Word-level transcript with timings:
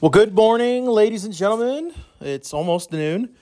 Well, 0.00 0.10
good 0.10 0.34
morning, 0.34 0.86
ladies 0.86 1.26
and 1.26 1.34
gentlemen. 1.34 1.92
It's 2.22 2.54
almost 2.54 2.90
noon, 2.90 3.34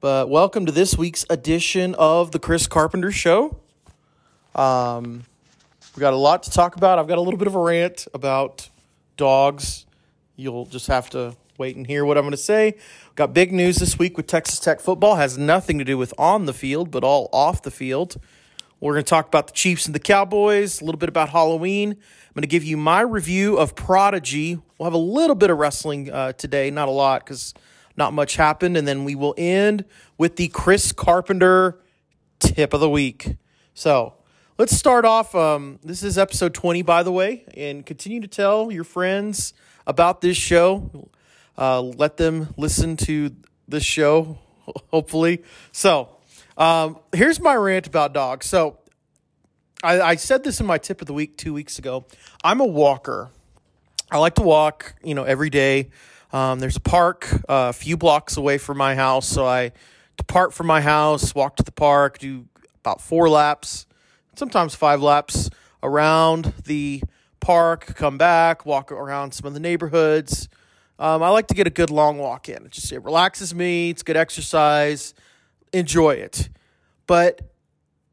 but 0.00 0.28
welcome 0.28 0.64
to 0.66 0.70
this 0.70 0.96
week's 0.96 1.26
edition 1.28 1.96
of 1.96 2.30
the 2.30 2.38
Chris 2.38 2.68
Carpenter 2.68 3.10
Show. 3.10 3.58
Um, 4.54 5.24
we 5.96 6.00
got 6.00 6.12
a 6.12 6.16
lot 6.16 6.44
to 6.44 6.52
talk 6.52 6.76
about. 6.76 7.00
I've 7.00 7.08
got 7.08 7.18
a 7.18 7.20
little 7.20 7.36
bit 7.36 7.48
of 7.48 7.56
a 7.56 7.60
rant 7.60 8.06
about 8.14 8.68
dogs. 9.16 9.86
You'll 10.36 10.66
just 10.66 10.86
have 10.86 11.10
to 11.10 11.34
wait 11.58 11.74
and 11.74 11.84
hear 11.84 12.04
what 12.04 12.16
I'm 12.16 12.22
going 12.22 12.30
to 12.30 12.36
say. 12.36 12.76
Got 13.16 13.34
big 13.34 13.52
news 13.52 13.76
this 13.76 13.98
week 13.98 14.16
with 14.16 14.26
Texas 14.26 14.60
Tech 14.60 14.80
football. 14.80 15.16
Has 15.16 15.36
nothing 15.36 15.78
to 15.78 15.84
do 15.84 15.98
with 15.98 16.14
on 16.16 16.46
the 16.46 16.52
field, 16.52 16.90
but 16.90 17.02
all 17.02 17.28
off 17.32 17.62
the 17.62 17.70
field. 17.70 18.16
We're 18.84 18.92
going 18.92 19.04
to 19.04 19.08
talk 19.08 19.26
about 19.26 19.46
the 19.46 19.54
Chiefs 19.54 19.86
and 19.86 19.94
the 19.94 19.98
Cowboys, 19.98 20.82
a 20.82 20.84
little 20.84 20.98
bit 20.98 21.08
about 21.08 21.30
Halloween. 21.30 21.92
I'm 21.92 22.34
going 22.34 22.42
to 22.42 22.46
give 22.46 22.64
you 22.64 22.76
my 22.76 23.00
review 23.00 23.56
of 23.56 23.74
Prodigy. 23.74 24.60
We'll 24.76 24.84
have 24.84 24.92
a 24.92 24.98
little 24.98 25.34
bit 25.34 25.48
of 25.48 25.56
wrestling 25.56 26.12
uh, 26.12 26.32
today, 26.32 26.70
not 26.70 26.88
a 26.88 26.90
lot 26.90 27.24
because 27.24 27.54
not 27.96 28.12
much 28.12 28.36
happened. 28.36 28.76
And 28.76 28.86
then 28.86 29.04
we 29.04 29.14
will 29.14 29.34
end 29.38 29.86
with 30.18 30.36
the 30.36 30.48
Chris 30.48 30.92
Carpenter 30.92 31.80
tip 32.38 32.74
of 32.74 32.80
the 32.80 32.90
week. 32.90 33.38
So 33.72 34.16
let's 34.58 34.76
start 34.76 35.06
off. 35.06 35.34
Um, 35.34 35.78
this 35.82 36.02
is 36.02 36.18
episode 36.18 36.52
20, 36.52 36.82
by 36.82 37.02
the 37.02 37.12
way, 37.12 37.46
and 37.56 37.86
continue 37.86 38.20
to 38.20 38.28
tell 38.28 38.70
your 38.70 38.84
friends 38.84 39.54
about 39.86 40.20
this 40.20 40.36
show. 40.36 41.08
Uh, 41.56 41.80
let 41.80 42.18
them 42.18 42.52
listen 42.58 42.98
to 42.98 43.34
this 43.66 43.82
show, 43.82 44.36
hopefully. 44.90 45.42
So, 45.72 46.13
um, 46.56 46.98
here's 47.12 47.40
my 47.40 47.54
rant 47.54 47.86
about 47.86 48.12
dogs. 48.12 48.46
So, 48.46 48.78
I, 49.82 50.00
I 50.00 50.14
said 50.16 50.44
this 50.44 50.60
in 50.60 50.66
my 50.66 50.78
tip 50.78 51.02
of 51.02 51.06
the 51.06 51.12
week 51.12 51.36
two 51.36 51.52
weeks 51.52 51.78
ago. 51.78 52.06
I'm 52.42 52.60
a 52.60 52.66
walker. 52.66 53.30
I 54.10 54.18
like 54.18 54.34
to 54.36 54.42
walk, 54.42 54.94
you 55.04 55.14
know, 55.14 55.24
every 55.24 55.50
day. 55.50 55.90
Um, 56.32 56.58
there's 56.58 56.76
a 56.76 56.80
park 56.80 57.32
uh, 57.48 57.68
a 57.68 57.72
few 57.72 57.96
blocks 57.96 58.36
away 58.36 58.58
from 58.58 58.78
my 58.78 58.94
house, 58.94 59.28
so 59.28 59.46
I 59.46 59.72
depart 60.16 60.54
from 60.54 60.66
my 60.66 60.80
house, 60.80 61.34
walk 61.34 61.56
to 61.56 61.62
the 61.62 61.72
park, 61.72 62.18
do 62.18 62.46
about 62.80 63.00
four 63.00 63.28
laps, 63.28 63.86
sometimes 64.36 64.74
five 64.74 65.02
laps 65.02 65.50
around 65.82 66.54
the 66.64 67.02
park, 67.40 67.94
come 67.94 68.16
back, 68.16 68.64
walk 68.64 68.90
around 68.90 69.32
some 69.32 69.46
of 69.46 69.54
the 69.54 69.60
neighborhoods. 69.60 70.48
Um, 70.98 71.22
I 71.22 71.28
like 71.28 71.48
to 71.48 71.54
get 71.54 71.66
a 71.66 71.70
good 71.70 71.90
long 71.90 72.18
walk 72.18 72.48
in. 72.48 72.64
It 72.66 72.72
just 72.72 72.90
it 72.90 73.04
relaxes 73.04 73.54
me. 73.54 73.90
It's 73.90 74.02
good 74.02 74.16
exercise. 74.16 75.12
Enjoy 75.74 76.12
it. 76.12 76.48
But 77.08 77.40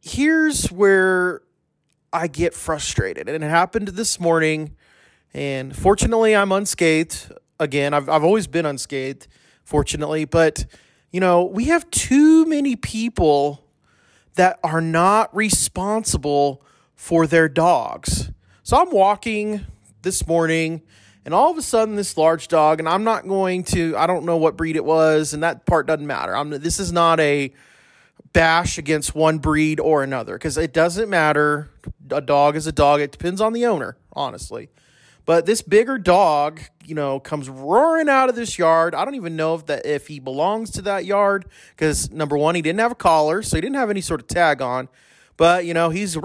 here's 0.01 0.71
where 0.71 1.41
I 2.11 2.27
get 2.27 2.55
frustrated, 2.55 3.29
and 3.29 3.43
it 3.43 3.47
happened 3.47 3.89
this 3.89 4.19
morning. 4.19 4.75
And 5.33 5.75
fortunately, 5.75 6.35
I'm 6.35 6.51
unscathed. 6.51 7.31
Again, 7.59 7.93
I've 7.93 8.09
I've 8.09 8.23
always 8.23 8.47
been 8.47 8.65
unscathed, 8.65 9.27
fortunately. 9.63 10.25
But 10.25 10.65
you 11.11 11.19
know, 11.19 11.43
we 11.43 11.65
have 11.65 11.89
too 11.91 12.45
many 12.45 12.75
people 12.75 13.63
that 14.35 14.59
are 14.63 14.81
not 14.81 15.33
responsible 15.35 16.63
for 16.95 17.27
their 17.27 17.47
dogs. 17.47 18.31
So 18.63 18.77
I'm 18.77 18.91
walking 18.91 19.65
this 20.01 20.25
morning 20.25 20.81
and 21.25 21.33
all 21.33 21.51
of 21.51 21.57
a 21.57 21.61
sudden 21.61 21.95
this 21.95 22.17
large 22.17 22.47
dog 22.47 22.79
and 22.79 22.87
I'm 22.89 23.03
not 23.03 23.27
going 23.27 23.63
to 23.65 23.95
I 23.97 24.07
don't 24.07 24.25
know 24.25 24.37
what 24.37 24.57
breed 24.57 24.75
it 24.75 24.85
was 24.85 25.33
and 25.33 25.43
that 25.43 25.65
part 25.65 25.87
doesn't 25.87 26.05
matter. 26.07 26.35
I'm 26.35 26.49
this 26.49 26.79
is 26.79 26.91
not 26.91 27.19
a 27.19 27.53
bash 28.33 28.77
against 28.77 29.15
one 29.15 29.39
breed 29.39 29.79
or 29.79 30.03
another 30.03 30.33
because 30.33 30.57
it 30.57 30.73
doesn't 30.73 31.09
matter. 31.09 31.69
A 32.09 32.21
dog 32.21 32.55
is 32.55 32.67
a 32.67 32.71
dog. 32.71 33.01
It 33.01 33.11
depends 33.11 33.41
on 33.41 33.53
the 33.53 33.65
owner, 33.65 33.97
honestly. 34.13 34.69
But 35.25 35.45
this 35.45 35.61
bigger 35.61 35.97
dog, 35.97 36.61
you 36.83 36.95
know, 36.95 37.19
comes 37.19 37.47
roaring 37.47 38.09
out 38.09 38.29
of 38.29 38.35
this 38.35 38.57
yard. 38.57 38.95
I 38.95 39.05
don't 39.05 39.15
even 39.15 39.35
know 39.35 39.55
if 39.55 39.67
that 39.67 39.85
if 39.85 40.07
he 40.07 40.19
belongs 40.19 40.71
to 40.71 40.81
that 40.83 41.05
yard 41.05 41.45
because 41.75 42.09
number 42.11 42.37
one, 42.37 42.55
he 42.55 42.61
didn't 42.61 42.79
have 42.79 42.91
a 42.91 42.95
collar, 42.95 43.43
so 43.43 43.55
he 43.55 43.61
didn't 43.61 43.75
have 43.75 43.89
any 43.89 44.01
sort 44.01 44.19
of 44.19 44.27
tag 44.27 44.61
on. 44.61 44.89
But 45.37 45.65
you 45.65 45.73
know, 45.73 45.89
he's 45.89 46.17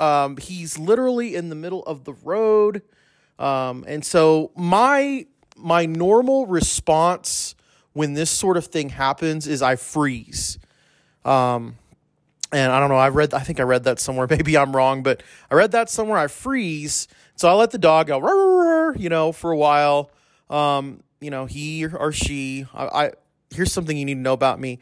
um, 0.00 0.36
he's 0.38 0.78
literally 0.78 1.34
in 1.34 1.50
the 1.50 1.54
middle 1.54 1.82
of 1.84 2.04
the 2.04 2.14
road, 2.14 2.82
um, 3.40 3.84
and 3.88 4.04
so 4.04 4.52
my 4.54 5.26
my 5.56 5.86
normal 5.86 6.46
response 6.46 7.54
when 7.92 8.14
this 8.14 8.30
sort 8.30 8.56
of 8.56 8.66
thing 8.66 8.90
happens 8.90 9.46
is 9.46 9.62
I 9.62 9.76
freeze. 9.76 10.58
Um, 11.24 11.76
and 12.52 12.72
I 12.72 12.80
don't 12.80 12.88
know. 12.88 12.96
I 12.96 13.08
read. 13.08 13.34
I 13.34 13.40
think 13.40 13.60
I 13.60 13.62
read 13.62 13.84
that 13.84 13.98
somewhere. 13.98 14.26
Maybe 14.30 14.56
I'm 14.56 14.74
wrong, 14.74 15.02
but 15.02 15.22
I 15.50 15.54
read 15.54 15.72
that 15.72 15.88
somewhere. 15.88 16.18
I 16.18 16.26
freeze, 16.26 17.08
so 17.36 17.48
I 17.48 17.52
let 17.52 17.70
the 17.70 17.78
dog 17.78 18.08
go. 18.08 18.92
You 18.96 19.08
know, 19.08 19.32
for 19.32 19.50
a 19.50 19.56
while. 19.56 20.10
Um, 20.48 21.02
you 21.20 21.30
know, 21.30 21.46
he 21.46 21.86
or 21.86 22.12
she. 22.12 22.66
I, 22.74 22.86
I 22.86 23.12
here's 23.54 23.72
something 23.72 23.96
you 23.96 24.04
need 24.04 24.14
to 24.14 24.20
know 24.20 24.32
about 24.32 24.60
me. 24.60 24.80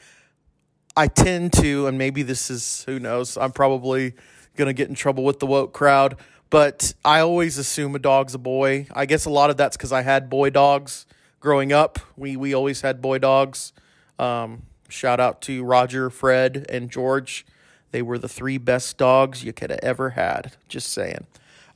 I 0.97 1.07
tend 1.07 1.53
to, 1.55 1.87
and 1.87 1.99
maybe 1.99 2.23
this 2.23 2.51
is 2.51 2.83
who 2.85 2.99
knows. 2.99 3.37
I'm 3.37 3.53
probably 3.53 4.15
gonna 4.57 4.73
get 4.73 4.89
in 4.89 4.95
trouble 4.95 5.25
with 5.25 5.39
the 5.39 5.47
woke 5.47 5.73
crowd, 5.73 6.17
but 6.51 6.95
I 7.05 7.21
always 7.21 7.59
assume 7.59 7.95
a 7.95 7.99
dog's 7.99 8.35
a 8.35 8.39
boy. 8.39 8.87
I 8.93 9.07
guess 9.07 9.25
a 9.25 9.31
lot 9.31 9.51
of 9.51 9.57
that's 9.57 9.77
because 9.77 9.93
I 9.93 10.03
had 10.03 10.31
boy 10.31 10.51
dogs 10.51 11.07
growing 11.41 11.73
up. 11.73 11.99
We 12.17 12.37
we 12.37 12.55
always 12.55 12.81
had 12.81 13.01
boy 13.01 13.19
dogs. 13.19 13.73
Um, 14.19 14.63
Shout 14.89 15.21
out 15.21 15.43
to 15.43 15.63
Roger, 15.65 16.09
Fred, 16.09 16.65
and 16.71 16.91
George. 16.91 17.45
They 17.91 18.01
were 18.01 18.19
the 18.19 18.29
three 18.29 18.59
best 18.59 18.97
dogs 18.97 19.45
you 19.45 19.53
could 19.53 19.71
have 19.71 19.81
ever 19.83 20.11
had. 20.11 20.53
Just 20.69 20.93
saying. 20.93 21.27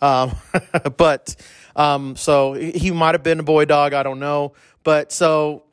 Um, 0.00 0.34
but 0.96 1.36
um, 1.76 2.16
so 2.16 2.54
he 2.54 2.90
might 2.90 3.14
have 3.14 3.22
been 3.22 3.40
a 3.40 3.44
boy 3.44 3.66
dog. 3.66 3.92
I 3.92 4.02
don't 4.02 4.18
know. 4.18 4.54
But 4.82 5.12
so 5.12 5.64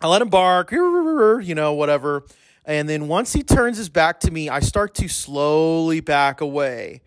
I 0.00 0.08
let 0.08 0.20
him 0.20 0.28
bark, 0.28 0.72
you 0.72 1.54
know, 1.54 1.72
whatever. 1.72 2.24
And 2.66 2.88
then 2.88 3.08
once 3.08 3.32
he 3.32 3.42
turns 3.42 3.78
his 3.78 3.88
back 3.88 4.20
to 4.20 4.30
me, 4.30 4.48
I 4.48 4.60
start 4.60 4.94
to 4.96 5.08
slowly 5.08 6.00
back 6.00 6.40
away. 6.40 7.00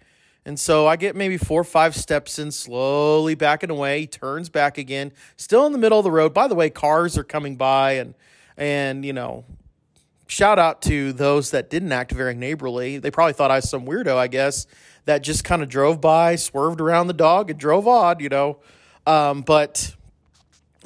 And 0.47 0.57
so 0.57 0.87
I 0.87 0.95
get 0.95 1.13
maybe 1.13 1.35
four 1.35 1.59
or 1.59 1.65
five 1.65 1.93
steps 1.93 2.39
in, 2.39 2.51
slowly 2.51 3.35
backing 3.35 3.69
away. 3.69 3.99
He 3.99 4.07
turns 4.07 4.47
back 4.47 4.77
again, 4.77 5.11
still 5.35 5.65
in 5.65 5.73
the 5.73 5.77
middle 5.77 5.99
of 5.99 6.05
the 6.05 6.11
road. 6.11 6.33
By 6.33 6.47
the 6.47 6.55
way, 6.55 6.69
cars 6.69 7.17
are 7.17 7.23
coming 7.25 7.57
by 7.57 7.93
and 7.93 8.13
and 8.55 9.03
you 9.03 9.11
know 9.11 9.43
shout 10.25 10.57
out 10.57 10.81
to 10.83 11.11
those 11.11 11.51
that 11.51 11.69
didn't 11.69 11.91
act 11.91 12.13
very 12.13 12.33
neighborly. 12.33 12.97
They 12.97 13.11
probably 13.11 13.33
thought 13.33 13.51
I 13.51 13.57
was 13.57 13.69
some 13.69 13.85
weirdo, 13.85 14.15
I 14.15 14.27
guess, 14.27 14.67
that 15.03 15.21
just 15.21 15.43
kind 15.43 15.61
of 15.61 15.67
drove 15.67 15.99
by, 15.99 16.37
swerved 16.37 16.79
around 16.79 17.07
the 17.07 17.13
dog, 17.13 17.49
and 17.49 17.59
drove 17.59 17.85
odd, 17.85 18.21
you 18.21 18.29
know. 18.29 18.59
Um, 19.05 19.41
but, 19.41 19.96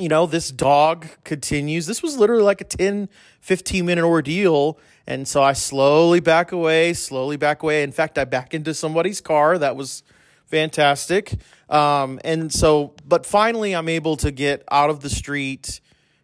you 0.02 0.10
know, 0.10 0.26
this 0.26 0.52
dog 0.52 1.08
continues. 1.24 1.86
This 1.86 2.02
was 2.02 2.18
literally 2.18 2.44
like 2.44 2.62
a 2.62 2.66
10, 2.66 3.10
15 3.40 3.86
minute 3.86 4.04
ordeal. 4.04 4.78
And 5.08 5.28
so 5.28 5.42
I 5.44 5.54
slowly 5.54 6.20
back 6.20 6.52
away, 6.52 6.94
slowly 6.94 7.38
back 7.38 7.64
away. 7.64 7.84
In 7.84 7.92
fact, 7.92 8.18
I 8.18 8.26
back 8.26 8.54
into 8.54 8.74
somebody's 8.74 9.22
car. 9.22 9.58
That 9.58 9.76
was 9.76 10.04
fantastic. 10.46 11.36
Um, 11.70 12.20
and 12.24 12.52
so, 12.52 12.94
but 13.08 13.26
finally, 13.26 13.74
I'm 13.74 13.90
able 13.90 14.18
to 14.18 14.32
get 14.32 14.64
out 14.72 14.90
of 14.90 15.02
the 15.02 15.10
street 15.10 15.82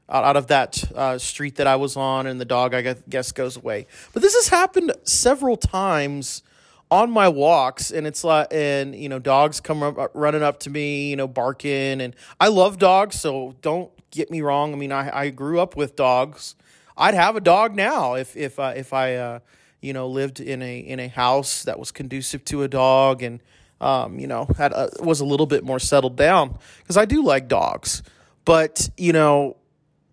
out 0.10 0.38
of 0.38 0.48
that 0.48 0.90
uh, 0.96 1.18
street 1.18 1.58
that 1.58 1.68
I 1.68 1.76
was 1.76 1.98
on, 1.98 2.28
and 2.28 2.40
the 2.40 2.46
dog, 2.46 2.74
I 2.74 2.96
guess, 3.10 3.32
goes 3.34 3.58
away. 3.58 3.88
But 4.14 4.22
this 4.22 4.36
has 4.36 4.48
happened 4.48 4.94
several 5.04 5.58
times 5.58 6.44
on 6.90 7.12
my 7.12 7.28
walks, 7.28 7.92
and 7.92 8.08
it's 8.08 8.24
like, 8.24 8.48
and 8.52 8.96
you 8.96 9.10
know, 9.10 9.20
dogs 9.20 9.60
come 9.60 9.84
up, 9.84 10.12
running 10.14 10.44
up 10.44 10.60
to 10.62 10.70
me, 10.70 11.10
you 11.10 11.16
know, 11.16 11.28
barking, 11.28 12.02
and 12.02 12.16
I 12.40 12.48
love 12.48 12.78
dogs, 12.80 13.20
so 13.20 13.56
don't 13.62 13.92
get 14.12 14.32
me 14.32 14.42
wrong. 14.42 14.74
I 14.74 14.78
mean, 14.78 14.92
I, 14.92 15.26
I 15.26 15.30
grew 15.30 15.60
up 15.60 15.76
with 15.76 15.96
dogs. 15.96 16.56
I'd 16.98 17.14
have 17.14 17.36
a 17.36 17.42
dog 17.42 17.76
now 17.76 18.16
if 18.16 18.36
if 18.36 18.60
uh, 18.60 18.74
if 18.76 18.94
I 18.94 19.16
uh, 19.16 19.40
you 19.82 19.94
know 19.94 20.08
lived 20.08 20.40
in 20.40 20.62
a 20.62 20.78
in 20.80 21.00
a 21.00 21.08
house 21.08 21.64
that 21.64 21.78
was 21.80 21.92
conducive 21.92 22.44
to 22.46 22.64
a 22.64 22.68
dog 22.68 23.22
and 23.22 23.42
um, 23.82 24.18
you 24.20 24.28
know 24.28 24.48
had 24.58 24.72
a, 24.74 24.90
was 25.00 25.20
a 25.20 25.26
little 25.26 25.46
bit 25.46 25.64
more 25.64 25.80
settled 25.80 26.16
down 26.16 26.58
because 26.80 26.98
I 26.98 27.06
do 27.06 27.24
like 27.24 27.48
dogs. 27.48 28.02
But 28.46 28.90
you 28.98 29.12
know, 29.14 29.58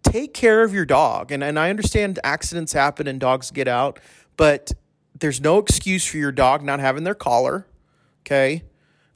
take 0.03 0.35
care 0.35 0.63
of 0.63 0.73
your 0.73 0.85
dog. 0.85 1.33
And, 1.33 1.43
and 1.43 1.59
I 1.59 1.71
understand 1.71 2.19
accidents 2.23 2.73
happen 2.73 3.07
and 3.07 3.19
dogs 3.19 3.51
get 3.51 3.67
out, 3.67 3.99
but 4.37 4.73
there's 5.25 5.41
no 5.41 5.57
excuse 5.57 6.05
for 6.05 6.19
your 6.19 6.33
dog 6.33 6.63
not 6.63 6.81
having 6.81 7.03
their 7.03 7.15
collar. 7.15 7.67
Okay. 8.21 8.63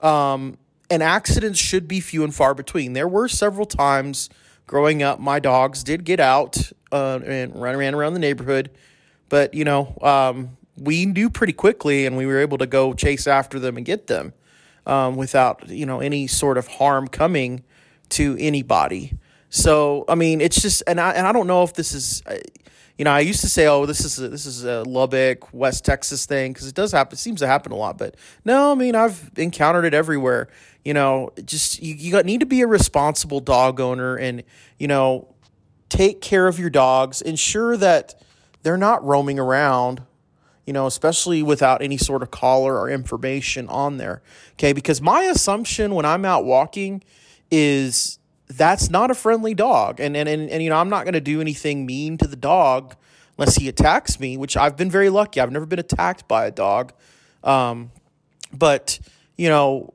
Um, 0.00 0.56
and 0.88 1.02
accidents 1.02 1.58
should 1.58 1.86
be 1.86 2.00
few 2.00 2.24
and 2.24 2.34
far 2.34 2.54
between. 2.54 2.94
There 2.94 3.06
were 3.06 3.28
several 3.28 3.66
times 3.66 4.30
growing 4.66 5.02
up, 5.02 5.20
my 5.20 5.38
dogs 5.38 5.84
did 5.84 6.04
get 6.04 6.18
out 6.18 6.72
uh, 6.90 7.20
and 7.26 7.54
run 7.54 7.74
around 7.74 7.92
around 7.94 8.14
the 8.14 8.20
neighborhood, 8.20 8.70
but 9.28 9.52
you 9.52 9.64
know, 9.64 9.98
um, 10.00 10.56
we 10.78 11.04
knew 11.04 11.28
pretty 11.28 11.52
quickly, 11.52 12.06
and 12.06 12.16
we 12.16 12.24
were 12.24 12.38
able 12.38 12.56
to 12.56 12.66
go 12.66 12.94
chase 12.94 13.26
after 13.26 13.58
them 13.58 13.76
and 13.76 13.84
get 13.84 14.06
them 14.06 14.32
um, 14.86 15.14
without 15.14 15.68
you 15.68 15.84
know 15.84 16.00
any 16.00 16.26
sort 16.26 16.56
of 16.56 16.68
harm 16.68 17.06
coming 17.06 17.64
to 18.08 18.34
anybody. 18.40 19.12
So 19.50 20.06
I 20.08 20.14
mean, 20.14 20.40
it's 20.40 20.62
just, 20.62 20.82
and 20.86 20.98
I 20.98 21.12
and 21.12 21.26
I 21.26 21.32
don't 21.32 21.46
know 21.46 21.64
if 21.64 21.74
this 21.74 21.92
is, 21.92 22.22
uh, 22.26 22.36
you 22.98 23.04
know, 23.04 23.12
I 23.12 23.20
used 23.20 23.40
to 23.42 23.48
say, 23.48 23.68
"Oh, 23.68 23.86
this 23.86 24.04
is 24.04 24.18
a, 24.18 24.28
this 24.28 24.44
is 24.44 24.64
a 24.64 24.82
Lubbock, 24.82 25.52
West 25.54 25.84
Texas 25.84 26.26
thing," 26.26 26.52
because 26.52 26.66
it 26.66 26.74
does 26.74 26.90
happen. 26.90 27.14
It 27.14 27.18
seems 27.18 27.38
to 27.40 27.46
happen 27.46 27.70
a 27.70 27.76
lot, 27.76 27.96
but 27.96 28.16
no, 28.44 28.72
I 28.72 28.74
mean, 28.74 28.96
I've 28.96 29.30
encountered 29.36 29.84
it 29.84 29.94
everywhere. 29.94 30.48
You 30.84 30.94
know, 30.94 31.30
just 31.44 31.80
you, 31.80 31.94
you 31.94 32.10
got, 32.10 32.24
need 32.24 32.40
to 32.40 32.46
be 32.46 32.60
a 32.60 32.66
responsible 32.66 33.38
dog 33.38 33.78
owner, 33.78 34.16
and 34.16 34.42
you 34.78 34.88
know, 34.88 35.32
take 35.88 36.20
care 36.20 36.48
of 36.48 36.58
your 36.58 36.70
dogs. 36.70 37.22
Ensure 37.22 37.76
that 37.76 38.20
they're 38.64 38.76
not 38.76 39.04
roaming 39.04 39.38
around. 39.38 40.02
You 40.66 40.72
know, 40.74 40.86
especially 40.86 41.42
without 41.42 41.80
any 41.80 41.96
sort 41.96 42.22
of 42.22 42.30
collar 42.30 42.78
or 42.78 42.90
information 42.90 43.68
on 43.68 43.96
there. 43.96 44.22
Okay, 44.54 44.74
because 44.74 45.00
my 45.00 45.22
assumption 45.22 45.94
when 45.94 46.04
I'm 46.04 46.26
out 46.26 46.44
walking 46.44 47.02
is 47.50 48.17
that's 48.48 48.90
not 48.90 49.10
a 49.10 49.14
friendly 49.14 49.54
dog. 49.54 50.00
And 50.00 50.16
and 50.16 50.28
and, 50.28 50.50
and 50.50 50.62
you 50.62 50.70
know, 50.70 50.76
I'm 50.76 50.88
not 50.88 51.04
going 51.04 51.14
to 51.14 51.20
do 51.20 51.40
anything 51.40 51.86
mean 51.86 52.18
to 52.18 52.26
the 52.26 52.36
dog 52.36 52.96
unless 53.38 53.56
he 53.56 53.68
attacks 53.68 54.18
me, 54.18 54.36
which 54.36 54.56
I've 54.56 54.76
been 54.76 54.90
very 54.90 55.10
lucky. 55.10 55.40
I've 55.40 55.52
never 55.52 55.66
been 55.66 55.78
attacked 55.78 56.26
by 56.26 56.46
a 56.46 56.50
dog. 56.50 56.92
Um, 57.44 57.92
but, 58.52 58.98
you 59.36 59.48
know, 59.48 59.94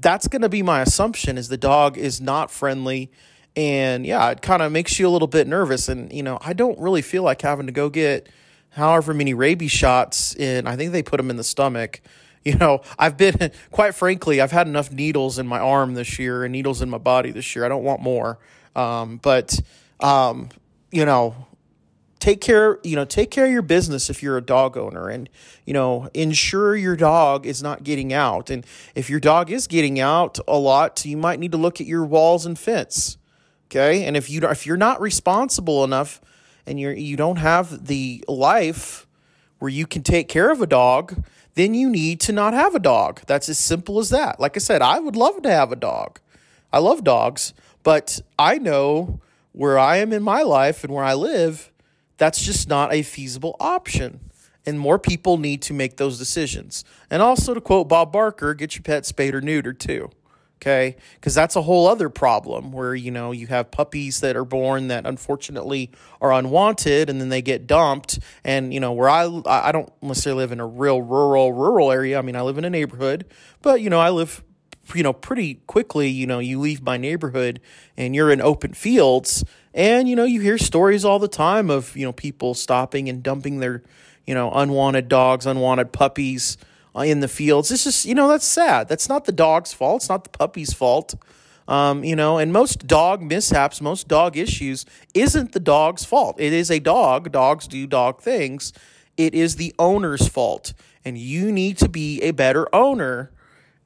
that's 0.00 0.28
going 0.28 0.42
to 0.42 0.48
be 0.48 0.62
my 0.62 0.82
assumption 0.82 1.38
is 1.38 1.48
the 1.48 1.56
dog 1.56 1.96
is 1.96 2.20
not 2.20 2.50
friendly 2.50 3.10
and 3.56 4.04
yeah, 4.06 4.30
it 4.30 4.42
kind 4.42 4.62
of 4.62 4.70
makes 4.70 4.98
you 4.98 5.08
a 5.08 5.10
little 5.10 5.26
bit 5.26 5.46
nervous 5.46 5.88
and 5.88 6.12
you 6.12 6.22
know, 6.22 6.38
I 6.42 6.52
don't 6.52 6.78
really 6.78 7.02
feel 7.02 7.22
like 7.22 7.40
having 7.42 7.66
to 7.66 7.72
go 7.72 7.88
get 7.88 8.28
however 8.70 9.14
many 9.14 9.32
rabies 9.32 9.72
shots 9.72 10.34
in 10.36 10.66
I 10.66 10.76
think 10.76 10.92
they 10.92 11.02
put 11.02 11.16
them 11.16 11.30
in 11.30 11.36
the 11.36 11.44
stomach 11.44 12.02
you 12.48 12.56
know, 12.56 12.80
I've 12.98 13.18
been, 13.18 13.52
quite 13.70 13.94
frankly, 13.94 14.40
I've 14.40 14.52
had 14.52 14.66
enough 14.66 14.90
needles 14.90 15.38
in 15.38 15.46
my 15.46 15.58
arm 15.58 15.92
this 15.92 16.18
year 16.18 16.44
and 16.44 16.52
needles 16.52 16.80
in 16.80 16.88
my 16.88 16.96
body 16.96 17.30
this 17.30 17.54
year. 17.54 17.64
I 17.64 17.68
don't 17.68 17.84
want 17.84 18.00
more. 18.00 18.38
Um, 18.74 19.18
but, 19.18 19.60
um, 20.00 20.48
you 20.90 21.04
know, 21.04 21.46
take 22.20 22.40
care, 22.40 22.78
you 22.82 22.96
know, 22.96 23.04
take 23.04 23.30
care 23.30 23.44
of 23.44 23.52
your 23.52 23.60
business 23.60 24.08
if 24.08 24.22
you're 24.22 24.38
a 24.38 24.42
dog 24.42 24.78
owner 24.78 25.10
and, 25.10 25.28
you 25.66 25.74
know, 25.74 26.08
ensure 26.14 26.74
your 26.74 26.96
dog 26.96 27.44
is 27.44 27.62
not 27.62 27.84
getting 27.84 28.14
out. 28.14 28.48
And 28.48 28.64
if 28.94 29.10
your 29.10 29.20
dog 29.20 29.50
is 29.50 29.66
getting 29.66 30.00
out 30.00 30.38
a 30.48 30.56
lot, 30.56 31.04
you 31.04 31.18
might 31.18 31.38
need 31.38 31.52
to 31.52 31.58
look 31.58 31.82
at 31.82 31.86
your 31.86 32.04
walls 32.06 32.46
and 32.46 32.58
fence. 32.58 33.18
Okay. 33.66 34.04
And 34.04 34.16
if 34.16 34.30
you, 34.30 34.40
if 34.48 34.64
you're 34.64 34.78
not 34.78 35.02
responsible 35.02 35.84
enough 35.84 36.22
and 36.66 36.80
you're, 36.80 36.94
you 36.94 37.18
don't 37.18 37.36
have 37.36 37.88
the 37.88 38.24
life 38.26 39.06
where 39.58 39.68
you 39.68 39.86
can 39.86 40.02
take 40.02 40.28
care 40.28 40.50
of 40.50 40.62
a 40.62 40.66
dog, 40.66 41.22
then 41.58 41.74
you 41.74 41.90
need 41.90 42.20
to 42.20 42.32
not 42.32 42.54
have 42.54 42.74
a 42.74 42.78
dog. 42.78 43.20
That's 43.26 43.48
as 43.48 43.58
simple 43.58 43.98
as 43.98 44.10
that. 44.10 44.38
Like 44.38 44.56
I 44.56 44.60
said, 44.60 44.80
I 44.80 45.00
would 45.00 45.16
love 45.16 45.42
to 45.42 45.50
have 45.50 45.72
a 45.72 45.76
dog. 45.76 46.20
I 46.72 46.78
love 46.78 47.02
dogs, 47.02 47.52
but 47.82 48.20
I 48.38 48.58
know 48.58 49.20
where 49.52 49.76
I 49.78 49.96
am 49.96 50.12
in 50.12 50.22
my 50.22 50.42
life 50.42 50.84
and 50.84 50.92
where 50.92 51.04
I 51.04 51.14
live, 51.14 51.72
that's 52.16 52.44
just 52.44 52.68
not 52.68 52.92
a 52.92 53.02
feasible 53.02 53.56
option. 53.58 54.20
And 54.64 54.78
more 54.78 54.98
people 54.98 55.38
need 55.38 55.62
to 55.62 55.72
make 55.72 55.96
those 55.96 56.18
decisions. 56.18 56.84
And 57.10 57.22
also, 57.22 57.54
to 57.54 57.60
quote 57.60 57.88
Bob 57.88 58.12
Barker, 58.12 58.54
get 58.54 58.76
your 58.76 58.82
pet 58.82 59.04
spayed 59.06 59.34
or 59.34 59.40
neutered 59.40 59.78
too 59.78 60.10
okay? 60.60 60.96
Because 61.14 61.34
that's 61.34 61.56
a 61.56 61.62
whole 61.62 61.86
other 61.86 62.08
problem 62.08 62.72
where 62.72 62.94
you 62.94 63.10
know 63.10 63.32
you 63.32 63.46
have 63.46 63.70
puppies 63.70 64.20
that 64.20 64.36
are 64.36 64.44
born 64.44 64.88
that 64.88 65.06
unfortunately 65.06 65.90
are 66.20 66.32
unwanted 66.32 67.08
and 67.08 67.20
then 67.20 67.28
they 67.28 67.42
get 67.42 67.66
dumped. 67.66 68.18
And 68.44 68.74
you 68.74 68.80
know 68.80 68.92
where 68.92 69.08
i 69.08 69.28
i 69.46 69.72
don't 69.72 69.90
necessarily 70.02 70.42
live 70.42 70.52
in 70.52 70.60
a 70.60 70.66
real 70.66 71.00
rural 71.00 71.52
rural 71.52 71.92
area. 71.92 72.18
I 72.18 72.22
mean 72.22 72.36
i 72.36 72.42
live 72.42 72.58
in 72.58 72.64
a 72.64 72.70
neighborhood 72.70 73.24
but 73.62 73.80
you 73.80 73.90
know 73.90 74.00
i 74.00 74.10
live 74.10 74.42
you 74.94 75.02
know 75.02 75.12
pretty 75.12 75.54
quickly 75.66 76.08
you 76.08 76.26
know 76.26 76.38
you 76.38 76.58
leave 76.58 76.82
my 76.82 76.96
neighborhood 76.96 77.60
and 77.96 78.14
you're 78.14 78.30
in 78.30 78.40
open 78.40 78.72
fields 78.72 79.44
and 79.74 80.08
you 80.08 80.16
know 80.16 80.24
you 80.24 80.40
hear 80.40 80.58
stories 80.58 81.04
all 81.04 81.18
the 81.18 81.28
time 81.28 81.70
of 81.70 81.96
you 81.96 82.04
know 82.04 82.12
people 82.12 82.54
stopping 82.54 83.08
and 83.08 83.22
dumping 83.22 83.58
their 83.58 83.82
you 84.26 84.34
know 84.34 84.50
unwanted 84.52 85.08
dogs 85.08 85.46
unwanted 85.46 85.92
puppies 85.92 86.56
in 87.00 87.20
the 87.20 87.28
fields. 87.28 87.70
It's 87.70 87.84
just, 87.84 88.04
you 88.04 88.14
know, 88.14 88.28
that's 88.28 88.44
sad. 88.44 88.88
That's 88.88 89.08
not 89.08 89.24
the 89.24 89.32
dog's 89.32 89.72
fault. 89.72 90.02
It's 90.02 90.08
not 90.08 90.24
the 90.24 90.30
puppy's 90.30 90.72
fault. 90.72 91.14
Um, 91.68 92.02
you 92.02 92.16
know, 92.16 92.38
and 92.38 92.52
most 92.52 92.86
dog 92.86 93.22
mishaps, 93.22 93.80
most 93.82 94.08
dog 94.08 94.36
issues 94.38 94.86
isn't 95.12 95.52
the 95.52 95.60
dog's 95.60 96.04
fault. 96.04 96.40
It 96.40 96.52
is 96.54 96.70
a 96.70 96.78
dog. 96.78 97.30
Dogs 97.30 97.66
do 97.68 97.86
dog 97.86 98.22
things. 98.22 98.72
It 99.18 99.34
is 99.34 99.56
the 99.56 99.74
owner's 99.78 100.28
fault. 100.28 100.72
And 101.04 101.18
you 101.18 101.52
need 101.52 101.76
to 101.78 101.88
be 101.88 102.22
a 102.22 102.30
better 102.30 102.74
owner 102.74 103.30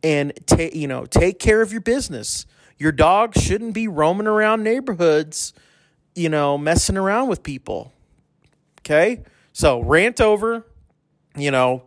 and 0.02 0.32
take, 0.46 0.74
you 0.74 0.86
know, 0.86 1.06
take 1.06 1.38
care 1.38 1.60
of 1.60 1.72
your 1.72 1.80
business. 1.80 2.46
Your 2.78 2.92
dog 2.92 3.36
shouldn't 3.36 3.74
be 3.74 3.88
roaming 3.88 4.26
around 4.26 4.62
neighborhoods, 4.62 5.52
you 6.14 6.28
know, 6.28 6.56
messing 6.56 6.96
around 6.96 7.28
with 7.28 7.42
people. 7.42 7.92
Okay? 8.80 9.22
So, 9.52 9.80
rant 9.80 10.20
over, 10.20 10.66
you 11.36 11.50
know, 11.50 11.84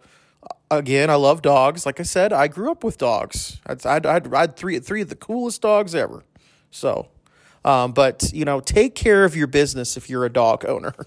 again, 0.71 1.09
I 1.09 1.15
love 1.15 1.41
dogs. 1.41 1.85
Like 1.85 1.99
I 1.99 2.03
said, 2.03 2.33
I 2.33 2.47
grew 2.47 2.71
up 2.71 2.83
with 2.83 2.97
dogs. 2.97 3.59
I'd, 3.65 3.85
I'd, 3.85 4.05
I'd, 4.05 4.55
three, 4.55 4.79
three 4.79 5.01
of 5.01 5.09
the 5.09 5.15
coolest 5.15 5.61
dogs 5.61 5.95
ever. 5.95 6.23
So, 6.71 7.07
um, 7.63 7.93
but 7.93 8.31
you 8.33 8.45
know, 8.45 8.59
take 8.59 8.95
care 8.95 9.23
of 9.25 9.35
your 9.35 9.47
business 9.47 9.97
if 9.97 10.09
you're 10.09 10.25
a 10.25 10.31
dog 10.31 10.65
owner. 10.65 10.93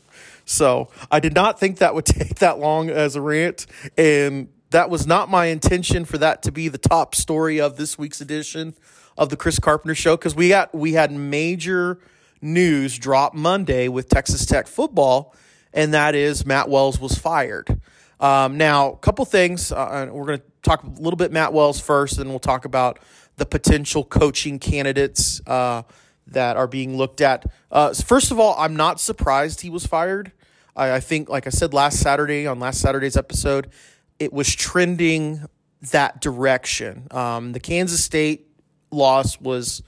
So 0.51 0.89
I 1.11 1.21
did 1.21 1.35
not 1.35 1.61
think 1.61 1.77
that 1.77 1.95
would 1.95 2.07
take 2.07 2.37
that 2.37 2.59
long 2.59 2.89
as 2.89 3.17
a 3.17 3.21
rant, 3.21 3.67
and 3.99 4.49
that 4.71 4.89
was 4.89 5.07
not 5.07 5.29
my 5.29 5.47
intention 5.47 6.07
for 6.07 6.17
that 6.17 6.43
to 6.45 6.51
be 6.51 6.69
the 6.69 6.79
top 6.79 7.15
story 7.15 7.61
of 7.61 7.77
this 7.77 7.99
week's 7.99 8.23
edition 8.23 8.75
of 9.19 9.29
the 9.29 9.37
Chris 9.37 9.59
Carpenter 9.59 9.95
Show 9.95 10.17
because 10.17 10.35
we 10.35 10.49
got 10.49 10.75
we 10.75 10.95
had 10.95 11.13
major 11.13 11.99
news 12.41 12.99
drop 12.99 13.35
Monday 13.35 13.89
with 13.89 14.09
Texas 14.09 14.47
Tech 14.47 14.67
football, 14.67 15.35
and 15.75 15.93
that 15.93 16.15
is 16.15 16.47
Matt 16.47 16.71
Wells 16.71 16.99
was 16.99 17.19
fired. 17.19 17.79
Um, 18.21 18.57
now, 18.57 18.93
a 18.93 18.97
couple 18.97 19.25
things. 19.25 19.71
Uh, 19.71 20.09
we're 20.11 20.27
going 20.27 20.39
to 20.39 20.45
talk 20.63 20.83
a 20.83 20.89
little 20.89 21.17
bit 21.17 21.33
Matt 21.33 21.53
Wells 21.53 21.81
first, 21.81 22.19
and 22.19 22.31
we'll 22.31 22.39
talk 22.39 22.65
about 22.65 22.99
the 23.37 23.47
potential 23.47 24.05
coaching 24.05 24.59
candidates 24.59 25.41
uh, 25.47 25.83
that 26.27 26.57
are 26.57 26.67
being 26.67 26.97
looked 26.97 27.21
at. 27.21 27.47
Uh, 27.71 27.93
first 27.95 28.31
of 28.31 28.41
all, 28.41 28.55
I'm 28.59 28.77
not 28.77 29.01
surprised 29.01 29.61
he 29.61 29.71
was 29.71 29.87
fired. 29.87 30.33
I, 30.77 30.95
I, 30.95 31.01
think, 31.01 31.29
like 31.29 31.47
I 31.47 31.51
said 31.51 31.73
last 31.73 32.01
Saturday 32.01 32.47
on 32.47 32.59
last 32.59 32.81
Saturday's 32.81 33.17
episode, 33.17 33.71
it 34.19 34.33
was 34.33 34.55
trending 34.55 35.47
that 35.93 36.21
direction. 36.21 37.07
Um, 37.13 37.53
the 37.53 37.61
Kansas 37.61 38.03
State 38.03 38.49
loss 38.91 39.41
was 39.41 39.83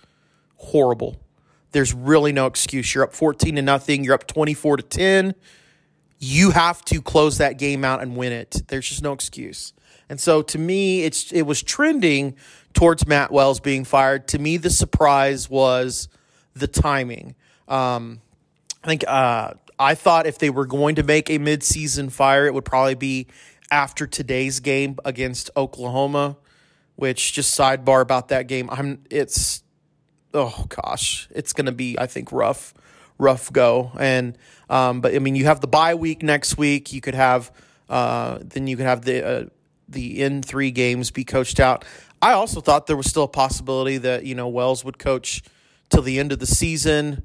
horrible. 0.56 1.21
There's 1.73 1.93
really 1.93 2.33
no 2.33 2.47
excuse. 2.47 2.94
You're 2.94 3.05
up 3.05 3.12
14 3.12 3.56
to 3.56 3.62
nothing. 3.62 4.05
You're 4.05 4.15
up 4.15 4.26
24 4.26 4.79
to 4.79 4.83
10 4.83 5.35
you 6.21 6.51
have 6.51 6.85
to 6.85 7.01
close 7.01 7.39
that 7.39 7.59
game 7.59 7.85
out 7.85 8.03
and 8.03 8.15
win 8.15 8.33
it. 8.33 8.63
There's 8.69 8.89
just 8.89 9.03
no 9.03 9.13
excuse. 9.13 9.73
And 10.09 10.21
so 10.21 10.43
to 10.43 10.59
me, 10.59 11.03
it's 11.03 11.33
it 11.33 11.43
was 11.43 11.63
trending 11.63 12.37
towards 12.75 13.07
Matt 13.07 13.33
Wells 13.33 13.59
being 13.59 13.85
fired. 13.85 14.29
To 14.29 14.39
me, 14.39 14.59
the 14.59 14.71
surprise 14.71 15.49
was 15.49 16.09
the 16.55 16.67
timing. 16.67 17.35
Um, 17.69 18.21
I 18.85 18.89
think 18.89 19.05
uh, 19.09 19.55
I 19.79 19.95
thought 19.95 20.27
if 20.27 20.39
they 20.39 20.50
were 20.50 20.67
going 20.67 20.97
to 20.97 21.03
make 21.03 21.31
a 21.31 21.39
midseason 21.39 22.12
fire, 22.12 22.47
it 22.47 22.53
would 22.53 22.65
probably 22.65 22.97
be 22.97 23.29
after 23.71 24.07
today's 24.07 24.61
game 24.61 24.99
against 25.05 25.50
Oklahoma. 25.57 26.37
Which 26.97 27.33
just 27.33 27.59
sidebar 27.59 28.03
about 28.03 28.29
that 28.29 28.47
game, 28.47 28.69
I'm 28.71 29.05
it's 29.09 29.62
oh 30.35 30.67
gosh, 30.69 31.29
it's 31.31 31.55
gonna 31.55 31.73
be 31.73 31.99
I 31.99 32.07
think 32.07 32.31
rough 32.31 32.75
rough 33.21 33.53
go. 33.53 33.93
And 33.99 34.37
um, 34.69 35.00
but 35.00 35.15
I 35.15 35.19
mean, 35.19 35.35
you 35.35 35.45
have 35.45 35.61
the 35.61 35.69
bye 35.69 35.95
week 35.95 36.23
next 36.23 36.57
week. 36.57 36.93
You 36.93 37.00
could 37.00 37.15
have 37.15 37.53
uh, 37.91 38.39
then 38.41 38.67
you 38.67 38.77
could 38.77 38.87
have 38.87 39.03
the 39.03 39.27
uh, 39.27 39.45
the 39.89 40.23
in 40.23 40.43
three 40.43 40.71
games 40.71 41.11
be 41.11 41.25
coached 41.25 41.61
out. 41.61 41.85
I 42.23 42.33
also 42.33 42.61
thought 42.61 42.87
there 42.87 42.97
was 42.97 43.07
still 43.07 43.25
a 43.25 43.29
possibility 43.29 43.99
that 43.99 44.25
you 44.25 44.35
know 44.35 44.49
Wells 44.49 44.85
would 44.85 44.99
coach 44.99 45.43
till 45.91 46.03
the 46.03 46.19
end 46.19 46.33
of 46.33 46.39
the 46.39 46.47
season. 46.47 47.25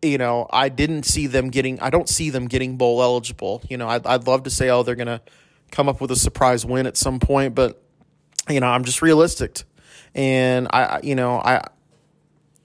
You 0.00 0.16
know, 0.16 0.46
I 0.50 0.68
didn't 0.68 1.02
see 1.04 1.26
them 1.26 1.50
getting. 1.50 1.78
I 1.80 1.90
don't 1.90 2.08
see 2.08 2.30
them 2.30 2.46
getting 2.46 2.76
bowl 2.76 3.02
eligible. 3.02 3.62
You 3.68 3.76
know, 3.76 3.88
I'd, 3.88 4.06
I'd 4.06 4.26
love 4.26 4.44
to 4.44 4.50
say, 4.50 4.70
oh, 4.70 4.82
they're 4.82 4.94
gonna 4.94 5.20
come 5.70 5.88
up 5.88 6.00
with 6.00 6.10
a 6.10 6.16
surprise 6.16 6.64
win 6.64 6.86
at 6.86 6.96
some 6.96 7.20
point, 7.20 7.54
but 7.54 7.82
you 8.48 8.60
know, 8.60 8.68
I'm 8.68 8.84
just 8.84 9.02
realistic, 9.02 9.62
and 10.14 10.68
I, 10.72 11.00
you 11.02 11.14
know, 11.14 11.36
I 11.38 11.64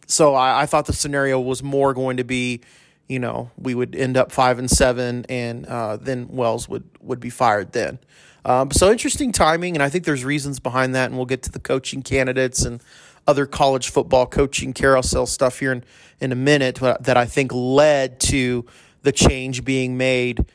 so 0.07 0.35
I, 0.35 0.63
I, 0.63 0.65
thought 0.65 0.85
the 0.85 0.93
scenario 0.93 1.39
was 1.39 1.63
more 1.63 1.93
going 1.93 2.17
to 2.17 2.23
be, 2.23 2.61
you 3.07 3.19
know, 3.19 3.51
we 3.57 3.75
would 3.75 3.95
end 3.95 4.17
up 4.17 4.31
five 4.31 4.59
and 4.59 4.69
seven, 4.69 5.25
and 5.29 5.65
uh, 5.65 5.97
then 5.97 6.27
Wells 6.29 6.67
would 6.69 6.83
would 7.01 7.19
be 7.19 7.29
fired 7.29 7.71
then. 7.73 7.99
Um, 8.45 8.71
so 8.71 8.91
interesting 8.91 9.31
timing, 9.31 9.75
and 9.75 9.83
I 9.83 9.89
think 9.89 10.03
there's 10.03 10.25
reasons 10.25 10.59
behind 10.59 10.95
that, 10.95 11.05
and 11.05 11.15
we'll 11.15 11.25
get 11.25 11.43
to 11.43 11.51
the 11.51 11.59
coaching 11.59 12.01
candidates 12.01 12.63
and 12.63 12.81
other 13.25 13.45
college 13.45 13.89
football 13.89 14.25
coaching 14.25 14.73
carousel 14.73 15.25
stuff 15.25 15.59
here 15.59 15.71
in 15.71 15.83
in 16.23 16.31
a 16.31 16.35
minute 16.35 16.79
but 16.79 17.03
that 17.03 17.17
I 17.17 17.25
think 17.25 17.51
led 17.53 18.19
to 18.21 18.65
the 19.01 19.11
change 19.11 19.65
being 19.65 19.97
made 19.97 20.45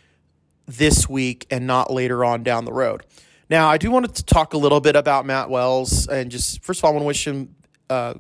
this 0.67 1.09
week 1.09 1.47
and 1.51 1.67
not 1.67 1.93
later 1.93 2.25
on 2.25 2.43
down 2.43 2.65
the 2.65 2.73
road. 2.73 3.05
Now, 3.51 3.69
I 3.69 3.79
do 3.79 3.91
want 3.91 4.15
to 4.15 4.25
talk 4.25 4.55
a 4.55 4.59
little 4.59 4.81
bit 4.81 4.97
about 4.97 5.27
Matt 5.27 5.51
Wells 5.51 6.07
and 6.07 6.31
just 6.31 6.63
first 6.63 6.81
of 6.81 6.85
all, 6.85 6.91
I 6.91 6.95
want 6.95 7.03
to 7.03 7.07
wish 7.07 7.27
him 7.27 7.55
uh, 7.91 8.15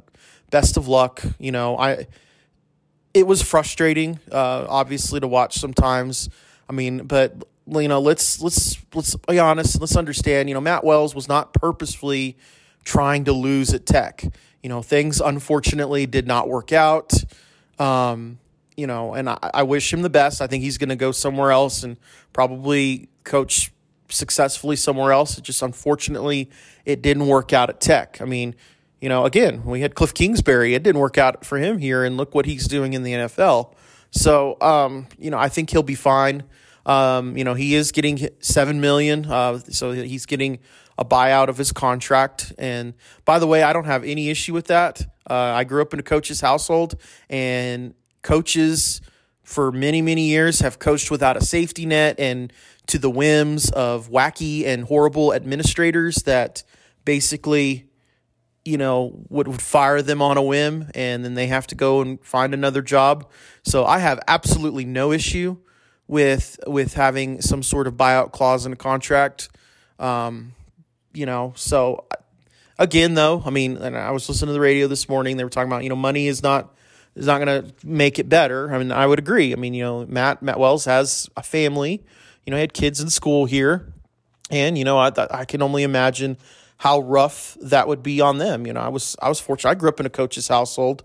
best 0.50 0.76
of 0.76 0.88
luck. 0.88 1.22
You 1.38 1.52
know, 1.52 1.78
I 1.78 2.06
it 3.14 3.26
was 3.26 3.42
frustrating, 3.42 4.20
uh, 4.30 4.66
obviously, 4.68 5.20
to 5.20 5.28
watch 5.28 5.58
sometimes. 5.58 6.28
I 6.68 6.72
mean, 6.72 7.04
but 7.06 7.42
you 7.66 7.88
know, 7.88 8.00
let's 8.00 8.40
let's 8.40 8.76
let's 8.94 9.16
be 9.16 9.38
honest. 9.38 9.80
Let's 9.80 9.96
understand. 9.96 10.48
You 10.48 10.54
know, 10.54 10.60
Matt 10.60 10.84
Wells 10.84 11.14
was 11.14 11.28
not 11.28 11.52
purposefully 11.52 12.36
trying 12.84 13.24
to 13.24 13.32
lose 13.32 13.74
at 13.74 13.86
Tech. 13.86 14.24
You 14.62 14.68
know, 14.68 14.82
things 14.82 15.20
unfortunately 15.20 16.06
did 16.06 16.26
not 16.26 16.48
work 16.48 16.72
out. 16.72 17.12
Um, 17.78 18.38
you 18.76 18.86
know, 18.86 19.14
and 19.14 19.28
I, 19.28 19.38
I 19.54 19.62
wish 19.64 19.92
him 19.92 20.02
the 20.02 20.10
best. 20.10 20.40
I 20.40 20.46
think 20.46 20.62
he's 20.62 20.78
going 20.78 20.88
to 20.88 20.96
go 20.96 21.12
somewhere 21.12 21.50
else 21.50 21.82
and 21.82 21.96
probably 22.32 23.08
coach 23.24 23.72
successfully 24.08 24.76
somewhere 24.76 25.12
else. 25.12 25.38
It 25.38 25.44
just 25.44 25.62
unfortunately 25.62 26.50
it 26.84 27.02
didn't 27.02 27.26
work 27.26 27.52
out 27.52 27.70
at 27.70 27.80
Tech. 27.80 28.20
I 28.20 28.24
mean, 28.24 28.54
you 29.00 29.08
know, 29.08 29.24
again, 29.24 29.64
we 29.64 29.80
had 29.80 29.94
Cliff 29.94 30.12
Kingsbury. 30.12 30.74
It 30.74 30.82
didn't 30.82 31.00
work 31.00 31.18
out 31.18 31.44
for 31.44 31.58
him 31.58 31.78
here, 31.78 32.04
and 32.04 32.16
look 32.16 32.34
what 32.34 32.46
he's 32.46 32.66
doing 32.66 32.92
in 32.92 33.02
the 33.02 33.12
NFL. 33.12 33.74
So, 34.10 34.56
um, 34.60 35.06
you 35.18 35.30
know, 35.30 35.38
I 35.38 35.48
think 35.48 35.70
he'll 35.70 35.82
be 35.82 35.94
fine. 35.94 36.44
Um, 36.86 37.36
you 37.36 37.44
know, 37.44 37.54
he 37.54 37.74
is 37.74 37.92
getting 37.92 38.28
seven 38.40 38.80
million, 38.80 39.26
uh, 39.26 39.58
so 39.58 39.92
he's 39.92 40.26
getting 40.26 40.58
a 40.96 41.04
buyout 41.04 41.48
of 41.48 41.58
his 41.58 41.70
contract. 41.70 42.52
And 42.58 42.94
by 43.24 43.38
the 43.38 43.46
way, 43.46 43.62
I 43.62 43.72
don't 43.72 43.84
have 43.84 44.04
any 44.04 44.30
issue 44.30 44.54
with 44.54 44.66
that. 44.66 45.02
Uh, 45.28 45.34
I 45.34 45.64
grew 45.64 45.82
up 45.82 45.92
in 45.92 46.00
a 46.00 46.02
coach's 46.02 46.40
household, 46.40 46.94
and 47.28 47.94
coaches 48.22 49.00
for 49.42 49.70
many, 49.70 50.02
many 50.02 50.28
years 50.28 50.60
have 50.60 50.78
coached 50.78 51.10
without 51.10 51.36
a 51.36 51.40
safety 51.40 51.86
net 51.86 52.18
and 52.18 52.52
to 52.86 52.98
the 52.98 53.10
whims 53.10 53.70
of 53.70 54.10
wacky 54.10 54.66
and 54.66 54.84
horrible 54.84 55.32
administrators 55.32 56.16
that 56.24 56.62
basically 57.04 57.87
you 58.68 58.76
know, 58.76 59.18
would, 59.30 59.48
would 59.48 59.62
fire 59.62 60.02
them 60.02 60.20
on 60.20 60.36
a 60.36 60.42
whim 60.42 60.90
and 60.94 61.24
then 61.24 61.32
they 61.32 61.46
have 61.46 61.66
to 61.66 61.74
go 61.74 62.02
and 62.02 62.22
find 62.22 62.52
another 62.52 62.82
job. 62.82 63.26
So 63.62 63.86
I 63.86 63.98
have 63.98 64.20
absolutely 64.28 64.84
no 64.84 65.10
issue 65.10 65.56
with 66.06 66.60
with 66.66 66.92
having 66.92 67.40
some 67.40 67.62
sort 67.62 67.86
of 67.86 67.94
buyout 67.94 68.32
clause 68.32 68.66
in 68.66 68.72
a 68.74 68.76
contract. 68.76 69.48
Um, 69.98 70.52
you 71.14 71.24
know, 71.24 71.54
so 71.56 72.06
again 72.78 73.14
though, 73.14 73.42
I 73.44 73.48
mean, 73.48 73.78
and 73.78 73.96
I 73.96 74.10
was 74.10 74.28
listening 74.28 74.48
to 74.48 74.52
the 74.52 74.60
radio 74.60 74.86
this 74.86 75.08
morning, 75.08 75.38
they 75.38 75.44
were 75.44 75.50
talking 75.50 75.70
about, 75.70 75.82
you 75.82 75.88
know, 75.88 75.96
money 75.96 76.26
is 76.26 76.42
not 76.42 76.74
is 77.16 77.24
not 77.24 77.42
going 77.42 77.62
to 77.62 77.86
make 77.86 78.18
it 78.18 78.28
better. 78.28 78.72
I 78.72 78.76
mean, 78.76 78.92
I 78.92 79.06
would 79.06 79.18
agree. 79.18 79.54
I 79.54 79.56
mean, 79.56 79.72
you 79.72 79.82
know, 79.82 80.04
Matt 80.06 80.42
Matt 80.42 80.58
Wells 80.58 80.84
has 80.84 81.26
a 81.38 81.42
family. 81.42 82.04
You 82.44 82.50
know, 82.50 82.58
he 82.58 82.60
had 82.60 82.74
kids 82.74 83.00
in 83.00 83.08
school 83.08 83.46
here, 83.46 83.90
and 84.50 84.76
you 84.76 84.84
know, 84.84 84.98
I 84.98 85.10
I 85.30 85.46
can 85.46 85.62
only 85.62 85.84
imagine 85.84 86.36
how 86.78 87.00
rough 87.00 87.56
that 87.60 87.86
would 87.88 88.02
be 88.02 88.20
on 88.20 88.38
them. 88.38 88.66
You 88.66 88.72
know, 88.72 88.80
I 88.80 88.88
was 88.88 89.16
I 89.20 89.28
was 89.28 89.40
fortunate. 89.40 89.70
I 89.70 89.74
grew 89.74 89.88
up 89.88 90.00
in 90.00 90.06
a 90.06 90.10
coach's 90.10 90.48
household, 90.48 91.02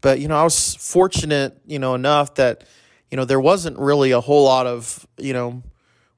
but 0.00 0.20
you 0.20 0.28
know, 0.28 0.36
I 0.36 0.44
was 0.44 0.74
fortunate, 0.76 1.60
you 1.66 1.78
know, 1.78 1.94
enough 1.94 2.34
that 2.36 2.64
you 3.10 3.16
know 3.16 3.24
there 3.24 3.40
wasn't 3.40 3.78
really 3.78 4.12
a 4.12 4.20
whole 4.20 4.44
lot 4.44 4.66
of 4.66 5.06
you 5.18 5.32
know 5.32 5.62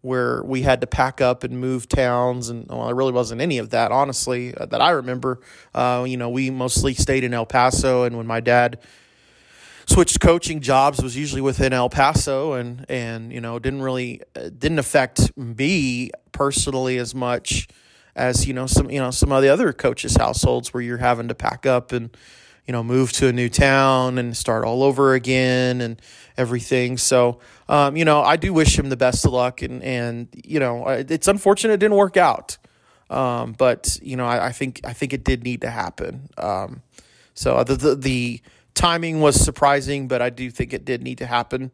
where 0.02 0.42
we 0.44 0.62
had 0.62 0.80
to 0.80 0.86
pack 0.86 1.20
up 1.20 1.44
and 1.44 1.60
move 1.60 1.88
towns 1.88 2.48
and 2.48 2.66
well 2.68 2.86
there 2.86 2.94
really 2.94 3.12
wasn't 3.12 3.40
any 3.40 3.58
of 3.58 3.70
that 3.70 3.92
honestly 3.92 4.54
uh, 4.54 4.64
that 4.66 4.80
i 4.80 4.90
remember 4.90 5.40
uh, 5.74 6.04
you 6.08 6.16
know 6.16 6.30
we 6.30 6.50
mostly 6.50 6.94
stayed 6.94 7.22
in 7.22 7.34
el 7.34 7.44
paso 7.44 8.04
and 8.04 8.16
when 8.16 8.26
my 8.26 8.40
dad 8.40 8.78
switched 9.86 10.18
coaching 10.18 10.60
jobs 10.60 11.02
was 11.02 11.16
usually 11.16 11.42
within 11.42 11.72
el 11.72 11.90
paso 11.90 12.54
and 12.54 12.86
and 12.88 13.32
you 13.32 13.40
know 13.40 13.58
didn't 13.58 13.82
really 13.82 14.22
uh, 14.36 14.48
didn't 14.58 14.78
affect 14.78 15.36
me 15.36 16.10
personally 16.32 16.96
as 16.96 17.14
much 17.14 17.68
as 18.16 18.46
you 18.46 18.54
know 18.54 18.66
some 18.66 18.90
you 18.90 18.98
know 18.98 19.10
some 19.10 19.32
of 19.32 19.42
the 19.42 19.48
other 19.48 19.72
coaches' 19.72 20.16
households 20.16 20.72
where 20.72 20.82
you're 20.82 20.98
having 20.98 21.28
to 21.28 21.34
pack 21.34 21.66
up 21.66 21.92
and 21.92 22.16
you 22.66 22.72
know 22.72 22.82
move 22.82 23.12
to 23.12 23.28
a 23.28 23.32
new 23.32 23.48
town 23.48 24.18
and 24.18 24.36
start 24.36 24.64
all 24.64 24.82
over 24.82 25.14
again 25.14 25.80
and 25.80 26.00
everything. 26.36 26.98
So 26.98 27.40
um, 27.68 27.96
you 27.96 28.04
know 28.04 28.22
I 28.22 28.36
do 28.36 28.52
wish 28.52 28.78
him 28.78 28.88
the 28.88 28.96
best 28.96 29.24
of 29.24 29.32
luck 29.32 29.62
and 29.62 29.82
and 29.82 30.28
you 30.44 30.60
know 30.60 30.86
it's 30.86 31.28
unfortunate 31.28 31.74
it 31.74 31.80
didn't 31.80 31.96
work 31.96 32.16
out, 32.16 32.58
um, 33.08 33.52
but 33.52 33.98
you 34.02 34.16
know 34.16 34.26
I, 34.26 34.46
I, 34.46 34.52
think 34.52 34.80
I 34.84 34.92
think 34.92 35.12
it 35.12 35.24
did 35.24 35.42
need 35.42 35.62
to 35.62 35.70
happen. 35.70 36.28
Um, 36.36 36.82
so 37.34 37.62
the, 37.64 37.76
the 37.76 37.94
the 37.94 38.42
timing 38.74 39.20
was 39.20 39.36
surprising, 39.36 40.08
but 40.08 40.22
I 40.22 40.30
do 40.30 40.50
think 40.50 40.72
it 40.72 40.84
did 40.84 41.02
need 41.02 41.18
to 41.18 41.26
happen. 41.26 41.70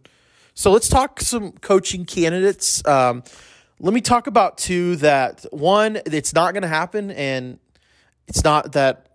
So 0.55 0.71
let's 0.73 0.88
talk 0.88 1.21
some 1.21 1.52
coaching 1.52 2.07
candidates. 2.07 2.87
Um, 2.87 3.23
let 3.80 3.92
me 3.92 4.00
talk 4.00 4.26
about 4.26 4.59
two 4.59 4.97
that 4.97 5.45
one 5.50 5.99
it's 6.06 6.35
not 6.35 6.52
going 6.54 6.62
to 6.62 6.68
happen 6.68 7.11
and 7.11 7.59
it's 8.26 8.42
not 8.42 8.73
that 8.73 9.09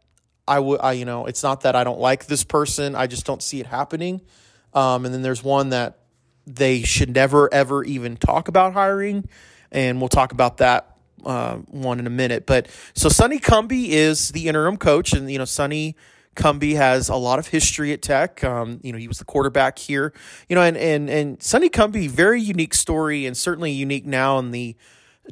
I 0.47 0.59
would 0.59 0.79
I 0.81 0.93
you 0.93 1.05
know 1.05 1.25
it's 1.25 1.43
not 1.43 1.61
that 1.61 1.75
I 1.75 1.83
don't 1.83 1.99
like 1.99 2.27
this 2.27 2.43
person 2.43 2.95
I 2.95 3.07
just 3.07 3.25
don't 3.25 3.41
see 3.41 3.59
it 3.59 3.65
happening. 3.65 4.21
Um, 4.73 5.05
and 5.05 5.13
then 5.13 5.21
there's 5.21 5.43
one 5.43 5.69
that 5.69 5.99
they 6.45 6.83
should 6.83 7.13
never 7.13 7.53
ever 7.53 7.83
even 7.83 8.17
talk 8.17 8.47
about 8.47 8.73
hiring 8.73 9.27
and 9.71 9.99
we'll 9.99 10.09
talk 10.09 10.31
about 10.31 10.57
that 10.57 10.97
uh, 11.25 11.55
one 11.55 11.99
in 11.99 12.07
a 12.07 12.11
minute. 12.11 12.45
But 12.45 12.67
so 12.93 13.09
Sonny 13.09 13.39
Cumbie 13.39 13.89
is 13.89 14.29
the 14.29 14.47
interim 14.47 14.77
coach 14.77 15.13
and 15.13 15.31
you 15.31 15.37
know 15.37 15.45
Sonny 15.45 15.95
Cumbie 16.35 16.75
has 16.75 17.09
a 17.09 17.15
lot 17.15 17.39
of 17.39 17.47
history 17.47 17.91
at 17.91 18.01
Tech. 18.01 18.43
Um, 18.43 18.79
you 18.83 18.91
know, 18.91 18.97
he 18.97 19.07
was 19.07 19.19
the 19.19 19.25
quarterback 19.25 19.77
here. 19.77 20.13
You 20.47 20.55
know, 20.55 20.61
and 20.61 20.77
and 20.77 21.09
and 21.09 21.43
Sonny 21.43 21.69
Cumbie, 21.69 22.09
very 22.09 22.41
unique 22.41 22.73
story, 22.73 23.25
and 23.25 23.35
certainly 23.35 23.71
unique 23.71 24.05
now 24.05 24.39
in 24.39 24.51
the 24.51 24.75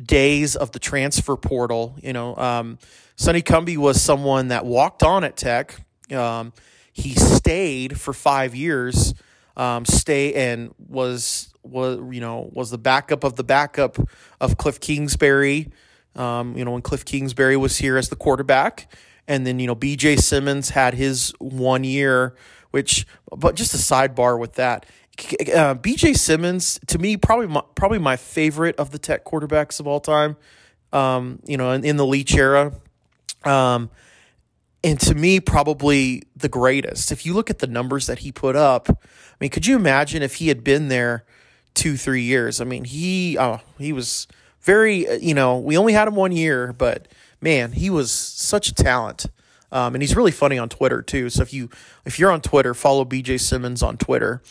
days 0.01 0.55
of 0.55 0.71
the 0.71 0.79
transfer 0.79 1.37
portal. 1.37 1.95
You 2.01 2.13
know, 2.13 2.35
um, 2.35 2.79
Sonny 3.15 3.41
Cumbie 3.41 3.77
was 3.77 4.01
someone 4.01 4.49
that 4.49 4.65
walked 4.65 5.03
on 5.03 5.23
at 5.23 5.37
Tech. 5.37 5.85
Um, 6.11 6.53
he 6.91 7.13
stayed 7.15 7.99
for 7.99 8.13
five 8.13 8.55
years. 8.55 9.13
Um, 9.55 9.85
stay 9.85 10.33
and 10.33 10.73
was 10.77 11.53
was 11.63 11.99
you 12.13 12.21
know 12.21 12.49
was 12.53 12.71
the 12.71 12.77
backup 12.77 13.23
of 13.23 13.35
the 13.35 13.43
backup 13.43 13.97
of 14.39 14.57
Cliff 14.57 14.79
Kingsbury. 14.79 15.71
Um, 16.15 16.57
you 16.57 16.65
know, 16.65 16.71
when 16.71 16.81
Cliff 16.81 17.05
Kingsbury 17.05 17.55
was 17.55 17.77
here 17.77 17.97
as 17.97 18.09
the 18.09 18.15
quarterback 18.15 18.91
and 19.29 19.47
then 19.47 19.59
you 19.59 19.67
know 19.67 19.75
BJ 19.75 20.19
Symons 20.19 20.71
had 20.71 20.95
his 20.95 21.31
one 21.39 21.85
year, 21.85 22.35
which 22.71 23.05
but 23.31 23.55
just 23.55 23.73
a 23.73 23.77
sidebar 23.77 24.37
with 24.37 24.55
that. 24.55 24.85
Uh, 25.19 25.75
BJ 25.75 26.17
Symons 26.17 26.79
to 26.87 26.97
me 26.97 27.15
probably 27.15 27.47
my, 27.47 27.61
probably 27.75 27.99
my 27.99 28.17
favorite 28.17 28.75
of 28.77 28.91
the 28.91 28.99
Tech 28.99 29.23
quarterbacks 29.23 29.79
of 29.79 29.87
all 29.87 30.01
time. 30.01 30.35
Um, 30.91 31.39
you 31.45 31.55
know, 31.55 31.71
in, 31.71 31.85
in 31.85 31.97
the 31.97 32.05
Leach 32.05 32.33
era. 32.35 32.73
Um, 33.45 33.91
and 34.83 34.99
to 35.01 35.13
me, 35.13 35.39
probably 35.39 36.23
the 36.35 36.49
greatest. 36.49 37.11
If 37.11 37.25
you 37.25 37.33
look 37.33 37.49
at 37.49 37.59
the 37.59 37.67
numbers 37.67 38.07
that 38.07 38.19
he 38.19 38.31
put 38.31 38.55
up, 38.55 38.89
I 38.89 39.35
mean, 39.39 39.49
could 39.51 39.67
you 39.67 39.75
imagine 39.75 40.23
if 40.23 40.35
he 40.35 40.47
had 40.47 40.63
been 40.63 40.87
there 40.87 41.25
two, 41.75 41.95
three 41.95 42.23
years? 42.23 42.59
I 42.59 42.63
mean, 42.63 42.85
he 42.85 43.37
uh, 43.37 43.59
he 43.77 43.93
was 43.93 44.27
very, 44.61 45.07
uh, 45.07 45.13
you 45.13 45.33
know, 45.33 45.59
we 45.59 45.77
only 45.77 45.93
had 45.93 46.07
him 46.07 46.15
one 46.15 46.31
year, 46.31 46.73
but 46.73 47.07
man, 47.41 47.71
he 47.71 47.89
was 47.89 48.11
such 48.11 48.69
a 48.69 48.73
talent. 48.73 49.25
Um, 49.71 49.93
and 49.93 50.01
he's 50.01 50.15
really 50.15 50.31
funny 50.31 50.57
on 50.57 50.69
Twitter 50.69 51.01
too. 51.01 51.29
So 51.29 51.43
if 51.43 51.53
you 51.53 51.69
if 52.05 52.17
you're 52.17 52.31
on 52.31 52.41
Twitter, 52.41 52.73
follow 52.73 53.05
BJ 53.05 53.39
Symons 53.39 53.83
on 53.83 53.97
Twitter. 53.97 54.41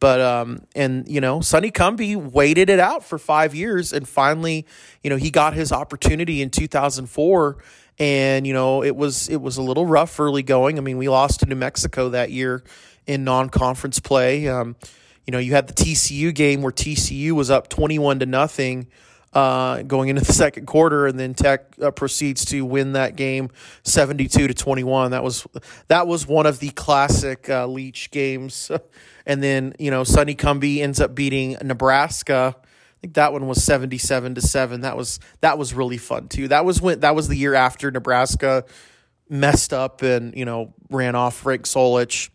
But 0.00 0.20
um, 0.20 0.60
and 0.76 1.08
you 1.08 1.20
know, 1.20 1.40
Sonny 1.40 1.70
Cumbie 1.70 2.16
waited 2.16 2.70
it 2.70 2.78
out 2.78 3.04
for 3.04 3.18
five 3.18 3.54
years, 3.54 3.92
and 3.92 4.08
finally, 4.08 4.66
you 5.02 5.10
know, 5.10 5.16
he 5.16 5.30
got 5.30 5.54
his 5.54 5.72
opportunity 5.72 6.40
in 6.40 6.50
2004. 6.50 7.56
And 7.98 8.46
you 8.46 8.52
know, 8.52 8.84
it 8.84 8.94
was 8.94 9.28
it 9.28 9.40
was 9.40 9.56
a 9.56 9.62
little 9.62 9.86
rough 9.86 10.20
early 10.20 10.44
going. 10.44 10.78
I 10.78 10.80
mean, 10.80 10.98
we 10.98 11.08
lost 11.08 11.40
to 11.40 11.46
New 11.46 11.56
Mexico 11.56 12.10
that 12.10 12.30
year 12.30 12.62
in 13.08 13.24
non-conference 13.24 13.98
play. 13.98 14.46
Um, 14.46 14.76
you 15.26 15.32
know, 15.32 15.38
you 15.38 15.52
had 15.52 15.66
the 15.66 15.74
TCU 15.74 16.32
game 16.32 16.62
where 16.62 16.72
TCU 16.72 17.32
was 17.32 17.50
up 17.50 17.68
21 17.68 18.20
to 18.20 18.26
nothing 18.26 18.86
uh, 19.32 19.82
going 19.82 20.08
into 20.08 20.22
the 20.22 20.32
second 20.44 20.66
quarter, 20.66 21.06
and 21.06 21.18
then 21.18 21.34
Tech 21.34 21.74
uh, 21.80 21.90
proceeds 21.90 22.44
to 22.46 22.62
win 22.62 22.92
that 22.92 23.16
game, 23.16 23.50
seventy-two 23.82 24.48
to 24.48 24.54
twenty-one. 24.54 25.10
That 25.10 25.22
was 25.22 25.46
that 25.88 26.06
was 26.06 26.26
one 26.26 26.46
of 26.46 26.60
the 26.60 26.70
classic 26.70 27.48
uh, 27.48 27.66
Leach 27.66 28.10
games. 28.10 28.70
and 29.26 29.42
then 29.42 29.74
you 29.78 29.90
know 29.90 30.04
Sonny 30.04 30.34
Cumbie 30.34 30.80
ends 30.80 31.00
up 31.00 31.14
beating 31.14 31.56
Nebraska. 31.62 32.56
I 32.56 33.00
think 33.00 33.14
that 33.14 33.32
one 33.32 33.46
was 33.46 33.62
seventy-seven 33.62 34.34
to 34.34 34.40
seven. 34.40 34.80
That 34.80 34.96
was 34.96 35.20
that 35.40 35.58
was 35.58 35.74
really 35.74 35.98
fun 35.98 36.28
too. 36.28 36.48
That 36.48 36.64
was 36.64 36.80
when 36.80 37.00
that 37.00 37.14
was 37.14 37.28
the 37.28 37.36
year 37.36 37.54
after 37.54 37.90
Nebraska 37.90 38.64
messed 39.28 39.72
up 39.72 40.02
and 40.02 40.34
you 40.34 40.44
know 40.44 40.74
ran 40.90 41.14
off 41.14 41.44
Rick 41.46 41.62
Solich. 41.64 42.30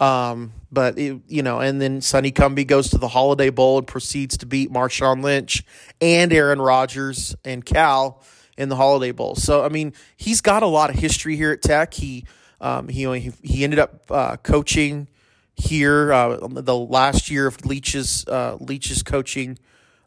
Um, 0.00 0.54
but 0.72 0.98
it, 0.98 1.20
you 1.28 1.42
know, 1.42 1.60
and 1.60 1.80
then 1.80 2.00
Sonny 2.00 2.32
Cumbie 2.32 2.66
goes 2.66 2.88
to 2.90 2.98
the 2.98 3.08
Holiday 3.08 3.50
Bowl 3.50 3.78
and 3.78 3.86
proceeds 3.86 4.38
to 4.38 4.46
beat 4.46 4.72
Marshawn 4.72 5.22
Lynch 5.22 5.62
and 6.00 6.32
Aaron 6.32 6.60
Rodgers 6.60 7.36
and 7.44 7.64
Cal 7.64 8.22
in 8.56 8.70
the 8.70 8.76
Holiday 8.76 9.12
Bowl. 9.12 9.34
So 9.34 9.62
I 9.62 9.68
mean, 9.68 9.92
he's 10.16 10.40
got 10.40 10.62
a 10.62 10.66
lot 10.66 10.90
of 10.90 10.96
history 10.96 11.36
here 11.36 11.52
at 11.52 11.60
Tech. 11.62 11.92
He 11.94 12.24
um, 12.60 12.88
he 12.88 13.32
he 13.42 13.62
ended 13.62 13.78
up 13.78 14.10
uh, 14.10 14.36
coaching 14.36 15.06
here 15.54 16.12
uh, 16.12 16.38
the 16.48 16.76
last 16.76 17.30
year 17.30 17.46
of 17.46 17.64
Leach's 17.66 18.26
uh, 18.26 18.56
Leach's 18.58 19.02
coaching 19.02 19.58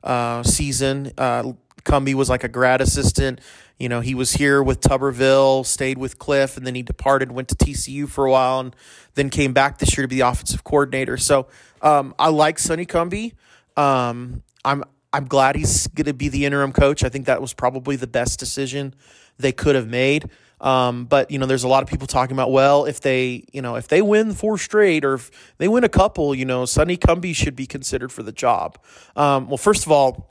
uh, 0.04 0.42
season. 0.44 1.12
Uh, 1.18 1.54
Cumbie 1.84 2.14
was 2.14 2.30
like 2.30 2.44
a 2.44 2.48
grad 2.48 2.82
assistant 2.82 3.42
You 3.84 3.90
know, 3.90 4.00
he 4.00 4.16
was 4.16 4.32
here 4.32 4.64
with 4.64 4.80
Tuberville, 4.80 5.66
stayed 5.66 5.98
with 5.98 6.18
Cliff, 6.18 6.56
and 6.56 6.66
then 6.66 6.74
he 6.74 6.84
departed, 6.84 7.34
went 7.34 7.50
to 7.50 7.56
TCU 7.56 8.08
for 8.08 8.26
a 8.26 8.32
while, 8.32 8.62
and 8.62 8.74
then 9.16 9.30
came 9.30 9.52
back 9.52 9.80
this 9.80 9.98
year 9.98 10.06
to 10.06 10.08
be 10.08 10.16
the 10.16 10.26
offensive 10.26 10.64
coordinator. 10.64 11.18
So 11.18 11.48
um, 11.82 12.16
I 12.18 12.30
like 12.30 12.60
Sonny 12.60 12.86
Cumbie. 12.86 13.34
Um, 13.76 14.42
I'm 14.64 14.86
I'm 15.12 15.26
glad 15.26 15.58
he's 15.58 15.88
going 15.88 16.06
to 16.06 16.14
be 16.14 16.30
the 16.30 16.46
interim 16.46 16.72
coach. 16.72 17.04
I 17.04 17.10
think 17.10 17.26
that 17.26 17.42
was 17.42 17.54
probably 17.54 17.98
the 17.98 18.08
best 18.08 18.40
decision 18.40 18.96
they 19.38 19.52
could 19.52 19.76
have 19.76 19.90
made. 19.90 20.30
Um, 20.62 21.04
but 21.04 21.30
you 21.30 21.38
know, 21.38 21.46
there's 21.46 21.66
a 21.66 21.68
lot 21.68 21.84
of 21.84 21.90
people 21.90 22.08
talking 22.08 22.38
about 22.38 22.54
well, 22.54 22.86
if 22.86 23.02
they 23.02 23.44
you 23.52 23.62
know 23.62 23.76
if 23.76 23.90
they 23.90 24.02
win 24.02 24.32
four 24.32 24.58
straight 24.58 25.04
or 25.04 25.16
if 25.16 25.30
they 25.58 25.68
win 25.68 25.84
a 25.84 25.90
couple, 25.90 26.34
you 26.34 26.46
know, 26.46 26.64
Sonny 26.64 26.96
Cumbie 26.96 27.36
should 27.36 27.58
be 27.58 27.66
considered 27.66 28.14
for 28.14 28.24
the 28.24 28.32
job. 28.32 28.78
Um, 29.18 29.50
well, 29.50 29.58
first 29.58 29.86
of 29.86 29.92
all, 29.92 30.30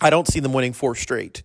I 0.00 0.10
don't 0.10 0.26
see 0.26 0.40
them 0.40 0.52
winning 0.52 0.72
four 0.72 0.96
straight. 0.96 1.44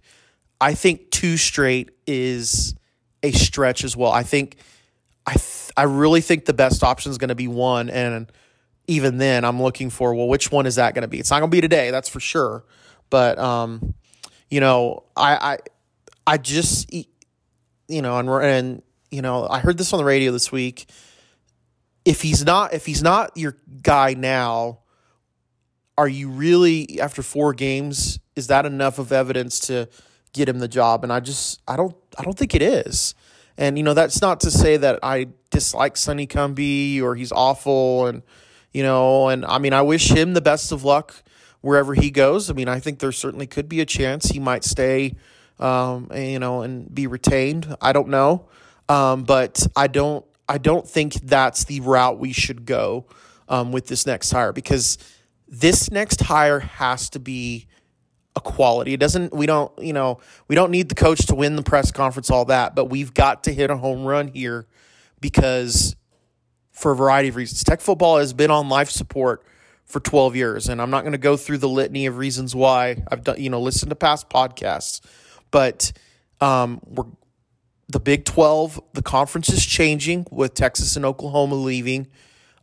I 0.63 0.75
think 0.75 1.12
two 1.12 1.36
straight 1.36 1.91
is 2.08 2.74
a 3.22 3.34
stretch 3.34 3.84
as 3.84 3.98
well. 3.98 4.13
I 4.13 4.24
think 4.24 4.55
I 5.25 5.34
th- 5.34 5.72
I 5.75 5.84
really 5.84 6.22
think 6.22 6.46
the 6.46 6.53
best 6.53 6.84
option 6.84 7.12
is 7.12 7.17
going 7.17 7.29
to 7.29 7.36
be 7.36 7.50
one, 7.50 7.89
and 7.89 8.32
even 8.88 9.17
then, 9.17 9.43
I'm 9.43 9.62
looking 9.62 9.89
for 9.89 10.15
well, 10.15 10.29
which 10.29 10.53
one 10.53 10.65
is 10.65 10.75
that 10.75 10.93
going 10.93 11.01
to 11.01 11.10
be? 11.10 11.20
It's 11.20 11.32
not 11.32 11.39
going 11.39 11.51
to 11.51 11.55
be 11.55 11.60
today, 11.60 11.91
that's 11.91 12.08
for 12.08 12.22
sure. 12.22 12.63
But 13.10 13.38
um, 13.39 13.93
you 14.50 14.62
know, 14.62 15.03
I 15.17 15.36
I 15.36 15.58
I 16.25 16.38
just 16.38 16.93
you 16.93 18.01
know, 18.01 18.17
and 18.17 18.29
and 18.29 18.82
you 19.12 19.22
know, 19.22 19.46
I 19.46 19.60
heard 19.60 19.77
this 19.77 19.91
on 19.91 19.98
the 19.98 20.05
radio 20.05 20.32
this 20.32 20.50
week. 20.50 20.89
If 22.05 22.22
he's 22.22 22.46
not 22.46 22.74
if 22.74 22.86
he's 22.86 23.03
not 23.03 23.36
your 23.36 23.58
guy 23.82 24.13
now, 24.13 24.79
are 25.98 26.08
you 26.08 26.29
really 26.29 27.01
after 27.01 27.22
four 27.22 27.53
games? 27.53 28.20
Is 28.38 28.48
that 28.48 28.65
enough 28.65 28.98
of 28.98 29.12
evidence 29.12 29.60
to 29.67 29.89
get 30.34 30.50
him 30.50 30.60
the 30.60 30.68
job? 30.68 31.04
And 31.04 31.13
I 31.13 31.20
just 31.20 31.62
I 31.68 31.75
don't 31.75 31.96
I 32.18 32.24
don't 32.24 32.38
think 32.38 32.56
it 32.56 32.62
is. 32.62 33.16
And 33.58 33.78
you 33.78 33.84
know 33.84 33.94
that's 33.94 34.22
not 34.22 34.42
to 34.42 34.52
say 34.52 34.78
that 34.78 35.00
I 35.04 35.28
dislike 35.52 35.98
Sonny 35.98 36.28
Cumbie 36.28 37.02
or 37.02 37.16
he's 37.16 37.32
awful 37.32 38.08
and 38.08 38.24
you 38.72 38.84
know 38.84 39.30
and 39.30 39.46
I 39.46 39.60
mean 39.60 39.74
I 39.74 39.82
wish 39.82 40.10
him 40.10 40.34
the 40.34 40.42
best 40.42 40.72
of 40.72 40.84
luck 40.84 41.24
wherever 41.62 41.94
he 41.94 42.12
goes. 42.12 42.50
I 42.50 42.54
mean 42.54 42.68
I 42.68 42.80
think 42.80 43.00
there 43.00 43.12
certainly 43.12 43.48
could 43.48 43.70
be 43.70 43.80
a 43.82 43.86
chance 43.86 44.30
he 44.30 44.40
might 44.40 44.63
stay 44.63 45.16
um, 45.60 46.10
you 46.13 46.40
know 46.40 46.62
and 46.62 46.94
be 46.94 47.08
retained. 47.08 47.75
I 47.82 47.94
don't 47.94 48.10
know. 48.10 48.50
Um, 48.90 49.24
but 49.24 49.66
I 49.75 49.88
don't 49.88 50.25
I 50.50 50.58
don't 50.58 50.88
think 50.88 51.13
that's 51.13 51.63
the 51.63 51.80
route 51.80 52.20
we 52.20 52.34
should 52.34 52.66
go 52.66 53.06
um, 53.48 53.72
with 53.72 53.88
this 53.88 54.06
next 54.06 54.32
hire 54.32 54.52
because 54.52 54.98
this 55.48 55.92
next 55.92 56.22
hire 56.22 56.60
has 56.60 57.10
to 57.12 57.20
be 57.20 57.68
a 58.36 58.42
quality. 58.42 58.94
It 58.94 59.00
doesn't 59.00 59.34
we 59.34 59.46
don't, 59.46 59.72
you 59.80 59.94
know, 59.94 60.20
we 60.48 60.56
don't 60.56 60.72
need 60.72 60.90
the 60.90 60.96
coach 60.96 61.25
to 61.28 61.36
win 61.36 61.56
the 61.56 61.63
press 61.63 61.92
conference 61.92 62.30
all 62.32 62.46
that, 62.46 62.75
but 62.75 62.86
we've 62.86 63.13
got 63.13 63.44
to 63.46 63.54
hit 63.54 63.70
a 63.70 63.78
home 63.78 64.06
run 64.06 64.28
here 64.28 64.68
because 65.22 65.96
for 66.72 66.92
a 66.92 66.96
variety 66.96 67.30
of 67.30 67.36
reasons. 67.36 67.63
Tech 67.63 67.82
football 67.82 68.18
has 68.18 68.34
been 68.34 68.52
on 68.52 68.70
life 68.70 68.90
support 68.90 69.46
for 69.86 70.00
12 70.00 70.36
years 70.36 70.70
and 70.70 70.82
I'm 70.82 70.90
not 70.90 71.02
going 71.02 71.12
to 71.12 71.20
go 71.20 71.38
through 71.38 71.60
the 71.60 71.70
litany 71.70 72.08
of 72.08 72.18
reasons 72.18 72.56
why. 72.56 73.04
I've 73.10 73.24
done, 73.24 73.40
you 73.40 73.50
know, 73.50 73.62
listened 73.62 73.92
to 73.92 73.96
past 73.96 74.30
podcasts, 74.30 75.02
but 75.52 75.92
um 76.42 76.82
we're 76.86 77.06
the 77.94 78.00
Big 78.00 78.25
12, 78.25 78.82
the 78.94 79.02
conference 79.02 79.50
is 79.50 79.66
changing 79.66 80.25
with 80.32 80.54
Texas 80.54 80.96
and 80.96 81.06
Oklahoma 81.06 81.56
leaving. 81.56 82.08